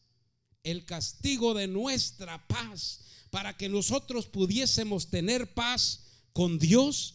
el 0.64 0.84
castigo 0.84 1.54
de 1.54 1.68
nuestra 1.68 2.46
paz, 2.46 3.00
para 3.30 3.56
que 3.56 3.68
nosotros 3.68 4.26
pudiésemos 4.26 5.08
tener 5.08 5.54
paz 5.54 6.04
con 6.32 6.58
Dios, 6.58 7.14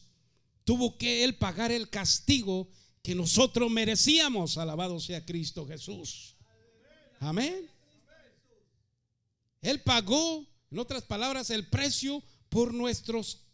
tuvo 0.63 0.97
que 0.97 1.23
Él 1.23 1.35
pagar 1.35 1.71
el 1.71 1.89
castigo 1.89 2.69
que 3.01 3.15
nosotros 3.15 3.69
merecíamos. 3.71 4.57
Alabado 4.57 4.99
sea 4.99 5.25
Cristo 5.25 5.65
Jesús. 5.67 6.35
Amén. 7.19 7.69
Él 9.61 9.81
pagó, 9.81 10.45
en 10.71 10.79
otras 10.79 11.03
palabras, 11.03 11.49
el 11.49 11.67
precio 11.67 12.23
por 12.49 12.73
nuestros 12.73 13.45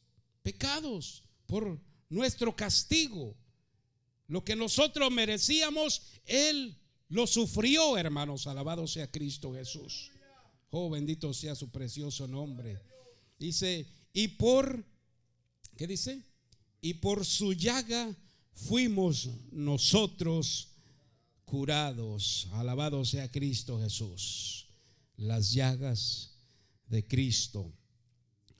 pecados, 0.43 1.24
por 1.48 1.80
nuestro 2.10 2.56
castigo. 2.56 3.36
Lo 4.28 4.43
que 4.43 4.56
nosotros 4.56 5.12
merecíamos, 5.12 6.02
Él 6.26 6.78
lo 7.10 7.28
sufrió, 7.28 7.98
hermanos. 7.98 8.48
Alabado 8.48 8.88
sea 8.88 9.12
Cristo 9.12 9.54
Jesús. 9.54 10.12
Oh, 10.72 10.89
bendito 10.89 11.34
sea 11.34 11.56
su 11.56 11.70
precioso 11.70 12.28
nombre. 12.28 12.80
Dice, 13.39 13.88
y 14.14 14.30
por, 14.30 14.84
¿qué 15.78 15.88
dice? 15.88 16.24
Y 16.82 16.96
por 16.96 17.26
su 17.26 17.54
llaga 17.54 18.16
fuimos 18.56 19.30
nosotros 19.51 20.70
curados. 21.45 22.47
Alabado 22.53 23.06
sea 23.06 23.32
Cristo 23.32 23.80
Jesús. 23.80 24.68
Las 25.18 25.53
llagas 25.53 26.32
de 26.88 27.06
Cristo. 27.06 27.72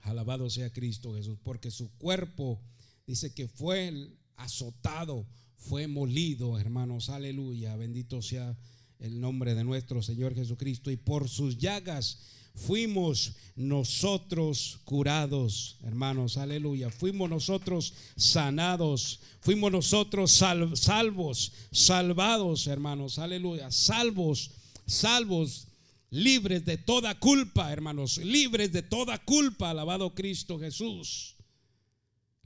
Alabado 0.02 0.48
sea 0.48 0.72
Cristo 0.72 1.14
Jesús. 1.14 1.38
Porque 1.42 1.70
su 1.70 1.90
cuerpo 1.98 2.60
dice 3.06 3.34
que 3.34 3.48
fue 3.48 4.12
azotado 4.36 5.26
fue 5.56 5.88
molido, 5.88 6.58
hermanos, 6.58 7.08
aleluya, 7.08 7.76
bendito 7.76 8.22
sea 8.22 8.56
el 8.98 9.20
nombre 9.20 9.54
de 9.54 9.64
nuestro 9.64 10.02
Señor 10.02 10.34
Jesucristo, 10.34 10.90
y 10.90 10.96
por 10.96 11.28
sus 11.28 11.58
llagas 11.58 12.20
fuimos 12.56 13.32
nosotros 13.54 14.80
curados, 14.84 15.76
hermanos, 15.84 16.36
aleluya, 16.36 16.90
fuimos 16.90 17.30
nosotros 17.30 17.94
sanados, 18.16 19.20
fuimos 19.40 19.70
nosotros 19.70 20.32
salvos, 20.32 21.52
salvados, 21.70 22.66
hermanos, 22.66 23.18
aleluya, 23.18 23.70
salvos, 23.70 24.50
salvos, 24.86 25.68
libres 26.10 26.64
de 26.64 26.78
toda 26.78 27.18
culpa, 27.18 27.72
hermanos, 27.72 28.18
libres 28.18 28.72
de 28.72 28.82
toda 28.82 29.18
culpa, 29.24 29.70
alabado 29.70 30.14
Cristo 30.14 30.58
Jesús, 30.58 31.36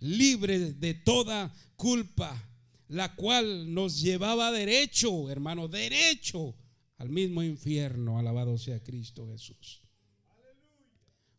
libres 0.00 0.78
de 0.80 0.92
toda 0.92 1.54
culpa 1.76 2.46
la 2.90 3.14
cual 3.14 3.72
nos 3.72 4.00
llevaba 4.00 4.50
derecho, 4.50 5.30
hermano, 5.30 5.68
derecho 5.68 6.56
al 6.98 7.08
mismo 7.08 7.42
infierno. 7.42 8.18
Alabado 8.18 8.58
sea 8.58 8.82
Cristo 8.82 9.28
Jesús. 9.28 9.79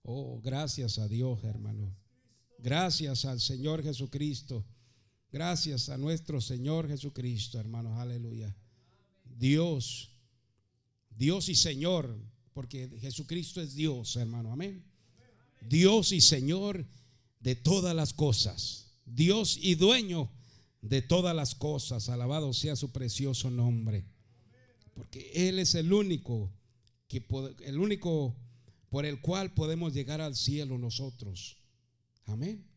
Oh, 0.04 0.39
gracias 0.41 0.97
a 0.97 1.08
Dios, 1.08 1.43
hermano. 1.43 1.95
Gracias 2.58 3.26
al 3.26 3.39
Señor 3.39 3.84
Jesucristo. 3.84 4.66
Gracias 5.32 5.89
a 5.89 5.97
nuestro 5.97 6.41
Señor 6.41 6.88
Jesucristo, 6.88 7.60
hermanos. 7.60 7.97
Aleluya. 7.99 8.56
Dios, 9.24 10.12
Dios 11.10 11.49
y 11.49 11.56
Señor, 11.56 12.20
porque 12.54 12.89
Jesucristo 12.99 13.62
es 13.62 13.76
Dios, 13.76 14.16
hermano. 14.16 14.52
Amén. 14.52 14.84
Dios 15.70 16.12
y 16.12 16.22
Señor 16.22 16.86
de 17.39 17.56
todas 17.56 17.95
las 17.95 18.14
cosas. 18.14 18.91
Dios 19.06 19.58
y 19.62 19.76
dueño 19.76 20.30
de 20.82 21.02
todas 21.02 21.36
las 21.36 21.56
cosas. 21.56 22.10
Alabado 22.10 22.54
sea 22.54 22.76
su 22.76 22.91
precioso 22.91 23.49
nombre. 23.49 24.06
Porque 24.93 25.32
Él 25.34 25.60
es 25.60 25.76
el 25.76 25.93
único, 25.93 26.52
que, 27.08 27.26
el 27.64 27.80
único 27.80 28.36
por 28.92 29.06
el 29.06 29.22
cual 29.22 29.54
podemos 29.54 29.94
llegar 29.94 30.20
al 30.20 30.36
cielo 30.36 30.78
nosotros. 30.78 31.58
Amén. 32.26 32.68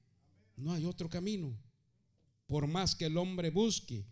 No 0.56 0.72
hay 0.72 0.84
otro 0.84 1.10
camino. 1.10 1.58
Por 2.46 2.68
más 2.68 2.94
que 2.94 3.06
el 3.06 3.16
hombre 3.16 3.50
busque, 3.50 4.06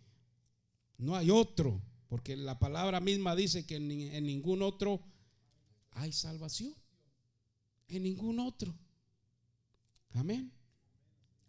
no 0.97 1.15
hay 1.15 1.31
otro. 1.31 1.81
Porque 2.09 2.35
la 2.35 2.59
palabra 2.59 2.99
misma 2.99 3.37
dice 3.37 3.65
que 3.65 3.77
en, 3.77 3.87
ningún 4.25 4.63
otro 4.63 5.01
hay 5.91 6.11
salvación. 6.11 6.75
En 7.87 8.03
ningún 8.03 8.37
otro. 8.37 8.77
Amén. 10.11 10.51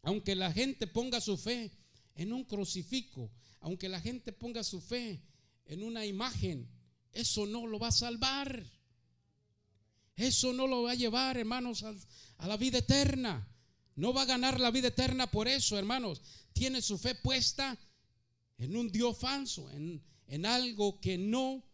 Aunque 0.03 0.37
la 0.37 0.53
gente 0.53 0.87
ponga 0.87 1.21
su 1.21 1.37
fe 1.37 1.73
en 2.15 2.33
un 2.33 2.45
crucifijo, 2.45 3.29
aunque 3.59 3.89
la 3.89 4.01
gente 4.01 4.31
ponga 4.33 4.63
su 4.63 4.81
fe 4.81 5.21
en 5.67 5.83
una 5.83 6.07
imagen, 6.07 6.71
eso 7.11 7.45
no 7.45 7.67
lo 7.67 7.81
va 7.81 7.89
a 7.89 7.93
salvar. 7.93 8.65
Eso 10.17 10.53
no 10.53 10.67
lo 10.67 10.83
va 10.85 10.93
a 10.93 10.97
llevar, 10.97 11.37
hermanos, 11.37 11.83
a, 11.83 12.47
la 12.47 12.57
vida 12.57 12.79
eterna. 12.79 13.47
No 13.97 14.13
va 14.13 14.23
a 14.23 14.27
ganar 14.27 14.61
la 14.61 14.71
vida 14.71 14.89
eterna 14.89 15.31
por 15.31 15.49
eso, 15.49 15.79
hermanos. 15.79 16.21
Tiene 16.53 16.83
su 16.83 16.99
fe 16.99 17.15
puesta 17.15 17.79
en 18.59 18.77
un 18.77 18.91
Dios 18.91 19.19
falso, 19.19 19.71
en, 19.71 20.03
en 20.29 20.47
algo 20.47 21.01
que 21.01 21.19
no, 21.19 21.65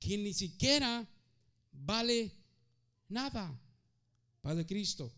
que 0.00 0.18
ni 0.18 0.34
siquiera 0.34 1.06
vale 1.72 2.32
nada. 3.08 3.58
Padre 4.40 4.66
Cristo. 4.66 5.12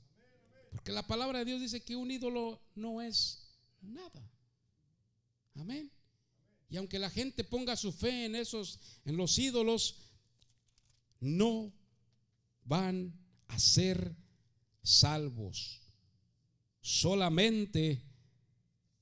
Porque 0.70 0.92
la 0.92 1.06
palabra 1.06 1.38
de 1.40 1.46
Dios 1.46 1.60
dice 1.60 1.82
que 1.82 1.96
un 1.96 2.10
ídolo 2.10 2.60
no 2.74 3.00
es 3.00 3.56
nada. 3.80 4.30
Amén. 5.54 5.90
Y 6.68 6.76
aunque 6.76 6.98
la 6.98 7.10
gente 7.10 7.44
ponga 7.44 7.76
su 7.76 7.92
fe 7.92 8.26
en 8.26 8.34
esos, 8.34 8.78
en 9.04 9.16
los 9.16 9.38
ídolos, 9.38 9.96
no 11.20 11.72
van 12.66 13.12
a 13.48 13.58
ser 13.58 14.14
salvos. 14.82 15.80
Solamente 16.80 18.02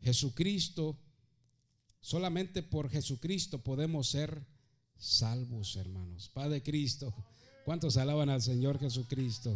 Jesucristo, 0.01 0.99
solamente 2.01 2.63
por 2.63 2.91
Jesucristo 2.91 3.59
podemos 3.63 4.09
ser 4.09 4.47
salvos, 4.97 5.77
hermanos. 5.77 6.31
Padre 6.33 6.63
Cristo, 6.63 7.13
¿cuántos 7.65 7.97
alaban 7.97 8.31
al 8.31 8.43
Señor 8.43 8.79
Jesucristo? 8.79 9.55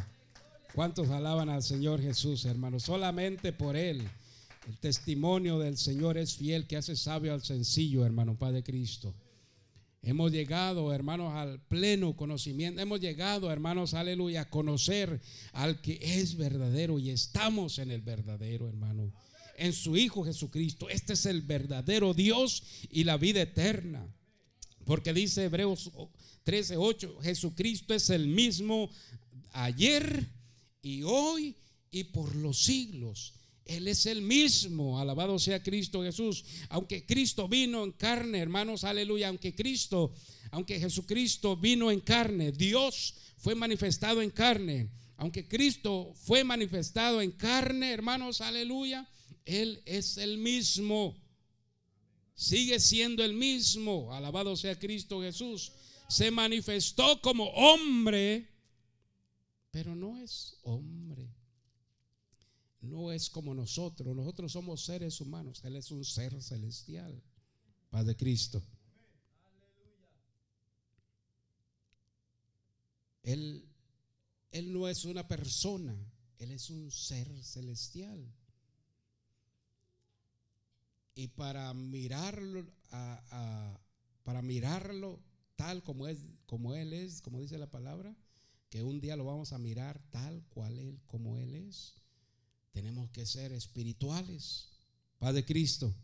¿Cuántos 0.74 1.08
alaban 1.08 1.48
al 1.48 1.62
Señor 1.62 2.00
Jesús, 2.00 2.44
hermanos? 2.44 2.84
Solamente 2.84 3.52
por 3.52 3.76
Él. 3.76 4.06
El 4.66 4.76
testimonio 4.78 5.58
del 5.58 5.78
Señor 5.78 6.18
es 6.18 6.36
fiel, 6.36 6.66
que 6.66 6.76
hace 6.76 6.94
sabio 6.94 7.32
al 7.32 7.42
sencillo, 7.42 8.04
hermano 8.04 8.36
Padre 8.36 8.62
Cristo. 8.62 9.14
Hemos 10.02 10.30
llegado, 10.30 10.92
hermanos, 10.92 11.34
al 11.34 11.60
pleno 11.60 12.16
conocimiento. 12.16 12.80
Hemos 12.80 13.00
llegado, 13.00 13.50
hermanos, 13.50 13.94
aleluya, 13.94 14.42
a 14.42 14.50
conocer 14.50 15.20
al 15.52 15.80
que 15.80 15.98
es 16.00 16.36
verdadero 16.36 16.98
y 16.98 17.10
estamos 17.10 17.78
en 17.78 17.90
el 17.90 18.02
verdadero, 18.02 18.68
hermano. 18.68 19.12
En 19.56 19.72
su 19.72 19.96
Hijo 19.96 20.24
Jesucristo. 20.24 20.88
Este 20.88 21.14
es 21.14 21.26
el 21.26 21.42
verdadero 21.42 22.14
Dios 22.14 22.62
y 22.90 23.04
la 23.04 23.16
vida 23.16 23.42
eterna. 23.42 24.06
Porque 24.84 25.12
dice 25.12 25.44
Hebreos 25.44 25.90
13:8, 26.44 27.20
Jesucristo 27.20 27.92
es 27.92 28.08
el 28.08 28.28
mismo 28.28 28.88
ayer 29.52 30.26
y 30.80 31.02
hoy 31.02 31.56
y 31.90 32.04
por 32.04 32.34
los 32.36 32.62
siglos. 32.62 33.34
Él 33.68 33.86
es 33.86 34.06
el 34.06 34.22
mismo, 34.22 34.98
alabado 34.98 35.38
sea 35.38 35.62
Cristo 35.62 36.02
Jesús. 36.02 36.42
Aunque 36.70 37.04
Cristo 37.04 37.46
vino 37.48 37.84
en 37.84 37.92
carne, 37.92 38.38
hermanos, 38.38 38.82
aleluya. 38.82 39.28
Aunque 39.28 39.54
Cristo, 39.54 40.14
aunque 40.50 40.80
Jesucristo 40.80 41.54
vino 41.54 41.90
en 41.90 42.00
carne, 42.00 42.50
Dios 42.50 43.14
fue 43.36 43.54
manifestado 43.54 44.22
en 44.22 44.30
carne. 44.30 44.88
Aunque 45.18 45.46
Cristo 45.46 46.14
fue 46.14 46.44
manifestado 46.44 47.20
en 47.20 47.30
carne, 47.30 47.92
hermanos, 47.92 48.40
aleluya. 48.40 49.06
Él 49.44 49.82
es 49.84 50.16
el 50.16 50.38
mismo. 50.38 51.14
Sigue 52.34 52.80
siendo 52.80 53.22
el 53.22 53.34
mismo. 53.34 54.14
Alabado 54.14 54.56
sea 54.56 54.78
Cristo 54.78 55.20
Jesús. 55.20 55.72
Se 56.08 56.30
manifestó 56.30 57.20
como 57.20 57.44
hombre, 57.50 58.48
pero 59.70 59.94
no 59.94 60.16
es 60.16 60.56
hombre 60.62 61.37
no 62.88 63.12
es 63.12 63.30
como 63.30 63.54
nosotros. 63.54 64.14
Nosotros 64.14 64.52
somos 64.52 64.84
seres 64.84 65.20
humanos. 65.20 65.60
Él 65.64 65.76
es 65.76 65.90
un 65.90 66.04
ser 66.04 66.42
celestial. 66.42 67.22
Padre 67.90 68.16
Cristo. 68.16 68.62
Él, 73.22 73.68
él 74.50 74.72
no 74.72 74.88
es 74.88 75.04
una 75.04 75.26
persona. 75.26 75.96
Él 76.38 76.52
es 76.52 76.70
un 76.70 76.90
ser 76.90 77.28
celestial. 77.42 78.32
Y 81.14 81.28
para 81.28 81.74
mirarlo, 81.74 82.64
para 84.22 84.40
mirarlo 84.42 85.20
tal 85.56 85.82
como 85.82 86.06
es, 86.06 86.18
como 86.46 86.74
él 86.74 86.92
es, 86.92 87.20
como 87.20 87.40
dice 87.40 87.58
la 87.58 87.70
palabra, 87.70 88.14
que 88.70 88.84
un 88.84 89.00
día 89.00 89.16
lo 89.16 89.24
vamos 89.24 89.52
a 89.52 89.58
mirar 89.58 90.00
tal 90.10 90.44
cual 90.50 90.78
él, 90.78 91.00
como 91.06 91.36
él 91.36 91.54
es 91.54 91.96
tenemos 92.72 93.10
que 93.10 93.26
ser 93.26 93.52
espirituales. 93.52 94.68
Padre 95.18 95.44
Cristo. 95.44 95.94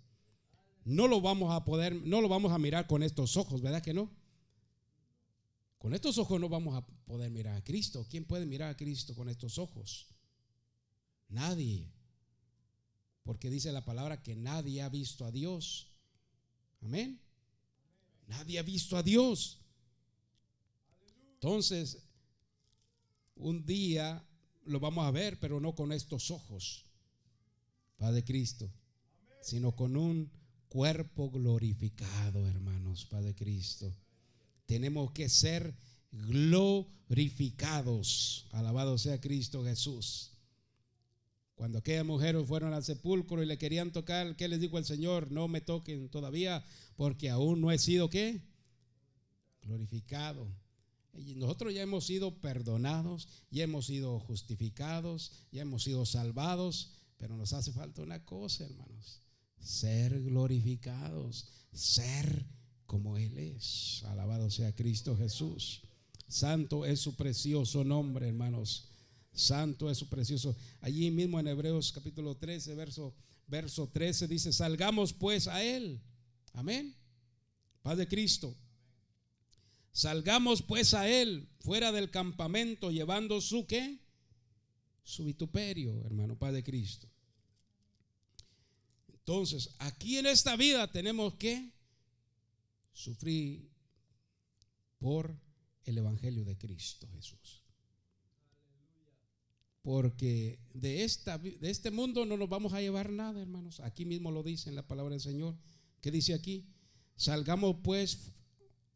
No 0.85 1.09
lo 1.09 1.21
vamos 1.21 1.55
a 1.55 1.65
poder, 1.65 1.95
no 1.95 2.21
lo 2.21 2.29
vamos 2.29 2.53
a 2.53 2.59
mirar 2.59 2.87
con 2.87 3.03
estos 3.03 3.37
ojos, 3.37 3.63
¿verdad 3.63 3.83
que 3.83 3.95
no? 3.95 4.11
Con 5.79 5.95
estos 5.95 6.19
ojos 6.19 6.41
no 6.41 6.49
vamos 6.49 6.75
a 6.75 6.87
poder 6.87 7.31
mirar 7.31 7.57
a 7.57 7.65
Cristo. 7.65 8.07
¿Quién 8.09 8.25
puede 8.25 8.47
mirar 8.47 8.71
a 8.71 8.77
Cristo 8.77 9.15
con 9.15 9.29
estos 9.29 9.59
ojos? 9.59 10.07
Nadie. 11.29 11.91
Porque 13.23 13.51
dice 13.51 13.73
la 13.73 13.85
palabra 13.85 14.23
que 14.23 14.35
nadie 14.37 14.83
ha 14.83 14.89
visto 14.89 15.25
a 15.25 15.31
Dios. 15.31 15.89
Amén. 16.83 17.21
Nadie 18.27 18.59
ha 18.59 18.63
visto 18.63 18.97
a 18.97 19.03
Dios. 19.03 19.59
Entonces, 21.35 21.99
un 23.37 23.65
día 23.67 24.27
lo 24.67 24.81
vamos 24.81 25.07
a 25.07 25.11
ver, 25.11 25.39
pero 25.39 25.61
no 25.61 25.75
con 25.75 25.93
estos 25.93 26.31
ojos, 26.31 26.87
Padre 27.97 28.25
Cristo, 28.25 28.71
sino 29.41 29.77
con 29.77 29.97
un 29.97 30.31
cuerpo 30.69 31.31
glorificado, 31.31 32.47
hermanos, 32.47 33.07
Padre 33.07 33.35
Cristo. 33.35 33.95
Tenemos 34.67 35.13
que 35.13 35.29
ser 35.29 35.75
glorificados. 36.11 38.47
Alabado 38.53 38.99
sea 38.99 39.21
Cristo 39.21 39.65
Jesús. 39.65 40.33
Cuando 41.55 41.79
aquellas 41.79 42.05
mujeres 42.05 42.45
fueron 42.47 42.75
al 42.75 42.83
sepulcro 42.83 43.41
y 43.43 43.47
le 43.47 43.59
querían 43.59 43.93
tocar, 43.93 44.35
¿qué 44.37 44.49
les 44.49 44.61
dijo 44.61 44.79
el 44.79 44.85
Señor? 44.85 45.31
No 45.31 45.47
me 45.47 45.61
toquen 45.61 46.09
todavía 46.09 46.65
porque 46.97 47.31
aún 47.31 47.61
no 47.61 47.71
he 47.71 47.79
sido 47.79 48.11
qué? 48.11 48.43
Glorificado. 49.63 50.49
Nosotros 51.37 51.73
ya 51.73 51.83
hemos 51.83 52.07
sido 52.07 52.41
perdonados, 52.41 53.29
ya 53.51 53.65
hemos 53.65 53.87
sido 53.87 54.19
justificados, 54.21 55.33
ya 55.53 55.63
hemos 55.63 55.85
sido 55.85 56.05
salvados, 56.07 56.93
pero 57.17 57.37
nos 57.37 57.53
hace 57.53 57.73
falta 57.73 58.03
una 58.03 58.25
cosa, 58.25 58.65
hermanos, 58.65 59.21
ser 59.61 60.23
glorificados, 60.23 61.49
ser 61.73 62.47
como 62.87 63.17
Él 63.17 63.39
es. 63.39 64.03
Alabado 64.07 64.51
sea 64.51 64.75
Cristo 64.75 65.17
Jesús. 65.17 65.83
Santo 66.29 66.85
es 66.85 67.01
su 67.01 67.15
precioso 67.15 67.85
nombre, 67.85 68.29
hermanos. 68.29 68.89
Santo 69.33 69.91
es 69.91 69.99
su 69.99 70.09
precioso. 70.09 70.57
Allí 70.81 71.11
mismo 71.11 71.39
en 71.39 71.49
Hebreos 71.49 71.93
capítulo 71.93 72.37
13, 72.37 72.75
verso, 72.75 73.15
verso 73.47 73.89
13 73.89 74.29
dice, 74.29 74.53
salgamos 74.53 75.13
pues 75.13 75.49
a 75.49 75.63
Él. 75.63 76.01
Amén. 76.53 76.95
Padre 77.83 78.09
Cristo. 78.09 78.57
Salgamos 79.95 80.61
pues 80.61 80.93
a 80.93 81.09
Él 81.09 81.49
fuera 81.61 81.91
del 81.91 82.11
campamento 82.11 82.91
llevando 82.91 83.41
su 83.41 83.67
qué? 83.67 83.99
Su 85.03 85.25
vituperio, 85.25 86.05
hermano 86.05 86.39
Padre 86.39 86.63
Cristo. 86.63 87.09
Entonces, 89.09 89.71
aquí 89.79 90.19
en 90.19 90.27
esta 90.27 90.57
vida 90.57 90.93
tenemos 90.93 91.35
que 91.35 91.73
sufrir 92.93 93.71
por 94.99 95.41
el 95.85 95.97
Evangelio 95.97 96.45
de 96.45 96.59
Cristo 96.59 97.09
Jesús 97.15 97.65
porque 99.85 100.59
de, 100.73 101.05
esta, 101.05 101.37
de 101.37 101.71
este 101.71 101.91
mundo 101.91 102.25
no 102.25 102.39
nos 102.39 102.49
vamos 102.49 102.73
a 102.73 102.81
llevar 102.81 103.11
nada, 103.11 103.43
hermanos. 103.43 103.81
Aquí 103.81 104.07
mismo 104.07 104.31
lo 104.31 104.43
dice 104.43 104.71
en 104.71 104.77
la 104.77 104.87
palabra 104.89 105.13
del 105.13 105.21
Señor. 105.21 105.59
¿Qué 106.01 106.11
dice 106.11 106.33
aquí? 106.33 106.65
Salgamos 107.17 107.77
pues 107.85 108.33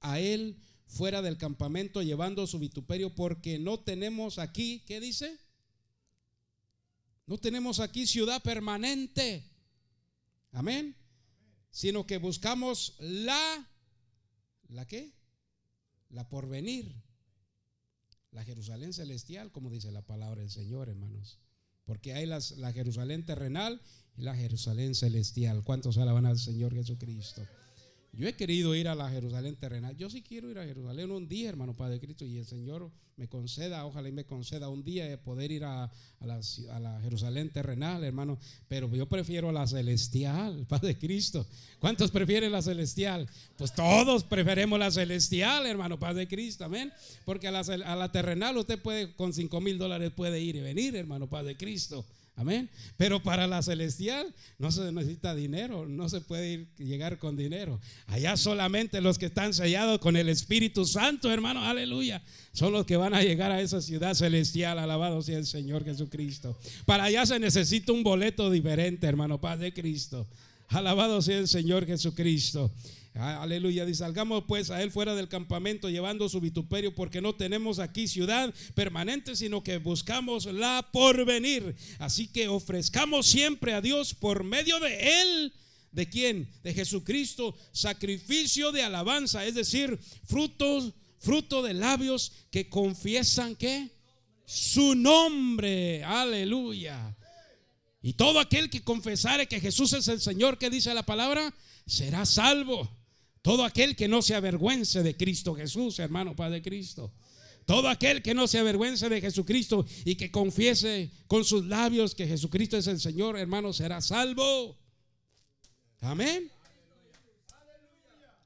a 0.00 0.18
Él 0.18 0.56
fuera 0.88 1.22
del 1.22 1.38
campamento 1.38 2.02
llevando 2.02 2.46
su 2.46 2.58
vituperio 2.58 3.14
porque 3.14 3.58
no 3.58 3.78
tenemos 3.78 4.38
aquí, 4.38 4.82
¿qué 4.86 5.00
dice? 5.00 5.38
No 7.26 7.38
tenemos 7.38 7.78
aquí 7.78 8.06
ciudad 8.06 8.42
permanente. 8.42 9.44
Amén. 10.52 10.96
Sino 11.70 12.06
que 12.06 12.16
buscamos 12.16 12.96
la, 12.98 13.68
¿la 14.68 14.86
qué? 14.86 15.12
La 16.08 16.28
porvenir 16.28 16.94
la 18.32 18.44
Jerusalén 18.44 18.92
celestial, 18.92 19.50
como 19.52 19.70
dice 19.70 19.90
la 19.90 20.02
palabra 20.02 20.40
del 20.40 20.50
Señor, 20.50 20.88
hermanos. 20.88 21.38
Porque 21.84 22.12
hay 22.12 22.26
las, 22.26 22.52
la 22.52 22.72
Jerusalén 22.72 23.24
terrenal 23.24 23.80
y 24.16 24.22
la 24.22 24.34
Jerusalén 24.34 24.94
celestial. 24.94 25.64
¿Cuántos 25.64 25.98
alaban 25.98 26.26
al 26.26 26.38
Señor 26.38 26.74
Jesucristo? 26.74 27.42
Yo 28.18 28.26
he 28.26 28.34
querido 28.34 28.74
ir 28.74 28.88
a 28.88 28.96
la 28.96 29.08
Jerusalén 29.08 29.54
terrenal. 29.54 29.96
Yo 29.96 30.10
sí 30.10 30.22
quiero 30.22 30.50
ir 30.50 30.58
a 30.58 30.64
Jerusalén 30.64 31.12
un 31.12 31.28
día, 31.28 31.50
hermano 31.50 31.72
Padre 31.72 32.00
Cristo, 32.00 32.24
y 32.24 32.36
el 32.36 32.44
Señor 32.44 32.90
me 33.16 33.28
conceda, 33.28 33.86
ojalá 33.86 34.08
y 34.08 34.12
me 34.12 34.24
conceda 34.24 34.68
un 34.68 34.82
día 34.82 35.22
poder 35.22 35.52
ir 35.52 35.62
a, 35.62 35.88
la, 36.20 37.00
Jerusalén 37.00 37.50
terrenal, 37.50 38.02
hermano. 38.02 38.36
Pero 38.66 38.92
yo 38.92 39.06
prefiero 39.06 39.52
la 39.52 39.68
celestial, 39.68 40.66
Padre 40.68 40.98
Cristo. 40.98 41.46
¿Cuántos 41.78 42.10
prefieren 42.10 42.50
la 42.50 42.60
celestial? 42.60 43.28
Pues 43.56 43.72
todos 43.72 44.24
preferemos 44.24 44.80
la 44.80 44.90
celestial, 44.90 45.66
hermano 45.66 45.96
Padre 45.96 46.26
Cristo, 46.26 46.64
amén. 46.64 46.92
Porque 47.24 47.46
a 47.46 47.52
la, 47.52 47.60
a 47.60 47.94
la 47.94 48.10
terrenal 48.10 48.56
usted 48.56 48.82
puede, 48.82 49.14
con 49.14 49.32
cinco 49.32 49.60
mil 49.60 49.78
dólares 49.78 50.10
puede 50.10 50.40
ir 50.40 50.56
y 50.56 50.60
venir, 50.60 50.96
hermano 50.96 51.28
Padre 51.28 51.56
Cristo. 51.56 52.04
Amén. 52.38 52.70
Pero 52.96 53.20
para 53.20 53.48
la 53.48 53.62
celestial 53.62 54.32
no 54.58 54.70
se 54.70 54.92
necesita 54.92 55.34
dinero, 55.34 55.86
no 55.88 56.08
se 56.08 56.20
puede 56.20 56.52
ir, 56.52 56.68
llegar 56.78 57.18
con 57.18 57.36
dinero. 57.36 57.80
Allá 58.06 58.36
solamente 58.36 59.00
los 59.00 59.18
que 59.18 59.26
están 59.26 59.52
sellados 59.52 59.98
con 59.98 60.16
el 60.16 60.28
Espíritu 60.28 60.84
Santo, 60.84 61.32
hermano, 61.32 61.64
aleluya, 61.64 62.22
son 62.52 62.72
los 62.72 62.86
que 62.86 62.96
van 62.96 63.12
a 63.12 63.24
llegar 63.24 63.50
a 63.50 63.60
esa 63.60 63.82
ciudad 63.82 64.14
celestial. 64.14 64.78
Alabado 64.78 65.20
sea 65.20 65.36
el 65.36 65.46
Señor 65.46 65.84
Jesucristo. 65.84 66.56
Para 66.86 67.04
allá 67.04 67.26
se 67.26 67.40
necesita 67.40 67.90
un 67.90 68.04
boleto 68.04 68.52
diferente, 68.52 69.08
hermano, 69.08 69.40
Paz 69.40 69.58
de 69.58 69.74
Cristo. 69.74 70.24
Alabado 70.68 71.20
sea 71.22 71.38
el 71.38 71.48
Señor 71.48 71.86
Jesucristo. 71.86 72.70
Ah, 73.14 73.42
aleluya. 73.42 73.84
Dice, 73.84 73.98
salgamos 74.00 74.44
pues 74.46 74.70
a 74.70 74.82
él 74.82 74.92
fuera 74.92 75.14
del 75.14 75.28
campamento 75.28 75.90
llevando 75.90 76.28
su 76.28 76.40
vituperio 76.40 76.94
porque 76.94 77.20
no 77.20 77.34
tenemos 77.34 77.78
aquí 77.78 78.06
ciudad 78.06 78.54
permanente, 78.74 79.34
sino 79.34 79.62
que 79.62 79.78
buscamos 79.78 80.46
la 80.46 80.88
porvenir. 80.92 81.74
Así 81.98 82.28
que 82.28 82.48
ofrezcamos 82.48 83.26
siempre 83.26 83.74
a 83.74 83.80
Dios 83.80 84.14
por 84.14 84.44
medio 84.44 84.78
de 84.80 85.22
él. 85.22 85.52
¿De 85.90 86.08
quién? 86.08 86.48
De 86.62 86.74
Jesucristo, 86.74 87.56
sacrificio 87.72 88.72
de 88.72 88.82
alabanza, 88.82 89.44
es 89.46 89.54
decir, 89.54 89.98
fruto, 90.26 90.92
fruto 91.18 91.62
de 91.62 91.74
labios 91.74 92.32
que 92.50 92.68
confiesan 92.68 93.56
que 93.56 93.88
su 94.44 94.94
nombre. 94.94 96.04
Aleluya. 96.04 97.16
Y 98.00 98.12
todo 98.12 98.38
aquel 98.38 98.70
que 98.70 98.82
confesare 98.82 99.46
que 99.46 99.60
Jesús 99.60 99.92
es 99.92 100.08
el 100.08 100.20
Señor, 100.20 100.56
que 100.58 100.70
dice 100.70 100.94
la 100.94 101.02
palabra, 101.02 101.52
será 101.86 102.24
salvo. 102.24 102.97
Todo 103.42 103.64
aquel 103.64 103.96
que 103.96 104.08
no 104.08 104.22
se 104.22 104.34
avergüence 104.34 105.02
de 105.02 105.16
Cristo 105.16 105.54
Jesús, 105.54 105.98
hermano 105.98 106.34
Padre 106.34 106.62
Cristo. 106.62 107.12
Todo 107.66 107.88
aquel 107.88 108.22
que 108.22 108.34
no 108.34 108.48
se 108.48 108.58
avergüence 108.58 109.08
de 109.08 109.20
Jesucristo 109.20 109.84
y 110.04 110.14
que 110.14 110.30
confiese 110.30 111.10
con 111.26 111.44
sus 111.44 111.66
labios 111.66 112.14
que 112.14 112.26
Jesucristo 112.26 112.78
es 112.78 112.86
el 112.86 112.98
Señor, 112.98 113.38
hermano, 113.38 113.72
será 113.72 114.00
salvo. 114.00 114.78
Amén. 116.00 116.50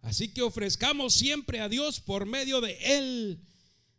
Así 0.00 0.28
que 0.28 0.42
ofrezcamos 0.42 1.14
siempre 1.14 1.60
a 1.60 1.68
Dios 1.68 2.00
por 2.00 2.26
medio 2.26 2.60
de 2.60 2.76
Él 2.82 3.40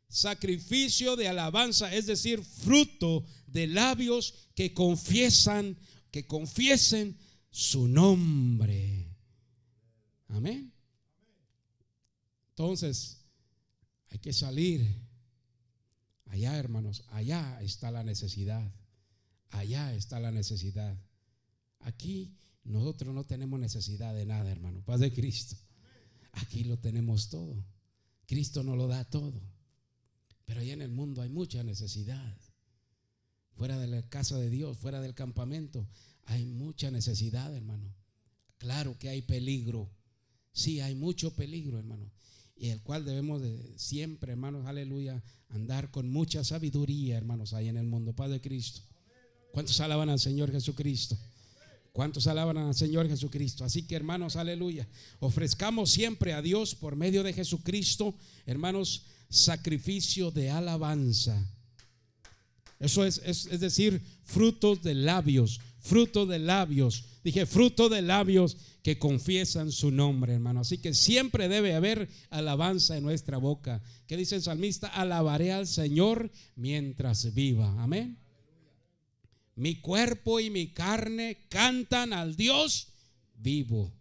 sacrificio 0.10 1.16
de 1.16 1.28
alabanza, 1.28 1.94
es 1.94 2.06
decir, 2.06 2.44
fruto 2.44 3.26
de 3.48 3.68
labios 3.68 4.50
que 4.56 4.74
confiesan, 4.74 5.78
que 6.12 6.28
confiesen 6.28 7.18
su 7.50 7.88
nombre. 7.88 9.08
Amén. 10.28 10.73
Entonces, 12.54 13.18
hay 14.12 14.20
que 14.20 14.32
salir. 14.32 14.88
Allá, 16.26 16.56
hermanos, 16.58 17.04
allá 17.10 17.60
está 17.62 17.90
la 17.90 18.04
necesidad. 18.04 18.72
Allá 19.50 19.94
está 19.96 20.20
la 20.20 20.32
necesidad. 20.32 20.96
Aquí 21.80 22.38
nosotros 22.64 23.14
no 23.14 23.24
tenemos 23.24 23.60
necesidad 23.60 24.14
de 24.14 24.28
nada, 24.28 24.52
hermano. 24.52 24.84
Paz 24.86 25.00
de 25.00 25.12
Cristo. 25.12 25.56
Aquí 26.34 26.64
lo 26.64 26.78
tenemos 26.78 27.30
todo. 27.30 27.56
Cristo 28.28 28.64
nos 28.64 28.78
lo 28.78 28.88
da 28.88 29.04
todo. 29.04 29.42
Pero 30.46 30.62
allá 30.62 30.74
en 30.74 30.84
el 30.84 30.92
mundo 30.92 31.24
hay 31.24 31.30
mucha 31.30 31.64
necesidad. 31.64 32.38
Fuera 33.56 33.80
de 33.80 33.88
la 33.88 34.08
casa 34.10 34.38
de 34.38 34.52
Dios, 34.52 34.78
fuera 34.78 35.02
del 35.02 35.16
campamento, 35.16 35.88
hay 36.26 36.46
mucha 36.46 36.92
necesidad, 36.92 37.56
hermano. 37.56 37.96
Claro 38.60 38.98
que 39.00 39.10
hay 39.10 39.24
peligro. 39.24 39.90
Sí, 40.52 40.82
hay 40.82 40.94
mucho 40.94 41.36
peligro, 41.36 41.80
hermano 41.80 42.12
y 42.56 42.70
el 42.70 42.82
cual 42.82 43.06
debemos 43.06 43.42
de 43.42 43.74
siempre, 43.78 44.32
hermanos, 44.32 44.66
aleluya, 44.66 45.22
andar 45.50 45.92
con 45.92 46.10
mucha 46.10 46.44
sabiduría, 46.44 47.18
hermanos, 47.18 47.54
ahí 47.54 47.68
en 47.68 47.78
el 47.78 47.86
mundo. 47.86 48.14
Padre 48.14 48.42
Cristo. 48.42 48.82
¿Cuántos 49.52 49.80
alaban 49.82 50.10
al 50.10 50.20
Señor 50.20 50.52
Jesucristo? 50.52 51.18
¿Cuántos 51.92 52.26
alaban 52.26 52.58
al 52.58 52.74
Señor 52.74 53.08
Jesucristo? 53.08 53.64
Así 53.64 53.84
que, 53.84 53.96
hermanos, 53.96 54.36
aleluya, 54.36 54.88
ofrezcamos 55.20 55.92
siempre 55.92 56.34
a 56.34 56.42
Dios 56.42 56.74
por 56.74 56.96
medio 56.96 57.22
de 57.22 57.34
Jesucristo, 57.34 58.16
hermanos, 58.48 59.06
sacrificio 59.30 60.32
de 60.32 60.50
alabanza. 60.50 61.48
Eso 62.84 63.06
es, 63.06 63.22
es, 63.24 63.62
decir, 63.62 64.02
frutos 64.24 64.82
de 64.82 64.94
labios, 64.94 65.62
fruto 65.80 66.26
de 66.26 66.38
labios. 66.38 67.06
Dije, 67.24 67.46
fruto 67.46 67.88
de 67.88 68.02
labios 68.02 68.58
que 68.82 69.00
confiesan 69.00 69.72
su 69.72 69.90
nombre, 69.90 70.34
hermano. 70.34 70.60
Así 70.60 70.80
que 70.80 70.94
siempre 70.94 71.48
debe 71.48 71.76
haber 71.76 72.10
alabanza 72.30 72.98
en 72.98 73.04
nuestra 73.04 73.38
boca. 73.38 73.82
¿Qué 74.06 74.18
dice 74.18 74.36
el 74.36 74.42
salmista? 74.42 74.90
Alabaré 74.90 75.54
al 75.54 75.66
Señor 75.66 76.30
mientras 76.58 77.34
viva. 77.34 77.74
Amén. 77.82 78.18
Mi 79.56 79.80
cuerpo 79.80 80.42
y 80.42 80.50
mi 80.50 80.74
carne 80.74 81.46
cantan 81.48 82.12
al 82.12 82.36
Dios 82.36 82.90
vivo. 83.36 83.94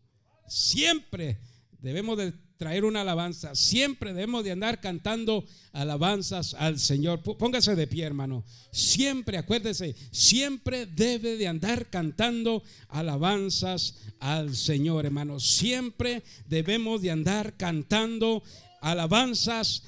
Siempre 0.49 1.39
debemos 1.81 2.19
de 2.19 2.33
traer 2.57 2.85
una 2.85 3.03
alabanza. 3.03 3.55
Siempre 3.55 4.13
debemos 4.13 4.45
de 4.45 4.53
andar 4.53 4.81
cantando 4.81 5.45
alabanzas 5.73 6.55
al 6.55 6.79
Señor. 6.79 7.23
Póngase 7.23 7.75
de 7.75 7.87
pie, 7.87 8.05
hermano. 8.05 8.45
Siempre, 8.71 9.39
acuérdese, 9.39 9.95
siempre 10.11 10.87
debe 10.87 11.37
de 11.37 11.49
andar 11.49 11.91
cantando 11.91 12.63
alabanzas 12.89 13.97
al 14.21 14.55
Señor, 14.55 15.07
hermano. 15.07 15.41
Siempre 15.41 16.23
debemos 16.49 17.03
de 17.03 17.11
andar 17.11 17.57
cantando 17.57 18.43
alabanzas 18.81 19.85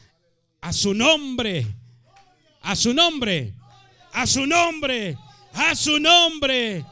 a 0.60 0.72
su 0.72 0.94
nombre. 0.94 1.66
A 2.62 2.76
su 2.76 2.94
nombre. 2.94 3.54
A 4.12 4.26
su 4.26 4.46
nombre. 4.46 5.16
A 5.52 5.74
su 5.74 6.00
nombre 6.00 6.84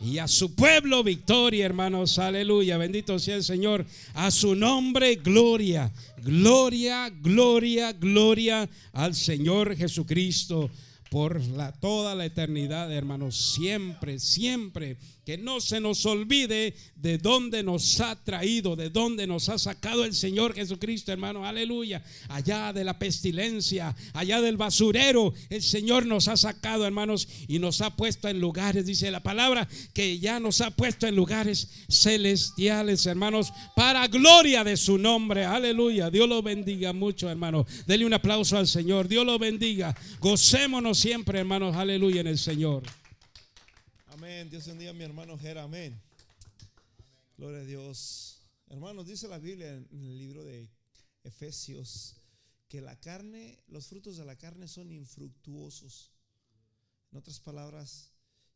y 0.00 0.18
a 0.18 0.26
su 0.26 0.54
pueblo 0.54 1.04
victoria, 1.04 1.66
hermanos. 1.66 2.18
Aleluya. 2.18 2.78
Bendito 2.78 3.18
sea 3.18 3.36
el 3.36 3.44
Señor. 3.44 3.84
A 4.14 4.30
su 4.30 4.54
nombre, 4.54 5.16
gloria. 5.16 5.92
Gloria, 6.22 7.10
gloria, 7.10 7.92
gloria 7.92 8.68
al 8.92 9.14
Señor 9.14 9.76
Jesucristo 9.76 10.70
por 11.10 11.44
la, 11.44 11.72
toda 11.72 12.14
la 12.14 12.24
eternidad, 12.24 12.90
hermanos. 12.92 13.54
Siempre, 13.54 14.20
siempre 14.20 14.96
que 15.26 15.36
no 15.36 15.60
se 15.60 15.80
nos 15.80 16.06
olvide 16.06 16.74
de 16.94 17.18
dónde 17.18 17.62
nos 17.62 18.00
ha 18.00 18.16
traído, 18.24 18.76
de 18.76 18.90
dónde 18.90 19.26
nos 19.26 19.48
ha 19.48 19.58
sacado 19.58 20.04
el 20.04 20.14
Señor 20.14 20.54
Jesucristo, 20.54 21.12
hermano. 21.12 21.44
Aleluya. 21.44 22.02
Allá 22.28 22.72
de 22.72 22.84
la 22.84 22.98
pestilencia, 22.98 23.94
allá 24.14 24.40
del 24.40 24.56
basurero, 24.56 25.34
el 25.50 25.62
Señor 25.62 26.06
nos 26.06 26.28
ha 26.28 26.36
sacado, 26.36 26.86
hermanos, 26.86 27.28
y 27.48 27.58
nos 27.58 27.80
ha 27.80 27.94
puesto 27.96 28.28
en 28.28 28.40
lugares, 28.40 28.86
dice 28.86 29.10
la 29.10 29.22
palabra, 29.22 29.68
que 29.92 30.18
ya 30.20 30.38
nos 30.38 30.60
ha 30.60 30.70
puesto 30.70 31.08
en 31.08 31.16
lugares 31.16 31.68
celestiales, 31.88 33.04
hermanos, 33.06 33.52
para 33.74 34.06
gloria 34.06 34.62
de 34.62 34.76
su 34.76 34.96
nombre. 34.96 35.44
Aleluya. 35.44 36.08
Dios 36.08 36.28
lo 36.28 36.40
bendiga 36.40 36.92
mucho, 36.92 37.28
hermano. 37.28 37.66
Dele 37.86 38.06
un 38.06 38.14
aplauso 38.14 38.56
al 38.56 38.68
Señor. 38.68 39.08
Dios 39.08 39.26
lo 39.26 39.38
bendiga. 39.38 39.96
Gocémonos 40.20 40.99
siempre, 41.00 41.38
hermanos. 41.38 41.76
Aleluya 41.76 42.20
en 42.20 42.26
el 42.26 42.38
Señor. 42.38 42.82
Dios 44.50 44.66
bendiga 44.66 44.90
a 44.90 44.94
mi 44.94 45.02
hermano 45.02 45.38
Jera. 45.38 45.62
Amén. 45.62 45.98
Gloria 47.38 47.60
a 47.60 47.64
Dios. 47.64 48.42
Hermanos, 48.68 49.06
dice 49.06 49.26
la 49.26 49.38
Biblia 49.38 49.68
en 49.70 50.04
el 50.04 50.18
libro 50.18 50.44
de 50.44 50.68
Efesios 51.24 52.16
que 52.68 52.82
la 52.82 53.00
carne, 53.00 53.58
los 53.68 53.86
frutos 53.86 54.18
de 54.18 54.26
la 54.26 54.36
carne 54.36 54.68
son 54.68 54.92
infructuosos. 54.92 56.10
En 57.12 57.18
otras 57.18 57.40
palabras, 57.40 58.10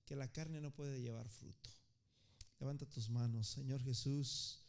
que 0.04 0.14
la 0.14 0.30
carne 0.30 0.60
no 0.60 0.70
puede 0.70 1.00
llevar 1.00 1.26
fruto. 1.30 1.70
Levanta 2.60 2.84
tus 2.84 3.08
manos, 3.08 3.48
Señor 3.48 3.82
Jesús. 3.82 4.60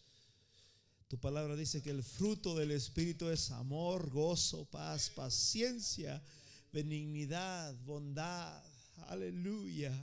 Tu 1.09 1.19
palabra 1.19 1.57
dice 1.57 1.81
que 1.81 1.89
el 1.89 2.03
fruto 2.03 2.55
del 2.55 2.71
Espíritu 2.71 3.27
es 3.29 3.51
amor, 3.51 4.09
gozo, 4.09 4.63
paz, 4.63 5.09
paciencia, 5.09 6.23
benignidad, 6.75 7.73
bondad. 7.85 8.61
Aleluya. 9.07 9.93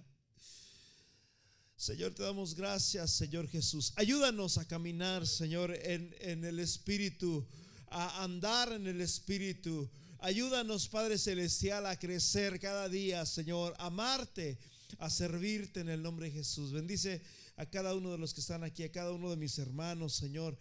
Señor, 1.77 2.15
te 2.15 2.23
damos 2.23 2.55
gracias, 2.55 3.11
Señor 3.11 3.47
Jesús. 3.47 3.93
Ayúdanos 3.97 4.57
a 4.57 4.65
caminar, 4.65 5.27
Señor, 5.27 5.75
en, 5.75 6.17
en, 6.21 6.47
el 6.47 6.59
Espíritu, 6.61 7.47
a 7.89 8.25
andar 8.25 8.73
en 8.73 8.87
el 8.87 9.03
Espíritu. 9.03 9.87
Ayúdanos, 10.21 10.89
Padre 10.89 11.19
Celestial, 11.19 11.85
a 11.85 11.99
crecer 11.99 12.59
cada 12.59 12.89
día, 12.89 13.27
Señor, 13.27 13.75
a 13.77 13.89
amarte, 13.89 14.59
a 14.97 15.11
servirte 15.11 15.81
en 15.81 15.91
el 15.91 16.01
nombre 16.01 16.31
de 16.31 16.39
Jesús. 16.39 16.73
Bendice 16.73 17.21
a 17.57 17.67
cada 17.67 17.95
uno 17.95 18.13
de 18.13 18.19
los 18.19 18.33
que 18.33 18.41
están 18.41 18.65
aquí, 18.65 18.83
a 18.83 18.91
cada 18.91 19.13
uno 19.13 19.29
de 19.29 19.37
mis 19.37 19.59
hermanos, 19.59 20.15
Señor. 20.15 20.57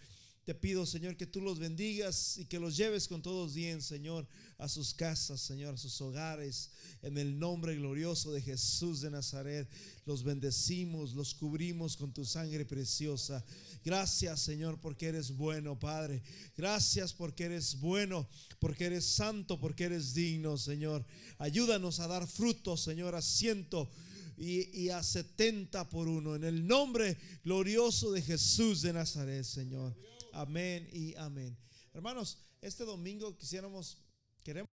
Te 0.51 0.55
pido, 0.55 0.85
Señor, 0.85 1.15
que 1.15 1.25
tú 1.25 1.39
los 1.39 1.59
bendigas 1.59 2.37
y 2.37 2.43
que 2.43 2.59
los 2.59 2.75
lleves 2.75 3.07
con 3.07 3.21
todos 3.21 3.53
bien, 3.53 3.81
Señor, 3.81 4.27
a 4.57 4.67
sus 4.67 4.93
casas, 4.93 5.39
Señor, 5.39 5.75
a 5.75 5.77
sus 5.77 6.01
hogares. 6.01 6.71
En 7.01 7.17
el 7.17 7.39
nombre 7.39 7.73
glorioso 7.77 8.33
de 8.33 8.41
Jesús 8.41 8.99
de 8.99 9.11
Nazaret, 9.11 9.69
los 10.05 10.23
bendecimos, 10.23 11.13
los 11.13 11.33
cubrimos 11.33 11.95
con 11.95 12.11
tu 12.11 12.25
sangre 12.25 12.65
preciosa. 12.65 13.45
Gracias, 13.85 14.41
Señor, 14.41 14.77
porque 14.81 15.05
eres 15.05 15.31
bueno, 15.31 15.79
Padre. 15.79 16.21
Gracias 16.57 17.13
porque 17.13 17.45
eres 17.45 17.79
bueno, 17.79 18.27
porque 18.59 18.87
eres 18.87 19.05
santo, 19.05 19.57
porque 19.57 19.85
eres 19.85 20.13
digno, 20.13 20.57
Señor. 20.57 21.05
Ayúdanos 21.37 22.01
a 22.01 22.07
dar 22.07 22.27
fruto, 22.27 22.75
Señor, 22.75 23.15
a 23.15 23.21
ciento 23.21 23.89
y, 24.35 24.67
y 24.77 24.89
a 24.89 25.01
setenta 25.01 25.87
por 25.87 26.09
uno. 26.09 26.35
En 26.35 26.43
el 26.43 26.67
nombre 26.67 27.17
glorioso 27.41 28.11
de 28.11 28.21
Jesús 28.21 28.81
de 28.81 28.91
Nazaret, 28.91 29.45
Señor. 29.45 29.95
Amén 30.33 30.87
y 30.91 31.15
amén. 31.15 31.57
Hermanos, 31.93 32.37
este 32.61 32.85
domingo 32.85 33.37
quisiéramos, 33.37 33.97
queremos... 34.43 34.70